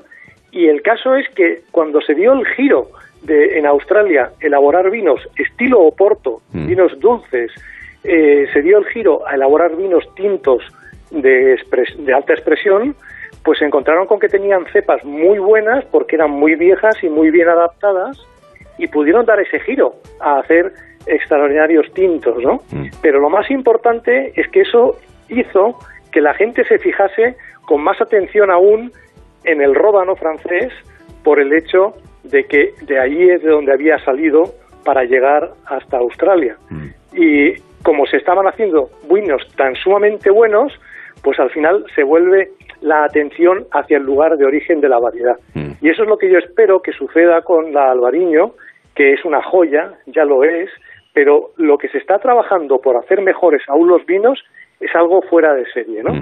y 0.51 0.67
el 0.67 0.83
caso 0.83 1.15
es 1.15 1.29
que 1.35 1.61
cuando 1.71 2.01
se 2.01 2.15
dio 2.15 2.33
el 2.33 2.47
giro 2.47 2.89
de 3.23 3.59
en 3.59 3.67
Australia 3.67 4.31
elaborar 4.41 4.91
vinos 4.91 5.21
estilo 5.37 5.81
Oporto, 5.81 6.41
vinos 6.53 6.99
dulces, 7.01 7.51
eh, 8.05 8.47
se 8.53 8.63
dio 8.63 8.79
el 8.79 8.87
giro 8.87 9.27
a 9.27 9.35
elaborar 9.35 9.77
vinos 9.77 10.05
tintos 10.15 10.63
de, 11.11 11.55
expres- 11.57 11.97
de 11.97 12.15
alta 12.15 12.33
expresión, 12.33 12.95
pues 13.45 13.59
se 13.59 13.65
encontraron 13.65 14.07
con 14.07 14.19
que 14.19 14.29
tenían 14.29 14.67
cepas 14.73 15.05
muy 15.05 15.39
buenas 15.39 15.85
porque 15.87 16.17
eran 16.17 16.31
muy 16.31 16.55
viejas 16.55 17.03
y 17.03 17.09
muy 17.09 17.31
bien 17.31 17.49
adaptadas 17.49 18.19
y 18.79 18.87
pudieron 18.89 19.25
dar 19.27 19.41
ese 19.41 19.59
giro 19.61 19.95
a 20.21 20.39
hacer 20.39 20.73
extraordinarios 21.07 21.93
tintos, 21.95 22.43
¿no? 22.43 22.61
Pero 23.03 23.21
lo 23.21 23.31
más 23.31 23.51
importante 23.51 24.33
es 24.37 24.47
que 24.49 24.61
eso 24.61 24.97
hizo 25.29 25.79
que 26.13 26.21
la 26.21 26.35
gente 26.35 26.65
se 26.65 26.79
fijase 26.79 27.37
con 27.63 27.83
más 27.83 28.01
atención 28.01 28.51
aún 28.51 28.93
en 29.45 29.61
el 29.63 29.75
ródano 29.75 30.15
francés 30.17 30.73
por 31.25 31.41
el 31.41 31.53
hecho 31.53 31.95
de 32.31 32.45
que 32.45 32.75
de 32.83 32.99
allí 32.99 33.31
es 33.31 33.43
de 33.43 33.51
donde 33.51 33.73
había 33.73 33.99
salido 34.05 34.45
para 34.85 35.05
llegar 35.05 35.51
hasta 35.67 35.99
Australia. 35.99 36.57
Y 37.13 37.55
como 37.83 38.07
se 38.07 38.17
estaban 38.17 38.47
haciendo 38.47 38.91
vinos 39.11 39.47
tan 39.57 39.75
sumamente 39.77 40.31
buenos, 40.31 40.73
pues 41.23 41.39
al 41.41 41.51
final 41.51 41.85
se 41.95 42.05
vuelve 42.05 42.51
la 42.81 43.05
atención 43.05 43.67
hacia 43.73 43.97
el 43.97 44.05
lugar 44.05 44.37
de 44.37 44.45
origen 44.45 44.81
de 44.81 44.89
la 44.89 44.99
variedad. 44.99 45.37
Y 45.81 45.89
eso 45.89 46.03
es 46.03 46.09
lo 46.09 46.19
que 46.19 46.31
yo 46.31 46.39
espero 46.39 46.81
que 46.81 46.93
suceda 46.93 47.43
con 47.43 47.73
la 47.73 47.91
albariño, 47.91 48.53
que 48.95 49.13
es 49.13 49.25
una 49.25 49.43
joya, 49.43 49.93
ya 50.07 50.25
lo 50.25 50.45
es, 50.45 50.71
pero 51.13 51.51
lo 51.57 51.79
que 51.79 51.89
se 51.89 51.99
está 51.99 52.19
trabajando 52.19 52.81
por 52.81 52.97
hacer 52.97 53.23
mejores 53.23 53.63
aún 53.69 53.89
los 53.89 54.05
vinos 54.07 54.43
es 54.81 54.95
algo 54.95 55.23
fuera 55.23 55.55
de 55.55 55.65
serie, 55.73 56.03
¿no? 56.03 56.13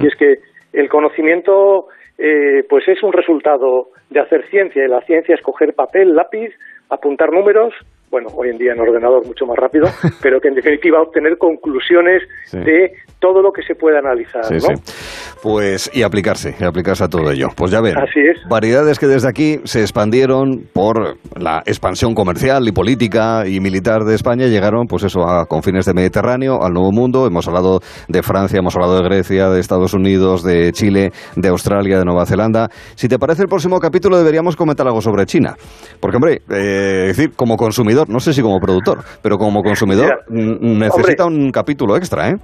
Y 0.00 0.06
es 0.06 0.14
que 0.16 0.38
el 0.72 0.88
conocimiento 0.88 1.88
eh, 2.18 2.64
pues 2.68 2.86
es 2.88 3.02
un 3.02 3.12
resultado 3.12 3.90
de 4.10 4.20
hacer 4.20 4.48
ciencia 4.48 4.84
y 4.84 4.88
la 4.88 5.00
ciencia 5.02 5.34
es 5.34 5.42
coger 5.42 5.74
papel, 5.74 6.14
lápiz, 6.14 6.50
apuntar 6.88 7.32
números, 7.32 7.74
bueno, 8.10 8.28
hoy 8.36 8.50
en 8.50 8.58
día 8.58 8.72
en 8.72 8.80
ordenador 8.80 9.26
mucho 9.26 9.46
más 9.46 9.56
rápido, 9.56 9.86
pero 10.22 10.40
que 10.40 10.48
en 10.48 10.54
definitiva 10.54 11.00
obtener 11.02 11.36
conclusiones 11.38 12.22
Sí. 12.46 12.58
de 12.58 12.92
todo 13.18 13.42
lo 13.42 13.50
que 13.50 13.62
se 13.62 13.74
puede 13.74 13.98
analizar, 13.98 14.44
Sí, 14.44 14.54
¿no? 14.54 14.60
sí. 14.76 15.34
Pues 15.42 15.90
y 15.92 16.02
aplicarse, 16.02 16.54
y 16.60 16.64
aplicarse 16.64 17.04
a 17.04 17.08
todo 17.08 17.30
ello. 17.30 17.48
Pues 17.56 17.70
ya 17.72 17.80
ven, 17.80 17.96
Así 17.98 18.20
es. 18.20 18.38
variedades 18.48 18.98
que 18.98 19.06
desde 19.06 19.28
aquí 19.28 19.58
se 19.64 19.80
expandieron 19.80 20.62
por 20.72 21.16
la 21.36 21.62
expansión 21.66 22.14
comercial 22.14 22.66
y 22.68 22.72
política 22.72 23.46
y 23.46 23.58
militar 23.60 24.04
de 24.04 24.14
España, 24.14 24.46
llegaron 24.46 24.86
pues 24.86 25.02
eso 25.04 25.28
a 25.28 25.46
confines 25.46 25.86
del 25.86 25.94
Mediterráneo, 25.96 26.62
al 26.62 26.72
Nuevo 26.72 26.92
Mundo. 26.92 27.26
Hemos 27.26 27.48
hablado 27.48 27.80
de 28.08 28.22
Francia, 28.22 28.58
hemos 28.60 28.76
hablado 28.76 28.96
de 28.98 29.02
Grecia, 29.08 29.48
de 29.50 29.60
Estados 29.60 29.94
Unidos, 29.94 30.42
de 30.44 30.70
Chile, 30.72 31.10
de 31.36 31.48
Australia, 31.48 31.98
de 31.98 32.04
Nueva 32.04 32.26
Zelanda. 32.26 32.68
Si 32.94 33.08
te 33.08 33.18
parece 33.18 33.42
el 33.42 33.48
próximo 33.48 33.78
capítulo 33.80 34.18
deberíamos 34.18 34.54
comentar 34.56 34.86
algo 34.86 35.00
sobre 35.00 35.26
China, 35.26 35.54
porque 36.00 36.16
hombre, 36.16 36.34
eh, 36.50 37.08
es 37.10 37.16
decir, 37.16 37.32
como 37.34 37.56
consumidor, 37.56 37.95
no 38.08 38.20
sé 38.20 38.32
si 38.32 38.42
como 38.42 38.60
productor, 38.60 38.98
pero 39.22 39.38
como 39.38 39.62
consumidor 39.62 40.20
necesita 40.28 41.26
un 41.26 41.50
capítulo 41.50 41.96
extra, 41.96 42.30
¿eh? 42.30 42.36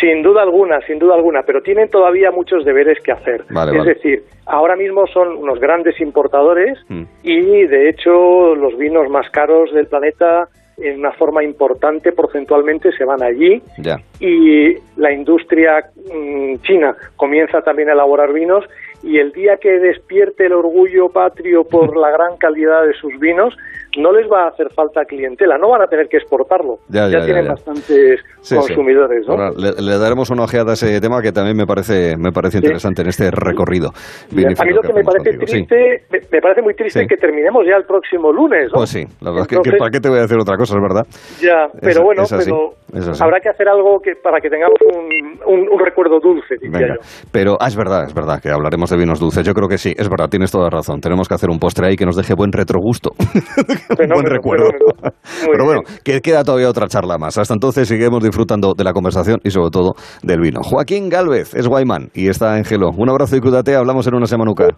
Sin 0.00 0.22
duda 0.22 0.42
alguna, 0.42 0.80
sin 0.86 0.98
duda 0.98 1.14
alguna, 1.14 1.42
pero 1.46 1.60
tienen 1.62 1.88
todavía 1.88 2.30
muchos 2.32 2.64
deberes 2.64 2.98
que 3.04 3.12
hacer. 3.12 3.44
Vale, 3.50 3.72
es 3.72 3.78
vale. 3.78 3.94
decir, 3.94 4.22
ahora 4.46 4.74
mismo 4.74 5.06
son 5.06 5.36
unos 5.36 5.60
grandes 5.60 6.00
importadores 6.00 6.78
Mm. 6.88 7.02
y 7.22 7.66
de 7.66 7.88
hecho 7.90 8.54
los 8.56 8.76
vinos 8.76 9.08
más 9.10 9.28
caros 9.30 9.72
del 9.72 9.86
planeta 9.86 10.48
en 10.78 10.98
una 10.98 11.12
forma 11.12 11.42
importante 11.42 12.12
porcentualmente 12.12 12.90
se 12.98 13.04
van 13.04 13.22
allí 13.22 13.62
Ya. 13.78 13.96
y 14.20 14.74
la 14.96 15.12
industria 15.12 15.84
mm, 16.12 16.56
china 16.62 16.94
comienza 17.16 17.62
también 17.62 17.88
a 17.88 17.92
elaborar 17.92 18.32
vinos 18.32 18.64
y 19.02 19.18
el 19.18 19.30
día 19.32 19.56
que 19.56 19.70
despierte 19.78 20.46
el 20.46 20.52
orgullo 20.52 21.08
patrio 21.10 21.64
por 21.64 21.96
la 21.96 22.10
gran 22.10 22.36
calidad 22.38 22.84
de 22.86 22.92
sus 22.94 23.18
vinos 23.20 23.54
no 23.98 24.12
les 24.12 24.30
va 24.30 24.44
a 24.44 24.48
hacer 24.48 24.68
falta 24.74 25.04
clientela, 25.04 25.56
no 25.58 25.70
van 25.70 25.82
a 25.82 25.86
tener 25.86 26.08
que 26.08 26.16
exportarlo, 26.18 26.76
Ya, 26.88 27.08
ya, 27.08 27.18
ya, 27.20 27.24
tienen 27.24 27.44
ya. 27.44 27.50
bastantes 27.50 28.20
Sí, 28.40 28.54
sí. 28.54 28.56
consumidores, 28.56 29.26
¿no? 29.26 29.32
Ahora, 29.34 29.50
le, 29.56 29.72
le 29.82 29.98
daremos 29.98 30.30
una 30.30 30.44
ojeada 30.44 30.70
a 30.70 30.74
ese 30.74 31.00
tema 31.00 31.20
que 31.22 31.32
también 31.32 31.56
me 31.56 31.66
parece, 31.66 32.16
me 32.16 32.30
parece 32.32 32.58
interesante 32.58 33.02
en 33.02 33.08
este 33.08 33.30
recorrido. 33.30 33.88
a 33.90 34.34
mí 34.34 34.72
lo 34.72 34.80
que 34.82 34.92
me 34.92 35.02
parece 35.02 35.36
contigo. 35.36 35.44
Triste, 35.46 36.04
me, 36.10 36.18
me 36.32 36.40
parece 36.40 36.62
muy 36.62 36.74
triste 36.74 37.06
que 37.06 37.16
terminemos 37.16 37.64
ya 37.68 37.76
el 37.76 37.84
próximo 37.84 38.32
lunes, 38.32 38.68
¿no? 38.72 38.78
Pues 38.78 38.90
sí, 38.90 39.04
la 39.20 39.30
verdad 39.30 39.46
es 39.50 39.58
que, 39.58 39.76
¿para 39.78 39.90
qué 39.90 40.00
te 40.00 40.08
voy 40.08 40.18
a 40.18 40.22
decir 40.22 40.38
otra 40.38 40.56
cosa, 40.56 40.76
es 40.76 40.82
verdad? 40.82 41.06
Ya, 41.40 41.66
pero 41.80 42.00
Es- 42.00 42.04
bueno, 42.04 42.22
es 42.22 42.32
así, 42.32 42.50
pero 42.50 43.12
habrá 43.20 43.40
que 43.40 43.48
hacer 43.48 43.68
algo 43.68 43.98
que 44.00 44.12
para 44.22 44.40
que 44.40 44.48
tengamos 44.48 44.78
un, 44.94 45.52
un- 45.52 45.68
un 45.68 45.78
recuerdo 45.84 46.18
dulce, 46.20 46.54
Venga, 46.62 46.96
pero 47.32 47.56
ah, 47.60 47.66
es 47.68 47.76
verdad, 47.76 48.04
es 48.06 48.14
verdad 48.14 48.40
que 48.42 48.50
hablaremos 48.50 48.90
de 48.90 48.96
vinos 48.96 49.18
dulces. 49.20 49.44
Yo 49.46 49.52
creo 49.54 49.68
que 49.68 49.78
sí, 49.78 49.92
es 49.96 50.08
verdad, 50.08 50.28
tienes 50.28 50.50
toda 50.52 50.70
razón. 50.70 51.00
Tenemos 51.00 51.28
que 51.28 51.34
hacer 51.34 51.50
un 51.50 51.58
postre 51.58 51.88
ahí 51.88 51.96
que 51.96 52.04
nos 52.06 52.16
deje 52.16 52.34
buen 52.34 52.52
retrogusto, 52.52 53.10
un 53.98 54.08
buen 54.08 54.26
recuerdo. 54.26 54.68
Pero 55.50 55.64
bueno, 55.64 55.80
que 56.04 56.20
queda 56.20 56.44
todavía 56.44 56.68
otra 56.68 56.88
charla 56.88 57.18
más. 57.18 57.38
Hasta 57.38 57.54
entonces 57.54 57.88
seguimos 57.88 58.22
disfrutando 58.22 58.74
de 58.74 58.84
la 58.84 58.92
conversación 58.92 59.38
y 59.44 59.50
sobre 59.50 59.70
todo 59.70 59.94
del 60.22 60.40
vino. 60.40 60.60
Joaquín 60.62 61.08
Galvez 61.08 61.54
es 61.54 61.66
Guayman 61.66 62.10
y 62.14 62.28
está 62.28 62.56
en 62.58 62.64
Gelo. 62.64 62.90
Un 62.96 63.08
abrazo 63.10 63.36
y 63.36 63.40
cuídate, 63.40 63.74
hablamos 63.74 64.06
en 64.06 64.14
una 64.14 64.26
semanuca. 64.26 64.68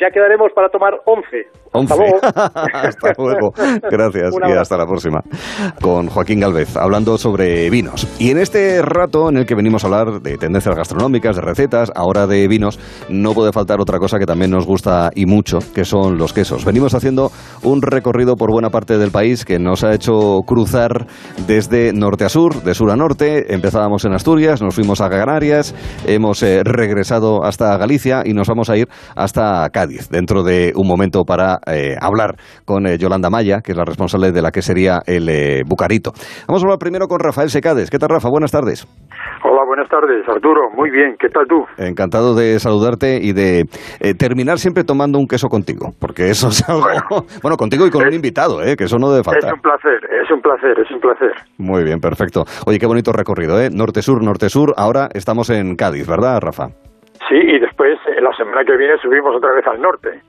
Ya 0.00 0.10
quedaremos 0.10 0.52
para 0.54 0.68
tomar 0.68 0.94
11. 1.04 1.26
Once. 1.72 1.92
Hasta 1.92 1.96
luego. 1.96 2.18
hasta 2.72 3.12
luego. 3.18 3.52
Gracias 3.90 4.34
y 4.48 4.52
hasta 4.52 4.76
la 4.76 4.86
próxima. 4.86 5.20
Con 5.80 6.08
Joaquín 6.08 6.40
Galvez, 6.40 6.76
hablando 6.76 7.18
sobre 7.18 7.68
vinos. 7.70 8.06
Y 8.18 8.30
en 8.30 8.38
este 8.38 8.80
rato 8.82 9.28
en 9.28 9.38
el 9.38 9.46
que 9.46 9.54
venimos 9.54 9.84
a 9.84 9.88
hablar 9.88 10.20
de 10.20 10.36
tendencias 10.38 10.74
gastronómicas, 10.74 11.36
de 11.36 11.42
recetas, 11.42 11.92
ahora 11.94 12.26
de 12.26 12.48
vinos, 12.48 12.78
no 13.08 13.32
puede 13.32 13.52
faltar 13.52 13.80
otra 13.80 13.98
cosa 13.98 14.18
que 14.18 14.26
también 14.26 14.50
nos 14.50 14.66
gusta 14.66 15.10
y 15.14 15.26
mucho, 15.26 15.58
que 15.74 15.84
son 15.84 16.18
los 16.18 16.32
quesos. 16.32 16.64
Venimos 16.64 16.94
haciendo 16.94 17.30
un 17.62 17.82
recorrido 17.82 18.36
por 18.36 18.50
buena 18.50 18.70
parte 18.70 18.98
del 18.98 19.10
país 19.10 19.44
que 19.44 19.58
nos 19.58 19.84
ha 19.84 19.94
hecho 19.94 20.40
cruzar 20.46 21.06
desde 21.46 21.92
norte 21.92 22.24
a 22.24 22.28
sur, 22.28 22.62
de 22.62 22.74
sur 22.74 22.90
a 22.90 22.96
norte. 22.96 23.52
Empezábamos 23.54 24.04
en 24.04 24.14
Asturias, 24.14 24.62
nos 24.62 24.74
fuimos 24.74 25.00
a 25.00 25.10
Canarias, 25.10 25.74
hemos 26.06 26.42
eh, 26.42 26.62
regresado 26.64 27.44
hasta 27.44 27.76
Galicia 27.76 28.22
y 28.24 28.32
nos 28.32 28.48
vamos 28.48 28.70
a 28.70 28.76
ir 28.76 28.88
hasta 29.14 29.68
Cádiz 29.70 29.85
dentro 30.10 30.42
de 30.42 30.72
un 30.76 30.86
momento 30.86 31.24
para 31.24 31.58
eh, 31.66 31.96
hablar 32.00 32.36
con 32.64 32.86
eh, 32.86 32.98
Yolanda 32.98 33.30
Maya, 33.30 33.60
que 33.62 33.72
es 33.72 33.78
la 33.78 33.84
responsable 33.84 34.32
de 34.32 34.42
la 34.42 34.50
que 34.50 34.62
sería 34.62 35.00
el 35.06 35.28
eh, 35.28 35.62
Bucarito. 35.66 36.12
Vamos 36.46 36.62
a 36.62 36.66
hablar 36.66 36.78
primero 36.78 37.06
con 37.08 37.20
Rafael 37.20 37.50
Secades. 37.50 37.90
¿Qué 37.90 37.98
tal, 37.98 38.08
Rafa? 38.10 38.28
Buenas 38.28 38.50
tardes. 38.52 38.86
Hola, 39.44 39.62
buenas 39.66 39.88
tardes, 39.88 40.26
Arturo. 40.28 40.70
Muy 40.76 40.90
bien, 40.90 41.16
¿qué 41.20 41.28
tal 41.28 41.44
tú? 41.48 41.64
Encantado 41.78 42.34
de 42.34 42.58
saludarte 42.58 43.18
y 43.22 43.32
de 43.32 43.64
eh, 44.00 44.14
terminar 44.14 44.58
siempre 44.58 44.84
tomando 44.84 45.18
un 45.18 45.26
queso 45.26 45.48
contigo, 45.48 45.90
porque 46.00 46.30
eso 46.30 46.48
es 46.48 46.68
algo... 46.68 46.86
Bueno, 47.42 47.56
contigo 47.58 47.86
y 47.86 47.90
con 47.90 48.06
un 48.06 48.12
invitado, 48.12 48.62
¿eh? 48.62 48.76
que 48.76 48.84
eso 48.84 48.98
no 48.98 49.08
debe 49.10 49.20
Es 49.20 49.26
faltar. 49.26 49.54
un 49.54 49.60
placer, 49.60 50.00
es 50.22 50.30
un 50.30 50.40
placer, 50.40 50.78
es 50.80 50.90
un 50.90 51.00
placer. 51.00 51.32
Muy 51.58 51.84
bien, 51.84 52.00
perfecto. 52.00 52.44
Oye, 52.66 52.78
qué 52.78 52.86
bonito 52.86 53.12
recorrido, 53.12 53.60
¿eh? 53.60 53.68
Norte-sur, 53.72 54.22
norte-sur. 54.22 54.74
Ahora 54.76 55.08
estamos 55.14 55.50
en 55.50 55.76
Cádiz, 55.76 56.06
¿verdad, 56.06 56.40
Rafa? 56.40 56.68
Sí, 57.28 57.34
y 57.36 57.58
después, 57.58 57.98
la 58.20 58.32
semana 58.36 58.64
que 58.64 58.76
viene, 58.76 58.98
subimos 58.98 59.34
otra 59.34 59.52
vez 59.52 59.66
al 59.66 59.80
norte. 59.80 60.20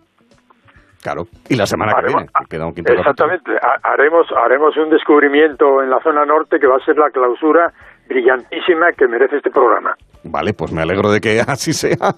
Claro. 1.03 1.27
Y 1.47 1.55
la 1.55 1.65
semana 1.65 1.93
que 1.93 1.99
Haremos- 1.99 2.15
viene, 2.23 2.31
que 2.39 2.45
queda 2.49 2.65
un 2.65 2.73
quinto. 2.73 2.91
Exactamente, 2.93 3.51
ha- 3.61 3.79
haremos, 3.93 4.27
haremos 4.31 4.75
un 4.77 4.89
descubrimiento 4.89 5.81
en 5.83 5.89
la 5.89 5.99
zona 6.01 6.25
norte 6.25 6.59
que 6.59 6.67
va 6.67 6.77
a 6.77 6.85
ser 6.85 6.97
la 6.97 7.09
clausura 7.11 7.71
brillantísima 8.07 8.91
que 8.93 9.07
merece 9.07 9.37
este 9.37 9.51
programa. 9.51 9.95
Vale, 10.29 10.53
pues 10.53 10.71
me 10.71 10.81
alegro 10.81 11.11
de 11.11 11.21
que 11.21 11.41
así 11.47 11.73
sea, 11.73 12.15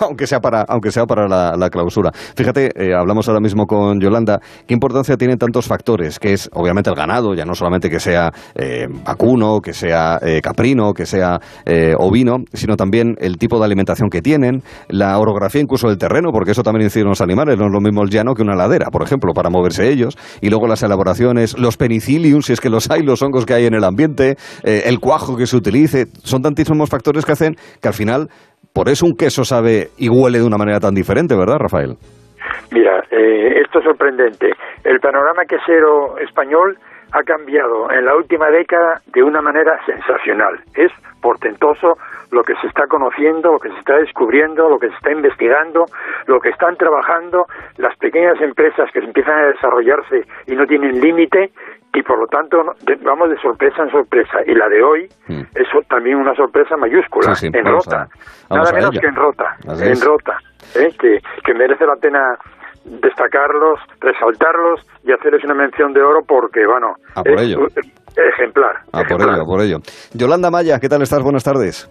aunque 0.00 0.26
sea 0.26 0.40
para, 0.40 0.62
aunque 0.62 0.90
sea 0.90 1.06
para 1.06 1.26
la, 1.28 1.70
clausura. 1.70 2.12
Fíjate, 2.12 2.70
eh, 2.76 2.94
hablamos 2.94 3.28
ahora 3.28 3.40
mismo 3.40 3.66
con 3.66 4.00
Yolanda, 4.00 4.40
¿qué 4.66 4.74
importancia 4.74 5.16
tienen 5.16 5.36
tantos 5.36 5.66
factores? 5.66 6.18
Que 6.18 6.32
es, 6.32 6.48
obviamente, 6.52 6.90
el 6.90 6.96
ganado, 6.96 7.34
ya 7.34 7.44
no 7.44 7.54
solamente 7.54 7.90
que 7.90 7.98
sea 7.98 8.30
eh, 8.54 8.86
vacuno, 9.04 9.60
que 9.60 9.72
sea 9.72 10.18
eh, 10.22 10.40
caprino, 10.40 10.92
que 10.92 11.06
sea 11.06 11.40
ovino, 11.98 12.36
sino 12.52 12.76
también 12.76 13.16
el 13.18 13.36
tipo 13.38 13.58
de 13.58 13.64
alimentación 13.64 14.08
que 14.08 14.22
tienen, 14.22 14.62
la 14.88 15.18
orografía 15.18 15.60
incluso 15.60 15.88
del 15.88 15.98
terreno, 15.98 16.30
porque 16.32 16.52
eso 16.52 16.62
también 16.62 16.84
incide 16.84 17.02
en 17.02 17.08
los 17.08 17.20
animales, 17.20 17.58
no 17.58 17.66
es 17.66 17.72
lo 17.72 17.80
mismo 17.80 18.02
el 18.02 18.10
llano 18.10 18.34
que 18.34 18.42
una 18.42 18.54
ladera, 18.54 18.86
por 18.90 19.02
ejemplo, 19.02 19.32
para 19.34 19.50
moverse 19.50 19.90
ellos, 19.90 20.16
y 20.40 20.48
luego 20.48 20.66
las 20.66 20.82
elaboraciones, 20.82 21.58
los 21.58 21.76
penicillium, 21.76 22.42
si 22.42 22.52
es 22.52 22.60
que 22.60 22.70
los 22.70 22.90
hay, 22.90 23.02
los 23.02 23.22
hongos 23.22 23.44
que 23.44 23.54
hay 23.54 23.66
en 23.66 23.74
el 23.74 23.84
ambiente, 23.84 24.36
el 24.62 25.00
cuajo 25.00 25.36
que 25.36 25.46
se 25.46 25.56
utilice, 25.56 26.06
son 26.22 26.42
tantísimos 26.42 26.88
factores 26.88 27.24
que 27.24 27.32
que 27.54 27.88
al 27.88 27.94
final, 27.94 28.28
por 28.74 28.88
eso 28.88 29.06
un 29.06 29.16
queso 29.16 29.44
sabe 29.44 29.88
y 29.98 30.08
huele 30.08 30.38
de 30.38 30.46
una 30.46 30.58
manera 30.58 30.80
tan 30.80 30.94
diferente, 30.94 31.36
¿verdad, 31.36 31.58
Rafael? 31.58 31.96
Mira, 32.72 33.04
eh, 33.10 33.60
esto 33.64 33.78
es 33.78 33.84
sorprendente. 33.84 34.50
El 34.84 35.00
panorama 35.00 35.44
quesero 35.44 36.18
español 36.18 36.78
ha 37.12 37.22
cambiado 37.22 37.90
en 37.90 38.04
la 38.04 38.14
última 38.16 38.50
década 38.50 39.00
de 39.06 39.22
una 39.22 39.40
manera 39.40 39.78
sensacional. 39.86 40.60
Es 40.74 40.90
portentoso 41.20 41.96
lo 42.30 42.42
que 42.42 42.54
se 42.60 42.66
está 42.66 42.86
conociendo, 42.86 43.52
lo 43.52 43.58
que 43.58 43.70
se 43.70 43.78
está 43.78 43.96
descubriendo, 43.96 44.68
lo 44.68 44.78
que 44.78 44.88
se 44.88 44.96
está 44.96 45.12
investigando, 45.12 45.86
lo 46.26 46.40
que 46.40 46.50
están 46.50 46.76
trabajando 46.76 47.46
las 47.78 47.96
pequeñas 47.98 48.40
empresas 48.40 48.90
que 48.92 48.98
empiezan 48.98 49.38
a 49.38 49.46
desarrollarse 49.46 50.24
y 50.46 50.54
no 50.54 50.66
tienen 50.66 51.00
límite 51.00 51.50
y 51.96 52.02
por 52.02 52.18
lo 52.18 52.26
tanto 52.26 52.58
vamos 53.02 53.30
de 53.30 53.38
sorpresa 53.40 53.82
en 53.82 53.90
sorpresa. 53.90 54.38
Y 54.46 54.54
la 54.54 54.68
de 54.68 54.82
hoy 54.82 55.08
hmm. 55.28 55.40
es 55.54 55.88
también 55.88 56.18
una 56.18 56.34
sorpresa 56.34 56.76
mayúscula 56.76 57.32
en 57.40 57.64
rota. 57.64 58.06
nada 58.50 58.70
menos 58.72 58.90
que 58.90 59.06
en 59.06 59.14
rota 59.14 59.56
en 59.66 60.00
rota 60.02 60.38
¿eh? 60.74 60.90
que, 61.00 61.18
que 61.42 61.54
merece 61.54 61.86
la 61.86 61.96
pena 61.96 62.20
destacarlos 62.84 63.80
resaltarlos 63.98 64.80
y 65.04 65.12
hacerles 65.12 65.42
una 65.44 65.54
mención 65.54 65.94
de 65.94 66.02
oro 66.02 66.20
porque 66.26 66.66
bueno 66.66 66.96
por 67.14 67.40
ello. 67.40 67.66
ejemplar 68.14 68.76
por 68.92 69.22
ello 69.22 69.46
por 69.46 69.60
ello. 69.62 69.78
Yolanda 70.12 70.50
Maya 70.50 70.78
qué 70.78 70.88
tal 70.88 71.00
estás 71.00 71.22
buenas 71.22 71.44
tardes 71.44 71.90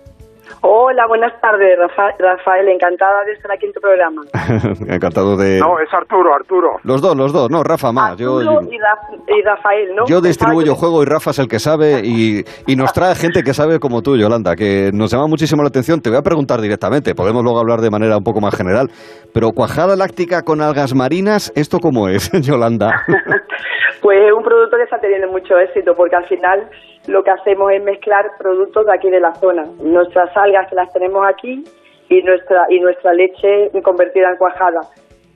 Hola, 0.68 1.06
buenas 1.06 1.40
tardes, 1.40 1.78
Rafael. 1.78 2.68
Encantada 2.70 3.24
de 3.24 3.34
estar 3.34 3.52
aquí 3.52 3.68
en 3.68 3.74
tu 3.74 3.80
programa. 3.80 4.24
Encantado 4.96 5.38
de. 5.38 5.60
No, 5.60 5.80
es 5.80 5.94
Arturo, 5.94 6.34
Arturo. 6.34 6.80
Los 6.82 7.04
dos, 7.04 7.16
los 7.16 7.32
dos. 7.32 7.52
No, 7.52 7.62
Rafa 7.62 7.92
más. 7.92 8.14
Arturo 8.14 8.42
yo, 8.42 8.62
y, 8.72 9.42
Rafael, 9.44 9.96
¿no? 9.96 10.08
Yo 10.08 10.22
distribuyo 10.22 10.74
juego 10.74 11.04
y 11.04 11.06
Rafa 11.06 11.30
es 11.30 11.38
el 11.38 11.48
que 11.48 11.60
sabe 11.60 12.02
y, 12.04 12.44
y, 12.66 12.76
nos 12.76 12.94
trae 12.94 13.14
gente 13.14 13.44
que 13.44 13.54
sabe 13.54 13.80
como 13.80 14.02
tú, 14.02 14.18
Yolanda, 14.18 14.56
que 14.56 14.90
nos 14.92 15.12
llama 15.12 15.28
muchísimo 15.28 15.62
la 15.62 15.68
atención. 15.68 16.02
Te 16.02 16.10
voy 16.10 16.18
a 16.18 16.24
preguntar 16.24 16.60
directamente. 16.62 17.14
Podemos 17.14 17.44
luego 17.44 17.60
hablar 17.60 17.82
de 17.82 17.92
manera 17.92 18.18
un 18.18 18.24
poco 18.24 18.42
más 18.42 18.56
general. 18.56 18.90
Pero 19.36 19.52
cuajada 19.52 19.96
láctica 19.96 20.42
con 20.42 20.62
algas 20.62 20.96
marinas, 20.96 21.54
¿esto 21.56 21.78
cómo 21.78 22.10
es, 22.10 22.32
Yolanda? 22.42 23.04
pues 24.06 24.22
es 24.22 24.32
un 24.32 24.44
producto 24.44 24.78
que 24.78 24.84
está 24.84 25.00
teniendo 25.00 25.30
mucho 25.30 25.58
éxito 25.58 25.96
porque 25.96 26.16
al 26.16 26.28
final 26.28 26.70
lo 27.08 27.24
que 27.24 27.32
hacemos 27.32 27.72
es 27.72 27.84
mezclar 27.84 28.24
productos 28.38 28.86
de 28.86 28.94
aquí 28.94 29.10
de 29.10 29.20
la 29.20 29.34
zona. 29.34 29.64
Nuestras 29.82 30.30
algas 30.38 30.72
las 30.74 30.94
tenemos 30.94 31.26
aquí 31.28 31.64
y 32.10 32.22
nuestra, 32.22 32.68
y 32.70 32.80
nuestra 32.82 33.14
leche 33.14 33.72
convertida 33.82 34.30
en 34.30 34.38
cuajada. 34.38 34.82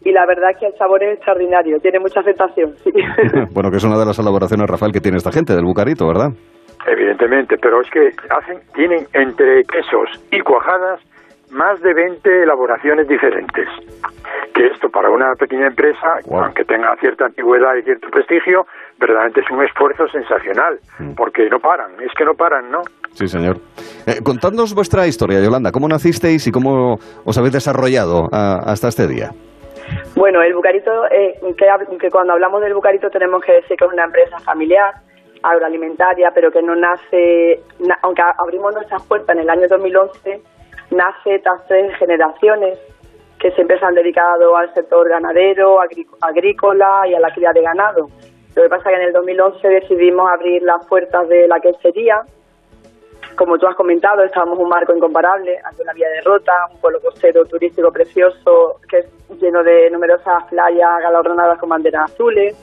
Y 0.06 0.12
la 0.12 0.24
verdad 0.28 0.52
es 0.52 0.58
que 0.60 0.68
el 0.68 0.78
sabor 0.78 1.02
es 1.02 1.16
extraordinario, 1.16 1.80
tiene 1.80 1.98
mucha 1.98 2.20
aceptación. 2.20 2.76
bueno, 3.56 3.72
que 3.72 3.78
es 3.78 3.84
una 3.84 3.98
de 3.98 4.06
las 4.06 4.20
elaboraciones, 4.20 4.70
Rafael, 4.70 4.92
que 4.92 5.02
tiene 5.02 5.18
esta 5.18 5.32
gente 5.32 5.56
del 5.56 5.66
bucarito, 5.66 6.06
¿verdad? 6.06 6.30
Evidentemente, 6.86 7.58
pero 7.60 7.82
es 7.82 7.90
que 7.90 8.12
hacen, 8.30 8.60
tienen 8.76 9.08
entre 9.14 9.64
quesos 9.64 10.10
y 10.30 10.42
cuajadas 10.42 11.02
más 11.52 11.82
de 11.82 11.94
20 11.94 12.44
elaboraciones 12.44 13.08
diferentes. 13.08 13.68
Que 14.54 14.68
esto 14.68 14.90
para 14.90 15.10
una 15.10 15.34
pequeña 15.36 15.68
empresa, 15.68 16.20
aunque 16.32 16.66
tenga 16.66 16.96
cierta 16.98 17.26
antigüedad 17.26 17.76
y 17.76 17.84
cierto 17.84 18.10
prestigio, 18.10 18.66
verdaderamente 18.98 19.42
es 19.42 19.50
un 19.50 19.64
esfuerzo 19.64 20.08
sensacional, 20.10 20.80
mm. 21.00 21.14
porque 21.16 21.50
no 21.50 21.60
paran, 21.60 21.92
es 22.02 22.12
que 22.18 22.26
no 22.26 22.34
paran, 22.34 22.70
¿no? 22.70 22.82
Sí, 23.12 23.28
señor. 23.28 23.58
Eh, 24.06 24.22
contadnos 24.24 24.74
vuestra 24.76 25.08
historia, 25.08 25.42
Yolanda, 25.42 25.72
¿cómo 25.72 25.88
nacisteis 25.88 26.46
y 26.48 26.52
cómo 26.52 27.00
os 27.26 27.38
habéis 27.38 27.54
desarrollado 27.54 28.28
ah, 28.32 28.62
hasta 28.66 28.90
este 28.90 29.08
día? 29.08 29.32
Bueno, 30.16 30.42
el 30.42 30.54
Bucarito, 30.54 31.06
eh, 31.12 31.40
que, 31.58 32.12
cuando 32.12 32.34
hablamos 32.34 32.62
del 32.62 32.74
Bucarito 32.74 33.10
tenemos 33.10 33.42
que 33.44 33.54
decir 33.54 33.78
que 33.78 33.86
es 33.86 33.92
una 33.92 34.06
empresa 34.06 34.38
familiar, 34.40 34.94
agroalimentaria, 35.42 36.32
pero 36.34 36.52
que 36.52 36.62
no 36.62 36.76
nace, 36.76 37.62
aunque 38.02 38.22
abrimos 38.38 38.74
nuestras 38.74 39.02
puertas 39.04 39.36
en 39.36 39.44
el 39.44 39.50
año 39.50 39.68
2011, 39.70 40.42
nace 40.92 41.36
estas 41.36 41.66
tres 41.68 41.96
generaciones 41.98 42.80
que 43.40 43.52
siempre 43.52 43.80
se 43.80 43.86
han 43.86 43.96
dedicado 43.96 44.56
al 44.58 44.74
sector 44.74 45.08
ganadero, 45.08 45.80
agrícola 46.22 47.08
y 47.08 47.16
a 47.16 47.20
la 47.20 47.34
cría 47.34 47.54
de 47.54 47.62
ganado. 47.62 48.10
Lo 48.56 48.64
que 48.64 48.70
pasa 48.70 48.90
es 48.90 48.96
que 48.96 49.02
en 49.02 49.08
el 49.08 49.14
2011 49.14 49.68
decidimos 49.68 50.30
abrir 50.30 50.62
las 50.64 50.86
puertas 50.86 51.28
de 51.30 51.48
la 51.48 51.60
quesería. 51.60 52.22
Como 53.38 53.58
tú 53.58 53.68
has 53.68 53.76
comentado, 53.76 54.24
estábamos 54.24 54.58
en 54.58 54.66
un 54.66 54.70
marco 54.70 54.94
incomparable, 54.94 55.58
ante 55.64 55.82
una 55.82 55.94
vía 55.94 56.10
de 56.10 56.22
rota, 56.22 56.52
un 56.74 56.82
pueblo 56.82 57.00
costero 57.00 57.46
turístico 57.46 57.92
precioso, 57.92 58.82
que 58.90 58.98
es 58.98 59.08
lleno 59.40 59.64
de 59.64 59.90
numerosas 59.92 60.44
playas 60.50 61.00
galardonadas 61.02 61.58
con 61.60 61.70
banderas 61.70 62.12
azules. 62.12 62.58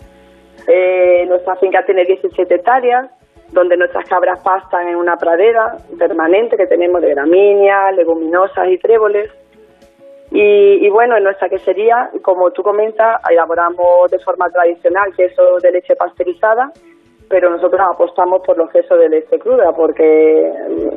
Eh, 0.66 1.24
nuestra 1.26 1.56
finca 1.56 1.82
tiene 1.86 2.04
17 2.04 2.54
hectáreas, 2.54 3.10
donde 3.50 3.76
nuestras 3.76 4.08
cabras 4.08 4.40
pastan 4.42 4.88
en 4.88 4.96
una 4.96 5.16
pradera 5.16 5.76
permanente 5.98 6.56
que 6.56 6.66
tenemos 6.66 7.00
de 7.02 7.10
gramíneas, 7.10 7.94
leguminosas 7.94 8.68
y 8.68 8.78
tréboles. 8.78 9.30
Y, 10.32 10.88
bueno, 10.90 11.16
en 11.16 11.24
nuestra 11.24 11.48
quesería, 11.48 12.10
como 12.22 12.50
tú 12.50 12.62
comentas, 12.62 13.20
elaboramos 13.30 14.10
de 14.10 14.18
forma 14.18 14.50
tradicional 14.50 15.14
queso 15.16 15.58
de 15.62 15.70
leche 15.70 15.94
pasteurizada, 15.94 16.72
pero 17.28 17.48
nosotros 17.48 17.80
apostamos 17.80 18.42
por 18.44 18.58
los 18.58 18.68
quesos 18.70 18.98
de 18.98 19.08
leche 19.08 19.38
cruda, 19.38 19.72
porque 19.72 20.52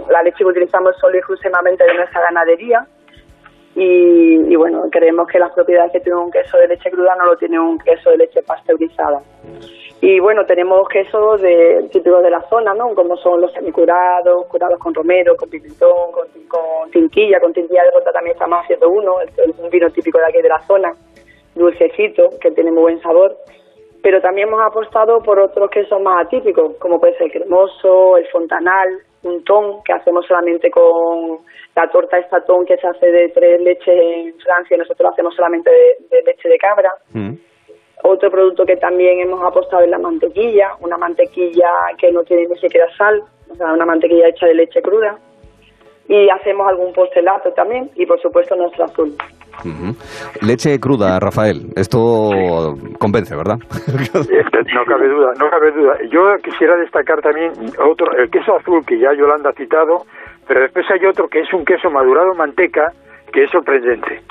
la 0.10 0.24
leche 0.24 0.40
que 0.40 0.46
utilizamos 0.46 0.98
solo 0.98 1.16
y 1.16 1.20
exclusivamente 1.20 1.84
de 1.86 1.94
nuestra 1.94 2.22
ganadería. 2.22 2.86
Y, 3.76 4.56
bueno, 4.56 4.84
creemos 4.92 5.28
que 5.28 5.40
las 5.40 5.54
propiedades 5.54 5.92
que 5.92 6.00
tiene 6.00 6.18
un 6.18 6.32
queso 6.32 6.58
de 6.58 6.68
leche 6.68 6.90
cruda 6.92 7.16
no 7.16 7.26
lo 7.26 7.38
tiene 7.38 7.60
un 7.60 7.78
queso 7.78 8.10
de 8.10 8.18
leche 8.18 8.42
pasteurizada. 8.44 9.22
Y 10.02 10.20
bueno, 10.20 10.46
tenemos 10.46 10.88
quesos 10.88 11.42
de, 11.42 11.88
típicos 11.92 12.24
de 12.24 12.30
la 12.30 12.42
zona, 12.50 12.74
¿no? 12.74 12.96
Como 12.96 13.18
son 13.18 13.42
los 13.42 13.52
semicurados, 13.54 14.48
curados 14.48 14.80
con 14.80 14.94
romero, 14.94 15.36
con 15.36 15.50
pimentón, 15.50 16.12
con, 16.12 16.28
con 16.48 16.92
tinquilla, 16.92 17.40
con 17.40 17.54
tinquilla 17.54 17.84
de 17.84 17.92
rota 17.92 18.12
también 18.12 18.34
estamos 18.34 18.60
haciendo 18.64 18.90
uno, 18.90 19.16
un 19.58 19.70
vino 19.70 19.90
típico 19.90 20.18
de 20.18 20.26
aquí 20.26 20.42
de 20.42 20.50
la 20.50 20.62
zona, 20.66 20.94
dulcecito, 21.54 22.30
que 22.40 22.52
tiene 22.52 22.72
muy 22.72 22.84
buen 22.84 23.02
sabor. 23.02 23.38
Pero 24.02 24.22
también 24.22 24.48
hemos 24.48 24.62
apostado 24.62 25.20
por 25.22 25.40
otros 25.40 25.70
quesos 25.70 26.02
más 26.02 26.26
atípicos, 26.26 26.76
como 26.80 27.00
puede 27.00 27.18
ser 27.18 27.28
el 27.28 27.32
cremoso, 27.34 28.18
el 28.18 28.28
fontanal, 28.28 28.88
un 29.24 29.44
ton, 29.44 29.84
que 29.84 29.94
hacemos 29.94 30.26
solamente 30.26 30.72
con 30.72 31.40
la 31.76 31.90
torta 31.90 32.18
estatón 32.18 32.66
que 32.66 32.78
se 32.78 32.88
hace 32.88 33.12
de 33.12 33.30
tres 33.30 33.62
leches 33.62 33.88
en 33.88 34.34
Francia, 34.40 34.78
nosotros 34.78 35.02
lo 35.02 35.10
hacemos 35.10 35.36
solamente 35.36 35.70
de, 36.10 36.22
leche 36.24 36.48
de 36.48 36.58
cabra. 36.58 36.92
Mm. 37.14 37.34
Otro 38.04 38.32
producto 38.32 38.66
que 38.66 38.78
también 38.78 39.20
hemos 39.20 39.44
apostado 39.44 39.84
es 39.84 39.90
la 39.90 40.00
mantequilla, 40.00 40.72
una 40.80 40.98
mantequilla 40.98 41.70
que 41.98 42.12
no 42.12 42.24
tiene 42.24 42.48
ni 42.48 42.58
siquiera 42.58 42.88
sal, 42.98 43.22
o 43.52 43.56
sea, 43.56 43.74
una 43.74 43.86
mantequilla 43.86 44.30
hecha 44.30 44.46
de 44.46 44.54
leche 44.54 44.82
cruda. 44.82 45.18
Y 46.08 46.30
hacemos 46.30 46.68
algún 46.68 46.94
postelato 46.94 47.52
también 47.52 47.92
y 47.96 48.06
por 48.06 48.20
supuesto 48.22 48.56
nuestro 48.56 48.86
azul. 48.86 49.16
Leche 50.42 50.80
cruda, 50.80 51.20
Rafael. 51.20 51.72
Esto 51.76 52.76
convence, 52.98 53.36
¿verdad? 53.36 53.58
no 54.74 54.86
cabe 54.86 55.08
duda, 55.08 55.32
no 55.40 55.50
cabe 55.50 55.72
duda. 55.72 55.98
Yo 56.10 56.22
quisiera 56.44 56.76
destacar 56.78 57.22
también 57.22 57.52
otro, 57.84 58.12
el 58.18 58.30
queso 58.30 58.56
azul 58.56 58.86
que 58.86 59.00
ya 59.00 59.14
Yolanda 59.14 59.50
ha 59.50 59.54
citado, 59.54 60.06
pero 60.48 60.62
después 60.62 60.86
hay 60.92 61.06
otro 61.06 61.28
que 61.28 61.42
es 61.42 61.54
un 61.54 61.66
queso 61.66 61.90
madurado 61.90 62.32
en 62.32 62.38
manteca 62.38 62.92
que 63.32 63.44
es 63.44 63.52
sorprendente 63.52 64.22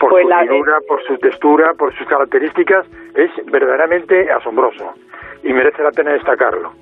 por 0.00 0.10
pues 0.10 0.26
su 0.26 0.48
figura, 0.48 0.78
por 0.88 1.02
su 1.04 1.18
textura, 1.18 1.72
por 1.78 1.94
sus 1.94 2.08
características, 2.08 2.86
es 3.14 3.30
verdaderamente 3.52 4.30
asombroso 4.32 4.94
y 5.42 5.52
merece 5.52 5.82
la 5.82 5.90
pena 5.90 6.12
destacarlo. 6.12 6.72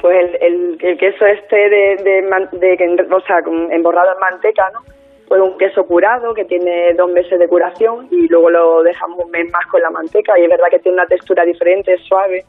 Pues 0.00 0.34
el, 0.40 0.78
el, 0.80 0.98
queso 0.98 1.26
este 1.26 1.56
de, 1.56 1.96
de, 2.02 3.06
o 3.10 3.20
sea, 3.20 3.38
emborrado 3.70 4.12
en 4.12 4.18
manteca, 4.20 4.70
¿no? 4.72 4.80
Pues 5.28 5.40
un 5.40 5.56
queso 5.56 5.84
curado 5.86 6.34
que 6.34 6.44
tiene 6.44 6.92
dos 6.94 7.10
meses 7.10 7.38
de 7.38 7.48
curación 7.48 8.08
y 8.10 8.28
luego 8.28 8.50
lo 8.50 8.82
dejamos 8.82 9.24
un 9.24 9.30
mes 9.30 9.50
más 9.50 9.66
con 9.66 9.80
la 9.80 9.90
manteca 9.90 10.38
y 10.38 10.44
es 10.44 10.50
verdad 10.50 10.66
que 10.70 10.80
tiene 10.80 10.98
una 10.98 11.06
textura 11.06 11.44
diferente, 11.44 11.94
es 11.94 12.02
suave 12.02 12.44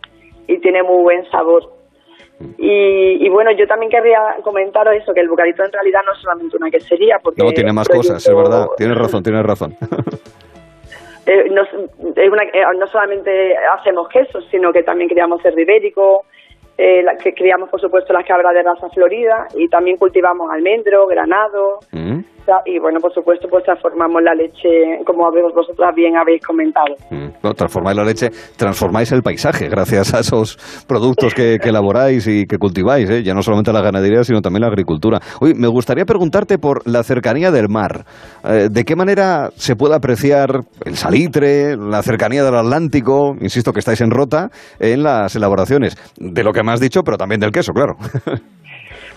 y 0.48 0.60
tiene 0.60 0.84
muy 0.84 1.02
buen 1.04 1.26
sabor. 1.30 1.64
Y, 2.58 3.30
bueno, 3.30 3.52
yo 3.52 3.66
también 3.66 3.90
querría 3.90 4.20
comentaros 4.44 4.94
eso, 4.96 5.14
que 5.14 5.22
el 5.22 5.30
bucarito 5.30 5.64
en 5.64 5.72
realidad 5.72 6.02
no 6.06 6.12
es 6.12 6.20
solamente 6.20 6.58
una 6.58 6.70
quesería. 6.70 7.18
Porque 7.24 7.42
no, 7.42 7.52
tiene 7.52 7.72
más 7.72 7.88
cosas, 7.88 8.28
es 8.28 8.36
verdad. 8.36 8.68
Tienes 8.78 8.98
razón, 8.98 9.24
tienes 9.24 9.44
razón. 9.44 9.76
Eh, 11.28 11.50
no, 11.50 11.64
eh, 11.64 12.30
no 12.78 12.86
solamente 12.86 13.58
hacemos 13.58 14.08
quesos, 14.10 14.46
sino 14.52 14.72
que 14.72 14.84
también 14.84 15.10
queríamos 15.10 15.42
cerdo 15.42 15.60
ibérico, 15.60 16.26
eh, 16.78 17.02
la- 17.04 17.16
que 17.22 17.34
criamos, 17.34 17.70
por 17.70 17.80
supuesto, 17.82 18.14
las 18.14 18.26
cabras 18.28 18.54
de 18.54 18.64
raza 18.64 18.88
florida 18.94 19.48
y 19.56 19.68
también 19.70 19.98
cultivamos 19.98 20.48
almendro, 20.52 21.08
granado. 21.08 21.80
Mm, 21.92 22.20
Y 22.66 22.78
bueno, 22.78 23.00
por 23.00 23.12
supuesto, 23.12 23.48
pues 23.50 23.64
transformamos 23.64 24.22
la 24.22 24.36
leche, 24.36 24.70
como 25.04 25.32
vosotras 25.32 25.96
bien 25.96 26.16
habéis 26.16 26.46
comentado. 26.46 26.94
mm. 27.10 27.26
No, 27.42 27.54
transformáis 27.54 27.98
la 27.98 28.04
leche, 28.04 28.30
transformáis 28.56 29.12
el 29.12 29.24
paisaje 29.24 29.68
gracias 29.68 30.14
a 30.14 30.20
esos 30.20 30.56
productos 30.88 31.34
que, 31.34 31.58
que 31.60 31.70
elaboráis 31.70 32.28
y 32.28 32.46
que 32.46 32.58
cultiváis, 32.60 33.10
¿eh? 33.10 33.24
ya 33.24 33.34
no 33.34 33.42
solamente 33.42 33.74
la 33.74 33.82
ganadería, 33.82 34.24
sino 34.24 34.42
también 34.42 34.62
la 34.62 34.68
agricultura. 34.68 35.20
Oye, 35.42 35.54
me 35.56 35.68
gustaría 35.68 36.06
preguntarte 36.06 36.60
por 36.60 36.88
la 36.88 37.02
cercanía 37.04 37.50
del 37.50 37.68
mar. 37.68 38.06
Eh, 38.44 38.68
¿De 38.70 38.84
qué 38.84 38.96
manera 38.96 39.50
se 39.56 39.76
puede 39.76 39.96
apreciar 39.96 40.62
el 40.86 40.96
salitre, 40.96 41.76
la 41.78 42.04
cercanía 42.04 42.44
del 42.44 42.56
Atlántico, 42.56 43.36
insisto 43.42 43.72
que 43.74 43.80
estáis 43.80 44.02
en 44.02 44.12
rota, 44.12 44.50
en 44.80 45.02
las 45.02 45.36
elaboraciones? 45.36 45.96
De 46.20 46.44
lo 46.44 46.52
que 46.52 46.62
me 46.66 46.74
has 46.74 46.80
dicho, 46.80 47.04
pero 47.04 47.18
también 47.18 47.40
del 47.40 47.52
queso, 47.52 47.74
claro. 47.74 47.96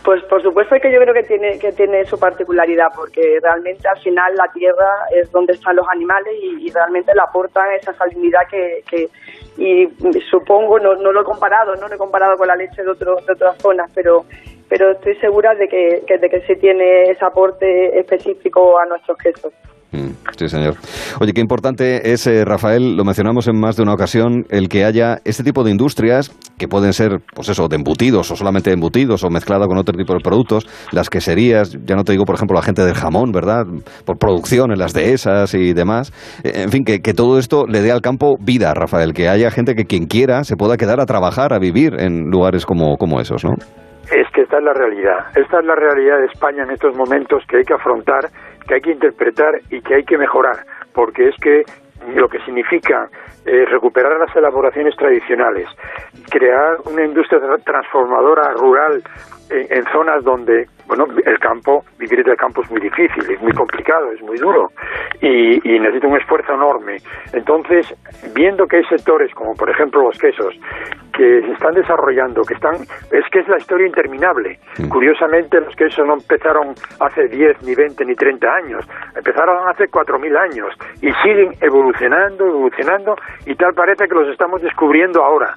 Pues 0.04 0.22
por 0.24 0.40
supuesto 0.42 0.76
que 0.80 0.92
yo 0.92 1.00
creo 1.00 1.12
que 1.12 1.24
tiene 1.24 1.58
que 1.58 1.72
tiene 1.72 2.04
su 2.06 2.18
particularidad 2.18 2.86
porque 2.94 3.40
realmente 3.42 3.86
al 3.88 3.98
final 3.98 4.32
la 4.36 4.50
tierra 4.52 4.86
es 5.10 5.30
donde 5.32 5.52
están 5.52 5.76
los 5.76 5.86
animales 5.88 6.32
y, 6.40 6.70
realmente 6.70 7.12
le 7.14 7.20
aportan 7.20 7.72
esa 7.72 7.92
salinidad 7.94 8.40
que, 8.48 8.82
que 8.88 9.10
y 9.58 9.88
supongo 10.30 10.78
no, 10.78 10.94
no 10.94 11.12
lo 11.12 11.22
he 11.22 11.24
comparado 11.24 11.74
no 11.74 11.88
lo 11.88 11.94
he 11.94 11.98
comparado 11.98 12.38
con 12.38 12.46
la 12.46 12.56
leche 12.56 12.82
de 12.82 12.90
otro, 12.90 13.16
de 13.16 13.32
otras 13.32 13.58
zonas 13.60 13.90
pero 13.94 14.24
pero 14.68 14.92
estoy 14.92 15.14
segura 15.20 15.54
de 15.54 15.66
que, 15.68 16.02
que- 16.06 16.18
de 16.18 16.28
que 16.28 16.40
sí 16.46 16.54
tiene 16.60 17.10
ese 17.10 17.24
aporte 17.24 17.98
específico 17.98 18.78
a 18.78 18.86
nuestros 18.86 19.16
quesos 19.18 19.52
Mm, 19.90 20.10
Sí, 20.36 20.50
señor. 20.50 20.74
Oye, 21.18 21.32
qué 21.32 21.40
importante 21.40 22.12
es, 22.12 22.26
eh, 22.26 22.44
Rafael, 22.44 22.94
lo 22.94 23.04
mencionamos 23.04 23.48
en 23.48 23.58
más 23.58 23.74
de 23.74 23.82
una 23.84 23.94
ocasión, 23.94 24.44
el 24.50 24.68
que 24.68 24.84
haya 24.84 25.16
este 25.24 25.42
tipo 25.42 25.64
de 25.64 25.70
industrias 25.70 26.30
que 26.58 26.68
pueden 26.68 26.92
ser, 26.92 27.20
pues 27.34 27.48
eso, 27.48 27.68
de 27.68 27.76
embutidos 27.76 28.30
o 28.30 28.36
solamente 28.36 28.68
de 28.68 28.74
embutidos 28.74 29.24
o 29.24 29.30
mezclada 29.30 29.66
con 29.66 29.78
otro 29.78 29.96
tipo 29.96 30.12
de 30.12 30.20
productos, 30.20 30.66
las 30.92 31.08
queserías, 31.08 31.72
ya 31.86 31.96
no 31.96 32.04
te 32.04 32.12
digo, 32.12 32.26
por 32.26 32.34
ejemplo, 32.34 32.54
la 32.54 32.62
gente 32.62 32.84
del 32.84 32.92
jamón, 32.96 33.32
¿verdad? 33.32 33.64
Por 34.04 34.18
producción 34.18 34.72
en 34.72 34.78
las 34.78 34.92
dehesas 34.92 35.54
y 35.54 35.72
demás. 35.72 36.12
Eh, 36.44 36.52
En 36.64 36.68
fin, 36.70 36.84
que, 36.84 37.00
que 37.00 37.14
todo 37.14 37.38
esto 37.38 37.66
le 37.66 37.80
dé 37.80 37.90
al 37.90 38.02
campo 38.02 38.36
vida, 38.38 38.74
Rafael, 38.74 39.14
que 39.14 39.30
haya 39.30 39.50
gente 39.50 39.74
que 39.74 39.86
quien 39.86 40.04
quiera 40.04 40.44
se 40.44 40.56
pueda 40.56 40.76
quedar 40.76 41.00
a 41.00 41.06
trabajar, 41.06 41.54
a 41.54 41.58
vivir 41.58 41.94
en 41.98 42.28
lugares 42.28 42.66
como, 42.66 42.98
como 42.98 43.22
esos, 43.22 43.42
¿no? 43.42 43.54
Esta 44.40 44.58
es 44.58 44.64
la 44.64 44.72
realidad. 44.72 45.26
Esta 45.34 45.58
es 45.60 45.64
la 45.64 45.74
realidad 45.74 46.18
de 46.18 46.26
España 46.26 46.62
en 46.62 46.70
estos 46.70 46.94
momentos 46.96 47.42
que 47.48 47.58
hay 47.58 47.64
que 47.64 47.74
afrontar, 47.74 48.28
que 48.66 48.74
hay 48.74 48.80
que 48.80 48.92
interpretar 48.92 49.60
y 49.70 49.80
que 49.80 49.96
hay 49.96 50.04
que 50.04 50.16
mejorar, 50.18 50.56
porque 50.94 51.28
es 51.28 51.34
que 51.42 51.64
lo 52.14 52.28
que 52.28 52.38
significa 52.40 53.08
eh, 53.44 53.64
recuperar 53.66 54.18
las 54.18 54.34
elaboraciones 54.36 54.94
tradicionales, 54.96 55.66
crear 56.30 56.76
una 56.86 57.04
industria 57.04 57.40
tra- 57.40 57.62
transformadora 57.64 58.52
rural 58.52 59.02
en, 59.50 59.78
en 59.78 59.84
zonas 59.92 60.22
donde, 60.24 60.66
bueno, 60.86 61.06
el 61.24 61.38
campo, 61.38 61.84
vivir 61.98 62.24
del 62.24 62.36
campo 62.36 62.62
es 62.62 62.70
muy 62.70 62.80
difícil, 62.80 63.30
es 63.30 63.40
muy 63.40 63.52
complicado, 63.52 64.10
es 64.12 64.22
muy 64.22 64.36
duro 64.38 64.68
y, 65.20 65.56
y 65.68 65.78
necesita 65.78 66.08
un 66.08 66.16
esfuerzo 66.16 66.54
enorme. 66.54 66.96
Entonces, 67.32 67.94
viendo 68.34 68.66
que 68.66 68.76
hay 68.78 68.84
sectores 68.84 69.32
como 69.34 69.54
por 69.54 69.70
ejemplo 69.70 70.02
los 70.02 70.18
quesos, 70.18 70.54
que 71.18 71.42
se 71.42 71.52
están 71.52 71.74
desarrollando, 71.74 72.42
que 72.42 72.54
están, 72.54 72.76
es 72.76 73.24
que 73.32 73.40
es 73.40 73.48
la 73.48 73.56
historia 73.56 73.88
interminable. 73.88 74.60
Curiosamente, 74.88 75.60
los 75.60 75.74
quesos 75.74 76.06
no 76.06 76.14
empezaron 76.14 76.74
hace 77.00 77.26
10, 77.26 77.62
ni 77.64 77.74
20, 77.74 78.04
ni 78.04 78.14
30 78.14 78.46
años, 78.48 78.88
empezaron 79.16 79.68
hace 79.68 79.84
4.000 79.90 80.38
años 80.38 80.68
y 81.02 81.10
siguen 81.24 81.54
evolucionando, 81.60 82.46
evolucionando 82.46 83.16
y 83.46 83.54
tal 83.56 83.74
parece 83.74 84.06
que 84.06 84.14
los 84.14 84.28
estamos 84.28 84.62
descubriendo 84.62 85.24
ahora. 85.24 85.54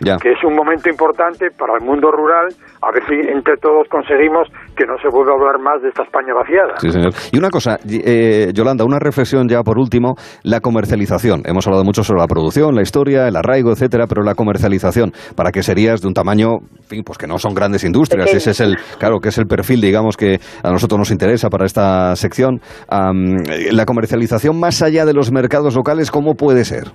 Ya. 0.00 0.16
que 0.16 0.30
es 0.30 0.44
un 0.44 0.54
momento 0.54 0.88
importante 0.88 1.50
para 1.50 1.74
el 1.74 1.84
mundo 1.84 2.10
rural, 2.10 2.46
a 2.82 2.92
ver 2.92 3.02
si 3.08 3.14
entre 3.28 3.56
todos 3.56 3.88
conseguimos 3.90 4.48
que 4.76 4.86
no 4.86 4.96
se 5.02 5.08
vuelva 5.08 5.32
a 5.32 5.34
hablar 5.34 5.58
más 5.60 5.82
de 5.82 5.88
esta 5.88 6.04
España 6.04 6.32
vaciada. 6.34 6.76
Sí, 6.76 6.90
señor. 6.90 7.12
Y 7.32 7.38
una 7.38 7.50
cosa, 7.50 7.78
eh, 7.88 8.52
Yolanda, 8.54 8.84
una 8.84 8.98
reflexión 8.98 9.48
ya 9.48 9.62
por 9.62 9.78
último, 9.78 10.14
la 10.44 10.60
comercialización. 10.60 11.42
Hemos 11.44 11.66
hablado 11.66 11.84
mucho 11.84 12.04
sobre 12.04 12.20
la 12.20 12.28
producción, 12.28 12.74
la 12.74 12.82
historia, 12.82 13.26
el 13.26 13.36
arraigo, 13.36 13.72
etcétera, 13.72 14.06
pero 14.06 14.22
la 14.22 14.34
comercialización, 14.34 15.12
para 15.34 15.50
que 15.50 15.62
serías 15.62 16.00
de 16.00 16.08
un 16.08 16.14
tamaño, 16.14 16.58
en 16.76 16.84
fin, 16.84 17.02
pues 17.04 17.18
que 17.18 17.26
no 17.26 17.38
son 17.38 17.54
grandes 17.54 17.84
industrias. 17.84 18.26
Pequeño. 18.26 18.38
Ese 18.38 18.50
es 18.50 18.60
el, 18.60 18.76
claro, 18.98 19.18
que 19.18 19.30
es 19.30 19.38
el 19.38 19.46
perfil, 19.46 19.80
digamos, 19.80 20.16
que 20.16 20.38
a 20.62 20.70
nosotros 20.70 20.98
nos 20.98 21.10
interesa 21.10 21.48
para 21.48 21.66
esta 21.66 22.14
sección. 22.16 22.60
Eh, 22.90 23.72
la 23.72 23.84
comercialización 23.84 24.58
más 24.58 24.82
allá 24.82 25.04
de 25.04 25.14
los 25.14 25.32
mercados 25.32 25.74
locales, 25.74 26.10
¿cómo 26.10 26.34
puede 26.34 26.64
ser? 26.64 26.92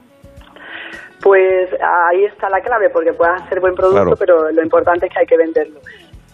Pues 1.24 1.69
ahí 1.82 2.26
está 2.26 2.49
la 2.49 2.59
clave, 2.61 2.89
porque 2.89 3.13
puedes 3.13 3.41
hacer 3.41 3.59
buen 3.61 3.74
producto, 3.76 4.01
Claro. 4.03 4.15
pero 4.19 4.51
lo 4.51 4.61
importante 4.61 5.07
es 5.07 5.13
que 5.13 5.19
hay 5.19 5.26
que 5.26 5.38
venderlo. 5.38 5.80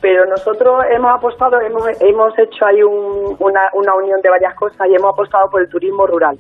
Pero 0.02 0.26
nosotros 0.26 0.84
hemos 0.90 1.14
apostado, 1.14 1.60
hemos, 1.62 1.84
hemos 2.02 2.38
hecho 2.40 2.66
ahí 2.66 2.82
un- 2.82 3.36
una, 3.40 3.62
una 3.74 3.94
unión 3.96 4.20
de 4.22 4.30
varias 4.30 4.56
cosas 4.56 4.88
y 4.90 4.96
hemos 4.96 5.14
apostado 5.14 5.50
por 5.50 5.62
el 5.62 5.70
turismo 5.70 6.08
rural, 6.08 6.38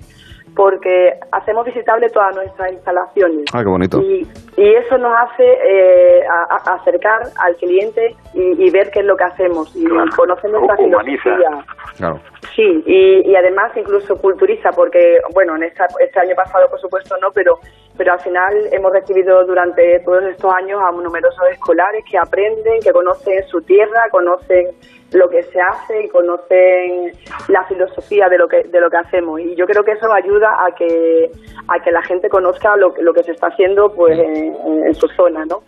porque 0.56 1.14
hacemos 1.32 1.66
visitable 1.66 2.10
todas 2.10 2.34
nuestras 2.36 2.72
instalaciones. 2.72 3.46
Ah, 3.54 3.60
qué 3.62 3.70
bonito. 3.70 4.00
Y, 4.02 4.26
y 4.58 4.74
eso 4.76 4.98
nos 4.98 5.14
hace 5.16 5.44
eh, 5.44 6.22
a- 6.28 6.56
a- 6.56 6.74
acercar 6.76 7.22
al 7.38 7.56
cliente 7.58 8.16
y, 8.34 8.66
y 8.66 8.70
ver 8.72 8.90
qué 8.92 9.02
es 9.02 9.06
lo 9.06 9.16
que 9.18 9.26
hacemos 9.26 9.76
y 9.76 9.86
conocer 10.16 10.50
nuestra 10.52 10.78
filosofía. 10.78 11.50
Claro. 11.98 12.20
Sí, 12.60 12.84
y, 12.86 13.32
y 13.32 13.36
además 13.38 13.72
incluso 13.78 14.18
culturiza, 14.18 14.72
porque, 14.72 15.20
bueno, 15.34 15.56
en 15.56 15.64
esta, 15.64 15.86
este 15.98 16.20
año 16.20 16.36
pasado, 16.36 16.70
por 16.70 16.78
supuesto, 16.82 17.16
no, 17.22 17.30
pero, 17.34 17.58
pero 17.96 18.12
al 18.12 18.20
final 18.20 18.54
hemos 18.74 18.92
recibido 18.92 19.46
durante 19.46 20.02
todos 20.02 20.26
estos 20.26 20.54
años 20.54 20.82
a 20.84 20.92
numerosos 20.92 21.42
escolares 21.54 22.04
que 22.12 22.18
aprenden, 22.18 22.82
que 22.82 22.92
conocen 22.92 23.48
su 23.48 23.62
tierra, 23.62 24.10
conocen 24.12 24.72
lo 25.14 25.30
que 25.30 25.42
se 25.44 25.62
hace 25.62 26.04
y 26.04 26.10
conocen 26.10 27.14
la 27.48 27.64
filosofía 27.64 28.28
de 28.28 28.38
lo 28.38 28.50
que 28.50 28.64
de 28.64 28.82
lo 28.82 28.90
que 28.90 28.98
hacemos. 28.98 29.40
Y 29.40 29.56
yo 29.56 29.66
creo 29.66 29.82
que 29.86 29.94
eso 29.94 30.12
ayuda 30.12 30.50
a 30.60 30.76
que 30.76 31.32
a 31.70 31.80
que 31.82 31.92
la 31.92 32.02
gente 32.02 32.28
conozca 32.28 32.76
lo, 32.76 32.94
lo 33.00 33.14
que 33.14 33.24
se 33.24 33.32
está 33.32 33.48
haciendo 33.48 33.94
pues 33.96 34.20
en 34.20 34.94
su 34.96 35.08
zona 35.16 35.46
no 35.46 35.62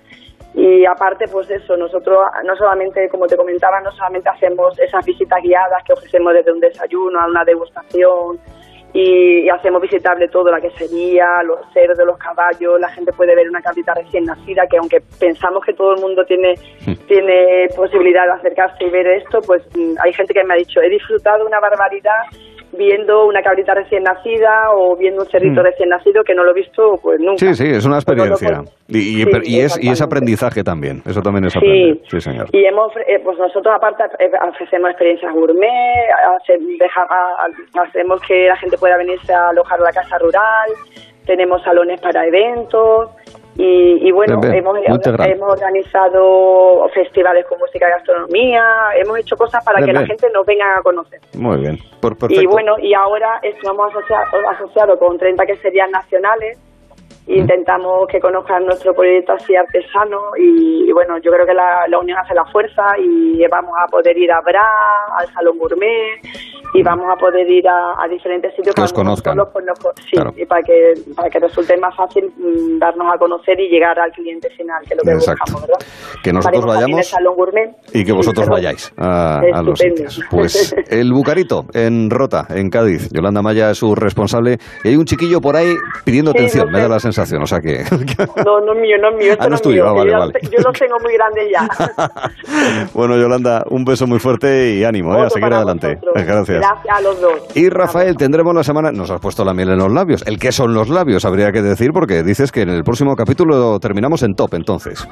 y 0.53 0.85
aparte, 0.85 1.25
pues 1.31 1.49
eso, 1.49 1.77
nosotros 1.77 2.17
no 2.43 2.55
solamente, 2.57 3.07
como 3.09 3.25
te 3.25 3.37
comentaba, 3.37 3.79
no 3.79 3.91
solamente 3.91 4.29
hacemos 4.29 4.77
esas 4.79 5.05
visitas 5.05 5.41
guiadas 5.41 5.81
que 5.85 5.93
ofrecemos 5.93 6.33
desde 6.33 6.51
un 6.51 6.59
desayuno 6.59 7.21
a 7.21 7.27
una 7.27 7.45
degustación 7.45 8.37
y, 8.93 9.45
y 9.45 9.49
hacemos 9.49 9.81
visitable 9.81 10.27
todo, 10.27 10.51
la 10.51 10.59
quesería, 10.59 11.41
los 11.43 11.59
cerdos, 11.73 12.05
los 12.05 12.17
caballos, 12.17 12.81
la 12.81 12.89
gente 12.89 13.13
puede 13.13 13.33
ver 13.33 13.47
una 13.47 13.61
cabrita 13.61 13.93
recién 13.93 14.25
nacida, 14.25 14.67
que 14.67 14.77
aunque 14.77 14.99
pensamos 15.17 15.63
que 15.63 15.73
todo 15.73 15.93
el 15.93 16.01
mundo 16.01 16.25
tiene, 16.25 16.55
tiene 17.07 17.69
posibilidad 17.73 18.25
de 18.25 18.33
acercarse 18.33 18.83
y 18.83 18.89
ver 18.89 19.07
esto, 19.07 19.39
pues 19.47 19.63
mm, 19.73 19.93
hay 20.03 20.11
gente 20.11 20.33
que 20.33 20.43
me 20.43 20.55
ha 20.55 20.57
dicho, 20.57 20.81
he 20.81 20.89
disfrutado 20.89 21.45
una 21.45 21.61
barbaridad 21.61 22.23
viendo 22.77 23.25
una 23.25 23.41
cabrita 23.41 23.73
recién 23.73 24.03
nacida 24.03 24.71
o 24.75 24.95
viendo 24.97 25.23
un 25.23 25.29
cerrito 25.29 25.61
Mm. 25.61 25.65
recién 25.65 25.89
nacido 25.89 26.23
que 26.23 26.33
no 26.33 26.43
lo 26.43 26.51
he 26.51 26.53
visto 26.53 26.93
pues 27.01 27.19
nunca. 27.19 27.37
Sí, 27.37 27.53
sí, 27.55 27.65
es 27.69 27.85
una 27.85 27.99
Pues 27.99 28.17
no 28.17 28.23
experiencia. 28.25 28.63
Y, 28.87 28.97
y- 28.97 29.01
Sí, 29.23 29.25
pero- 29.25 29.43
y 29.45 29.59
es, 29.59 29.83
y 29.83 29.89
es 29.89 30.01
aprendizaje 30.01 30.63
también. 30.63 31.01
Eso 31.05 31.21
también 31.21 31.45
es 31.45 31.53
Sí. 31.53 31.59
aprender. 31.59 31.97
Sí, 32.09 32.21
señor. 32.21 32.47
Y 32.51 32.65
hemos, 32.65 32.91
eh, 33.07 33.19
pues 33.23 33.37
nosotros 33.37 33.73
aparte 33.75 34.03
eh, 34.19 34.29
ofrecemos 34.49 34.89
experiencias 34.91 35.31
gourmet, 35.33 36.07
hace- 36.41 36.57
deja- 36.79 37.07
hacemos 37.81 38.21
que 38.27 38.47
la 38.47 38.55
gente 38.57 38.77
pueda 38.77 38.97
venirse 38.97 39.33
a 39.33 39.49
alojar 39.49 39.79
a 39.79 39.83
la 39.83 39.91
casa 39.91 40.17
rural, 40.17 40.69
tenemos 41.25 41.61
salones 41.63 41.99
para 42.01 42.25
eventos 42.25 43.09
y, 43.55 44.07
y 44.07 44.11
bueno, 44.11 44.39
hemos, 44.43 44.77
hemos 44.85 45.51
organizado 45.51 46.87
festivales 46.93 47.45
con 47.47 47.59
música 47.59 47.87
y 47.87 47.91
gastronomía, 47.91 48.63
hemos 48.95 49.19
hecho 49.19 49.35
cosas 49.35 49.63
para 49.63 49.83
que 49.83 49.91
la 49.91 50.05
gente 50.05 50.29
nos 50.33 50.45
venga 50.45 50.77
a 50.77 50.81
conocer. 50.81 51.19
Muy 51.35 51.57
bien. 51.57 51.77
Por, 51.99 52.13
Y 52.13 52.15
perfecto. 52.15 52.49
bueno, 52.49 52.75
y 52.79 52.93
ahora 52.93 53.39
estamos 53.43 53.89
asociados 53.89 54.27
asociado 54.49 54.97
con 54.97 55.17
30 55.17 55.45
queserías 55.45 55.89
nacionales. 55.91 56.57
Intentamos 57.37 58.07
que 58.11 58.19
conozcan 58.19 58.65
nuestro 58.65 58.93
proyecto 58.93 59.33
así 59.33 59.55
artesano 59.55 60.17
y, 60.37 60.89
y 60.89 60.91
bueno, 60.91 61.15
yo 61.23 61.31
creo 61.31 61.45
que 61.45 61.53
la, 61.53 61.85
la 61.87 61.99
unión 61.99 62.17
hace 62.19 62.33
la 62.33 62.45
fuerza 62.45 62.83
y 62.99 63.41
vamos 63.49 63.71
a 63.81 63.87
poder 63.87 64.17
ir 64.17 64.31
a 64.31 64.41
Bra, 64.41 64.67
al 65.17 65.27
Salón 65.33 65.57
Gourmet 65.57 66.19
y 66.73 66.83
vamos 66.83 67.05
a 67.11 67.15
poder 67.19 67.49
ir 67.49 67.67
a, 67.67 68.01
a 68.03 68.07
diferentes 68.07 68.55
sitios 68.55 68.73
Que 68.75 68.81
os 68.81 68.93
a 68.93 68.97
lo 68.97 69.03
mejor 69.03 69.23
conozcan. 69.23 69.37
pues, 69.81 69.95
sí, 70.05 70.11
Claro. 70.11 70.31
y 70.37 70.45
para 70.45 70.61
que, 70.63 70.93
para 71.15 71.29
que 71.29 71.39
resulte 71.39 71.75
más 71.77 71.95
fácil 71.95 72.25
mm, 72.37 72.79
darnos 72.79 73.07
a 73.13 73.17
conocer 73.17 73.59
y 73.59 73.69
llegar 73.69 73.99
al 73.99 74.11
cliente 74.11 74.49
final, 74.51 74.81
que 74.87 74.93
es 74.93 74.97
lo 74.97 75.03
que 75.03 75.11
Exacto. 75.17 75.43
buscamos, 75.53 75.61
¿verdad? 75.67 75.87
Que 76.23 76.33
nosotros 76.33 76.65
vayamos 76.65 77.07
Salón 77.07 77.35
Gourmet. 77.35 77.69
y 77.93 78.03
que 78.05 78.11
vosotros 78.13 78.47
vayáis 78.47 78.93
a, 78.97 79.39
a 79.39 79.61
los 79.63 79.79
sitios. 79.79 80.21
Pues 80.29 80.73
el 80.89 81.11
Bucarito, 81.13 81.65
en 81.73 82.09
Rota, 82.09 82.45
en 82.49 82.69
Cádiz. 82.69 83.09
Yolanda 83.11 83.41
Maya 83.41 83.71
es 83.71 83.77
su 83.77 83.93
responsable. 83.95 84.57
Y 84.83 84.89
hay 84.89 84.95
un 84.95 85.05
chiquillo 85.05 85.41
por 85.41 85.55
ahí 85.55 85.73
pidiendo 86.05 86.31
Sí, 86.31 86.37
atención, 86.37 86.67
no 86.67 86.71
me 86.71 86.79
da 86.81 86.87
la 86.87 86.99
sensación, 86.99 87.20
o 87.21 87.45
sea 87.45 87.59
que... 87.59 87.83
No, 88.45 88.59
no 88.61 88.73
es 88.73 88.79
mío, 88.79 88.97
no 88.99 89.09
es 89.09 89.15
mío. 89.17 89.31
esto 89.33 89.43
Ah, 89.43 89.45
no 89.45 89.49
no 89.49 89.55
es 89.55 89.61
es 89.61 89.67
mío, 89.67 89.83
tuyo, 89.83 89.87
ah, 89.87 89.93
vale, 89.93 90.11
yo, 90.11 90.17
vale. 90.19 90.33
yo 90.43 90.63
los 90.63 90.79
tengo 90.79 90.95
muy 91.01 91.13
grandes 91.13 91.49
ya. 91.51 92.89
bueno, 92.93 93.17
Yolanda, 93.17 93.63
un 93.69 93.83
beso 93.83 94.07
muy 94.07 94.19
fuerte 94.19 94.75
y 94.75 94.83
ánimo, 94.83 95.15
¿eh? 95.15 95.25
a 95.25 95.29
seguir 95.29 95.53
adelante. 95.53 95.95
vosotros. 95.95 96.25
Gracias. 96.25 96.59
Gracias 96.59 96.97
a 96.97 97.01
los 97.01 97.21
dos. 97.21 97.55
Y 97.55 97.69
Rafael, 97.69 98.17
tendremos 98.17 98.53
la 98.53 98.63
semana, 98.63 98.91
nos 98.91 99.11
has 99.11 99.19
puesto 99.19 99.43
la 99.43 99.53
miel 99.53 99.69
en 99.69 99.77
los 99.77 99.91
labios. 99.91 100.25
¿El 100.27 100.39
qué 100.39 100.51
son 100.51 100.73
los 100.73 100.89
labios? 100.89 101.25
Habría 101.25 101.51
que 101.51 101.61
decir, 101.61 101.91
porque 101.93 102.23
dices 102.23 102.51
que 102.51 102.61
en 102.61 102.69
el 102.69 102.83
próximo 102.83 103.15
capítulo 103.15 103.79
terminamos 103.79 104.23
en 104.23 104.33
top, 104.33 104.53
entonces. 104.53 105.07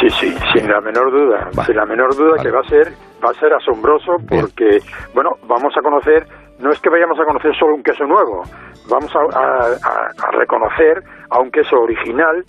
Sí, 0.00 0.08
sí, 0.10 0.34
sin 0.52 0.68
la 0.68 0.80
menor 0.80 1.10
duda, 1.10 1.50
sin 1.64 1.76
la 1.76 1.86
menor 1.86 2.14
duda 2.16 2.42
que 2.42 2.50
va 2.50 2.60
a 2.60 2.68
ser 2.68 2.92
va 3.24 3.30
a 3.30 3.40
ser 3.40 3.52
asombroso 3.54 4.12
porque 4.28 4.78
bueno 5.14 5.30
vamos 5.48 5.72
a 5.78 5.80
conocer 5.80 6.26
no 6.64 6.72
es 6.72 6.80
que 6.80 6.88
vayamos 6.88 7.20
a 7.20 7.24
conocer 7.24 7.54
solo 7.58 7.74
un 7.74 7.82
queso 7.82 8.04
nuevo, 8.04 8.42
vamos 8.88 9.12
a, 9.14 10.30
reconocer 10.32 11.02
a 11.28 11.38
un 11.38 11.50
queso 11.50 11.76
original 11.76 12.42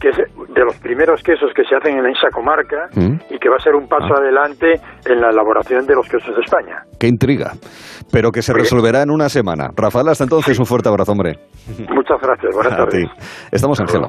que 0.00 0.08
es 0.08 0.16
de 0.16 0.64
los 0.64 0.76
primeros 0.78 1.22
quesos 1.22 1.52
que 1.54 1.62
se 1.64 1.76
hacen 1.76 1.98
en 1.98 2.06
esa 2.06 2.30
comarca 2.32 2.88
mm. 2.94 3.34
y 3.34 3.38
que 3.38 3.48
va 3.50 3.56
a 3.56 3.62
ser 3.62 3.74
un 3.74 3.86
paso 3.86 4.14
ah. 4.14 4.18
adelante 4.18 4.80
en 5.04 5.20
la 5.20 5.28
elaboración 5.28 5.86
de 5.86 5.94
los 5.94 6.08
quesos 6.08 6.34
de 6.34 6.40
España. 6.40 6.82
Qué 6.98 7.06
intriga, 7.06 7.52
pero 8.10 8.32
que 8.32 8.40
se 8.40 8.54
resolverá 8.54 9.02
en 9.02 9.10
una 9.10 9.28
semana. 9.28 9.68
Rafael, 9.76 10.08
hasta 10.08 10.24
entonces 10.24 10.58
un 10.58 10.64
fuerte 10.66 10.88
abrazo, 10.88 11.12
hombre. 11.12 11.38
Muchas 11.94 12.18
gracias, 12.20 12.54
buenas 12.54 12.72
a 12.72 12.76
tardes. 12.76 13.04
Ti. 13.04 13.22
Estamos, 13.52 13.78
Ángela. 13.78 14.08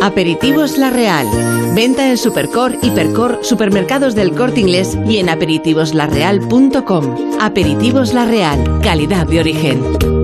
Aperitivos 0.00 0.78
La 0.78 0.90
Real. 0.90 1.26
Venta 1.74 2.08
en 2.08 2.16
Supercor, 2.16 2.76
Hipercor, 2.82 3.40
supermercados 3.42 4.14
del 4.14 4.32
Corte 4.32 4.60
Inglés 4.60 4.96
y 5.08 5.18
en 5.18 5.28
aperitivoslarreal.com. 5.28 7.40
Aperitivos 7.40 8.14
La 8.14 8.24
Real. 8.24 8.80
Calidad 8.82 9.26
de 9.26 9.40
origen. 9.40 10.17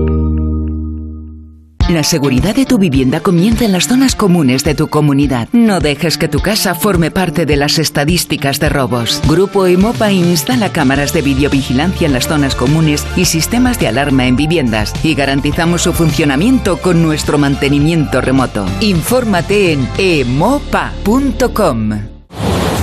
La 1.89 2.03
seguridad 2.03 2.55
de 2.55 2.65
tu 2.65 2.79
vivienda 2.79 3.19
comienza 3.19 3.63
en 3.63 3.71
las 3.71 3.87
zonas 3.87 4.15
comunes 4.15 4.63
de 4.63 4.73
tu 4.73 4.87
comunidad. 4.87 5.47
No 5.51 5.79
dejes 5.79 6.17
que 6.17 6.27
tu 6.27 6.39
casa 6.39 6.73
forme 6.73 7.11
parte 7.11 7.45
de 7.45 7.57
las 7.57 7.77
estadísticas 7.77 8.59
de 8.59 8.69
robos. 8.69 9.21
Grupo 9.27 9.67
Emopa 9.67 10.11
instala 10.11 10.73
cámaras 10.73 11.13
de 11.13 11.21
videovigilancia 11.21 12.07
en 12.07 12.13
las 12.13 12.27
zonas 12.27 12.55
comunes 12.55 13.05
y 13.15 13.25
sistemas 13.25 13.79
de 13.79 13.87
alarma 13.87 14.25
en 14.25 14.35
viviendas 14.35 14.93
y 15.03 15.13
garantizamos 15.13 15.83
su 15.83 15.93
funcionamiento 15.93 16.77
con 16.77 17.03
nuestro 17.03 17.37
mantenimiento 17.37 18.19
remoto. 18.19 18.65
Infórmate 18.81 19.73
en 19.73 19.87
emopa.com. 19.99 21.35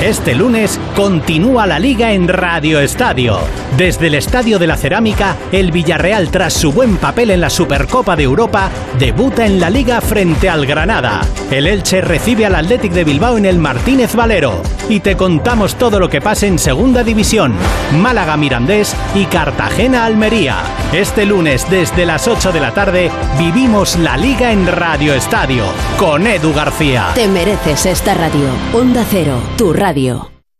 Este 0.03 0.34
lunes 0.34 0.80
continúa 0.96 1.64
la 1.64 1.78
liga 1.78 2.11
en 2.11 2.26
Radio 2.26 2.80
Estadio. 2.80 3.38
Desde 3.76 4.09
el 4.09 4.16
Estadio 4.16 4.59
de 4.59 4.66
la 4.66 4.76
Cerámica, 4.76 5.36
el 5.53 5.70
Villarreal, 5.70 6.28
tras 6.28 6.55
su 6.55 6.72
buen 6.72 6.96
papel 6.96 7.30
en 7.30 7.40
la 7.40 7.48
Supercopa 7.48 8.16
de 8.16 8.24
Europa, 8.24 8.68
debuta 8.98 9.46
en 9.46 9.61
la 9.61 9.70
liga 9.70 10.00
frente 10.00 10.50
al 10.50 10.66
Granada. 10.66 11.20
El 11.53 11.68
Elche 11.68 12.00
recibe 12.00 12.44
al 12.46 12.57
Athletic 12.57 12.90
de 12.92 13.05
Bilbao 13.05 13.38
en 13.38 13.46
el 13.46 13.61
Martínez 13.61 14.16
Valero. 14.16 14.61
Y 14.88 14.98
te 14.98 15.16
contamos 15.16 15.76
todo 15.76 16.00
lo 16.00 16.11
que 16.11 16.20
pasa 16.20 16.48
en 16.48 16.59
Segunda 16.59 17.05
División, 17.05 17.55
Málaga 17.96 18.36
Mirandés 18.36 18.96
y 19.14 19.26
Cartagena 19.26 20.05
Almería. 20.05 20.57
Este 20.92 21.24
lunes, 21.24 21.64
desde 21.70 22.05
las 22.07 22.26
8 22.26 22.50
de 22.50 22.61
la 22.61 22.74
tarde, 22.74 23.09
vivimos 23.38 23.96
la 23.96 24.16
liga 24.16 24.50
en 24.50 24.66
Radio 24.66 25.14
Estadio 25.14 25.64
con 25.96 26.26
Edu 26.26 26.53
García. 26.53 27.12
Te 27.14 27.28
mereces 27.28 27.86
esta 27.86 28.14
radio. 28.14 28.48
Onda 28.74 29.05
Cero, 29.09 29.40
tu 29.57 29.72
radio. 29.72 29.91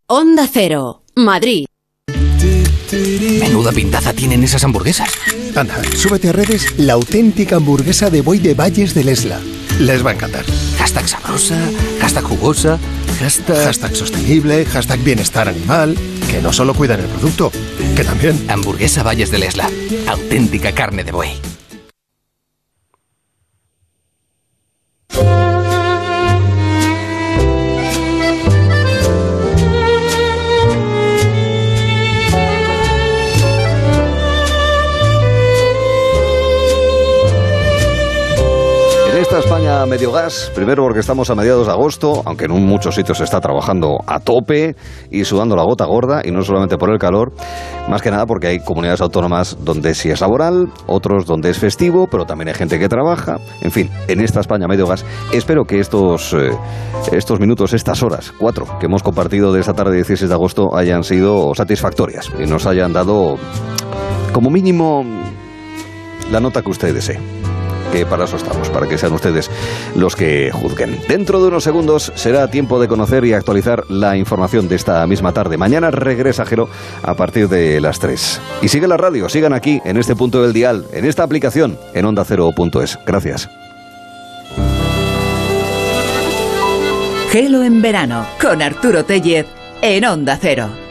Onda 0.09 0.47
Cero, 0.47 1.05
Madrid. 1.17 1.65
Menuda 3.41 3.73
pintaza 3.73 4.13
tienen 4.13 4.45
esas 4.45 4.63
hamburguesas. 4.63 5.09
Anda, 5.57 5.83
súbete 5.97 6.29
a 6.29 6.33
redes 6.33 6.79
la 6.79 6.93
auténtica 6.93 7.57
hamburguesa 7.57 8.11
de 8.11 8.21
Boy 8.21 8.41
de 8.41 8.53
Valles 8.53 8.93
del 8.93 9.09
Esla. 9.09 9.41
Les 9.81 10.05
va 10.05 10.11
a 10.11 10.15
encantar. 10.15 10.45
Hashtag 10.77 11.09
sabrosa, 11.09 11.59
hashtag 11.99 12.25
jugosa, 12.25 12.79
hashtag... 13.21 13.65
Hashtag 13.65 13.97
sostenible, 13.97 14.67
hashtag 14.67 15.03
bienestar 15.03 15.49
animal, 15.49 15.97
que 16.31 16.43
no 16.43 16.53
solo 16.53 16.75
cuidan 16.75 17.01
el 17.01 17.07
producto, 17.07 17.51
que 17.97 18.05
también... 18.05 18.39
Hamburguesa 18.51 19.03
Valles 19.03 19.31
del 19.31 19.45
Esla. 19.45 19.71
Auténtica 20.09 20.73
carne 20.73 21.05
de 21.05 21.13
buey. 21.13 21.41
España 39.39 39.87
medio 39.87 40.13
gas, 40.13 40.53
primero 40.55 40.83
porque 40.83 41.01
estamos 41.01 41.31
a 41.31 41.35
mediados 41.35 41.67
de 41.67 41.73
agosto, 41.73 42.23
aunque 42.27 42.45
en 42.45 42.51
muchos 42.51 42.95
sitios 42.95 43.17
se 43.17 43.25
está 43.25 43.41
trabajando 43.41 43.99
a 44.07 44.21
tope 44.21 44.77
y 45.11 45.25
sudando 45.25 45.57
la 45.57 45.63
gota 45.63 45.87
gorda, 45.87 46.21
y 46.23 46.31
no 46.31 46.43
solamente 46.43 46.77
por 46.77 46.91
el 46.91 46.99
calor, 46.99 47.33
más 47.89 48.03
que 48.03 48.11
nada 48.11 48.27
porque 48.27 48.49
hay 48.49 48.59
comunidades 48.61 49.01
autónomas 49.01 49.57
donde 49.65 49.95
sí 49.95 50.11
es 50.11 50.21
laboral, 50.21 50.69
otros 50.87 51.25
donde 51.25 51.49
es 51.49 51.59
festivo, 51.59 52.09
pero 52.11 52.27
también 52.27 52.49
hay 52.49 52.55
gente 52.55 52.79
que 52.79 52.89
trabaja. 52.89 53.39
En 53.63 53.71
fin, 53.71 53.91
en 54.07 54.21
esta 54.21 54.41
España 54.41 54.69
medio 54.69 54.87
gas, 54.87 55.05
espero 55.33 55.65
que 55.65 55.81
estos, 55.81 56.35
eh, 56.35 56.51
estos 57.11 57.41
minutos, 57.41 57.73
estas 57.73 58.03
horas, 58.03 58.33
cuatro, 58.39 58.67
que 58.79 58.87
hemos 58.87 59.03
compartido 59.03 59.53
de 59.53 59.61
esta 59.61 59.73
tarde 59.73 59.97
16 59.97 60.29
de 60.29 60.35
agosto, 60.35 60.77
hayan 60.77 61.05
sido 61.05 61.55
satisfactorias 61.55 62.31
y 62.39 62.45
nos 62.45 62.67
hayan 62.67 62.93
dado, 62.93 63.37
como 64.33 64.51
mínimo, 64.51 65.05
la 66.31 66.41
nota 66.41 66.61
que 66.61 66.71
usted 66.71 66.93
desee 66.93 67.42
que 67.93 68.07
para 68.07 68.25
eso 68.25 68.37
estamos, 68.37 68.71
para 68.71 68.89
que 68.89 68.99
sean 68.99 69.13
ustedes 69.13 69.51
los 69.95 70.17
que 70.17 70.51
juzguen. 70.53 70.99
Dentro 71.09 71.41
de 71.41 71.49
unos 71.49 71.63
segundos 71.63 72.11
será 72.15 72.49
tiempo 72.49 72.81
de 72.81 72.89
conocer 72.89 73.25
y 73.25 73.35
actualizar 73.35 73.85
la 73.89 74.17
información 74.17 74.69
de 74.69 74.77
esta 74.77 75.07
misma 75.07 75.33
tarde. 75.33 75.59
Mañana 75.59 75.91
regresa 75.91 76.47
Jero 76.47 76.69
a 77.03 77.15
partir 77.15 77.49
de 77.49 77.81
las 77.81 77.99
3. 77.99 78.41
Y 78.63 78.69
sigue 78.69 78.89
la 78.89 78.97
radio, 78.97 79.29
sigan 79.29 79.53
aquí, 79.53 79.81
en 79.85 79.99
este 79.99 80.17
punto 80.17 80.43
del 80.43 80.53
dial, 80.53 80.87
en 80.93 81.05
esta 81.05 81.23
aplicación, 81.23 81.79
en 81.93 82.07
ondacero.es. 82.07 82.99
Gracias. 83.07 83.49
Gelo 87.31 87.63
en 87.63 87.81
verano 87.81 88.27
con 88.41 88.61
Arturo 88.61 89.05
Tellez 89.05 89.47
en 89.81 90.05
Onda 90.05 90.39
Cero. 90.41 90.82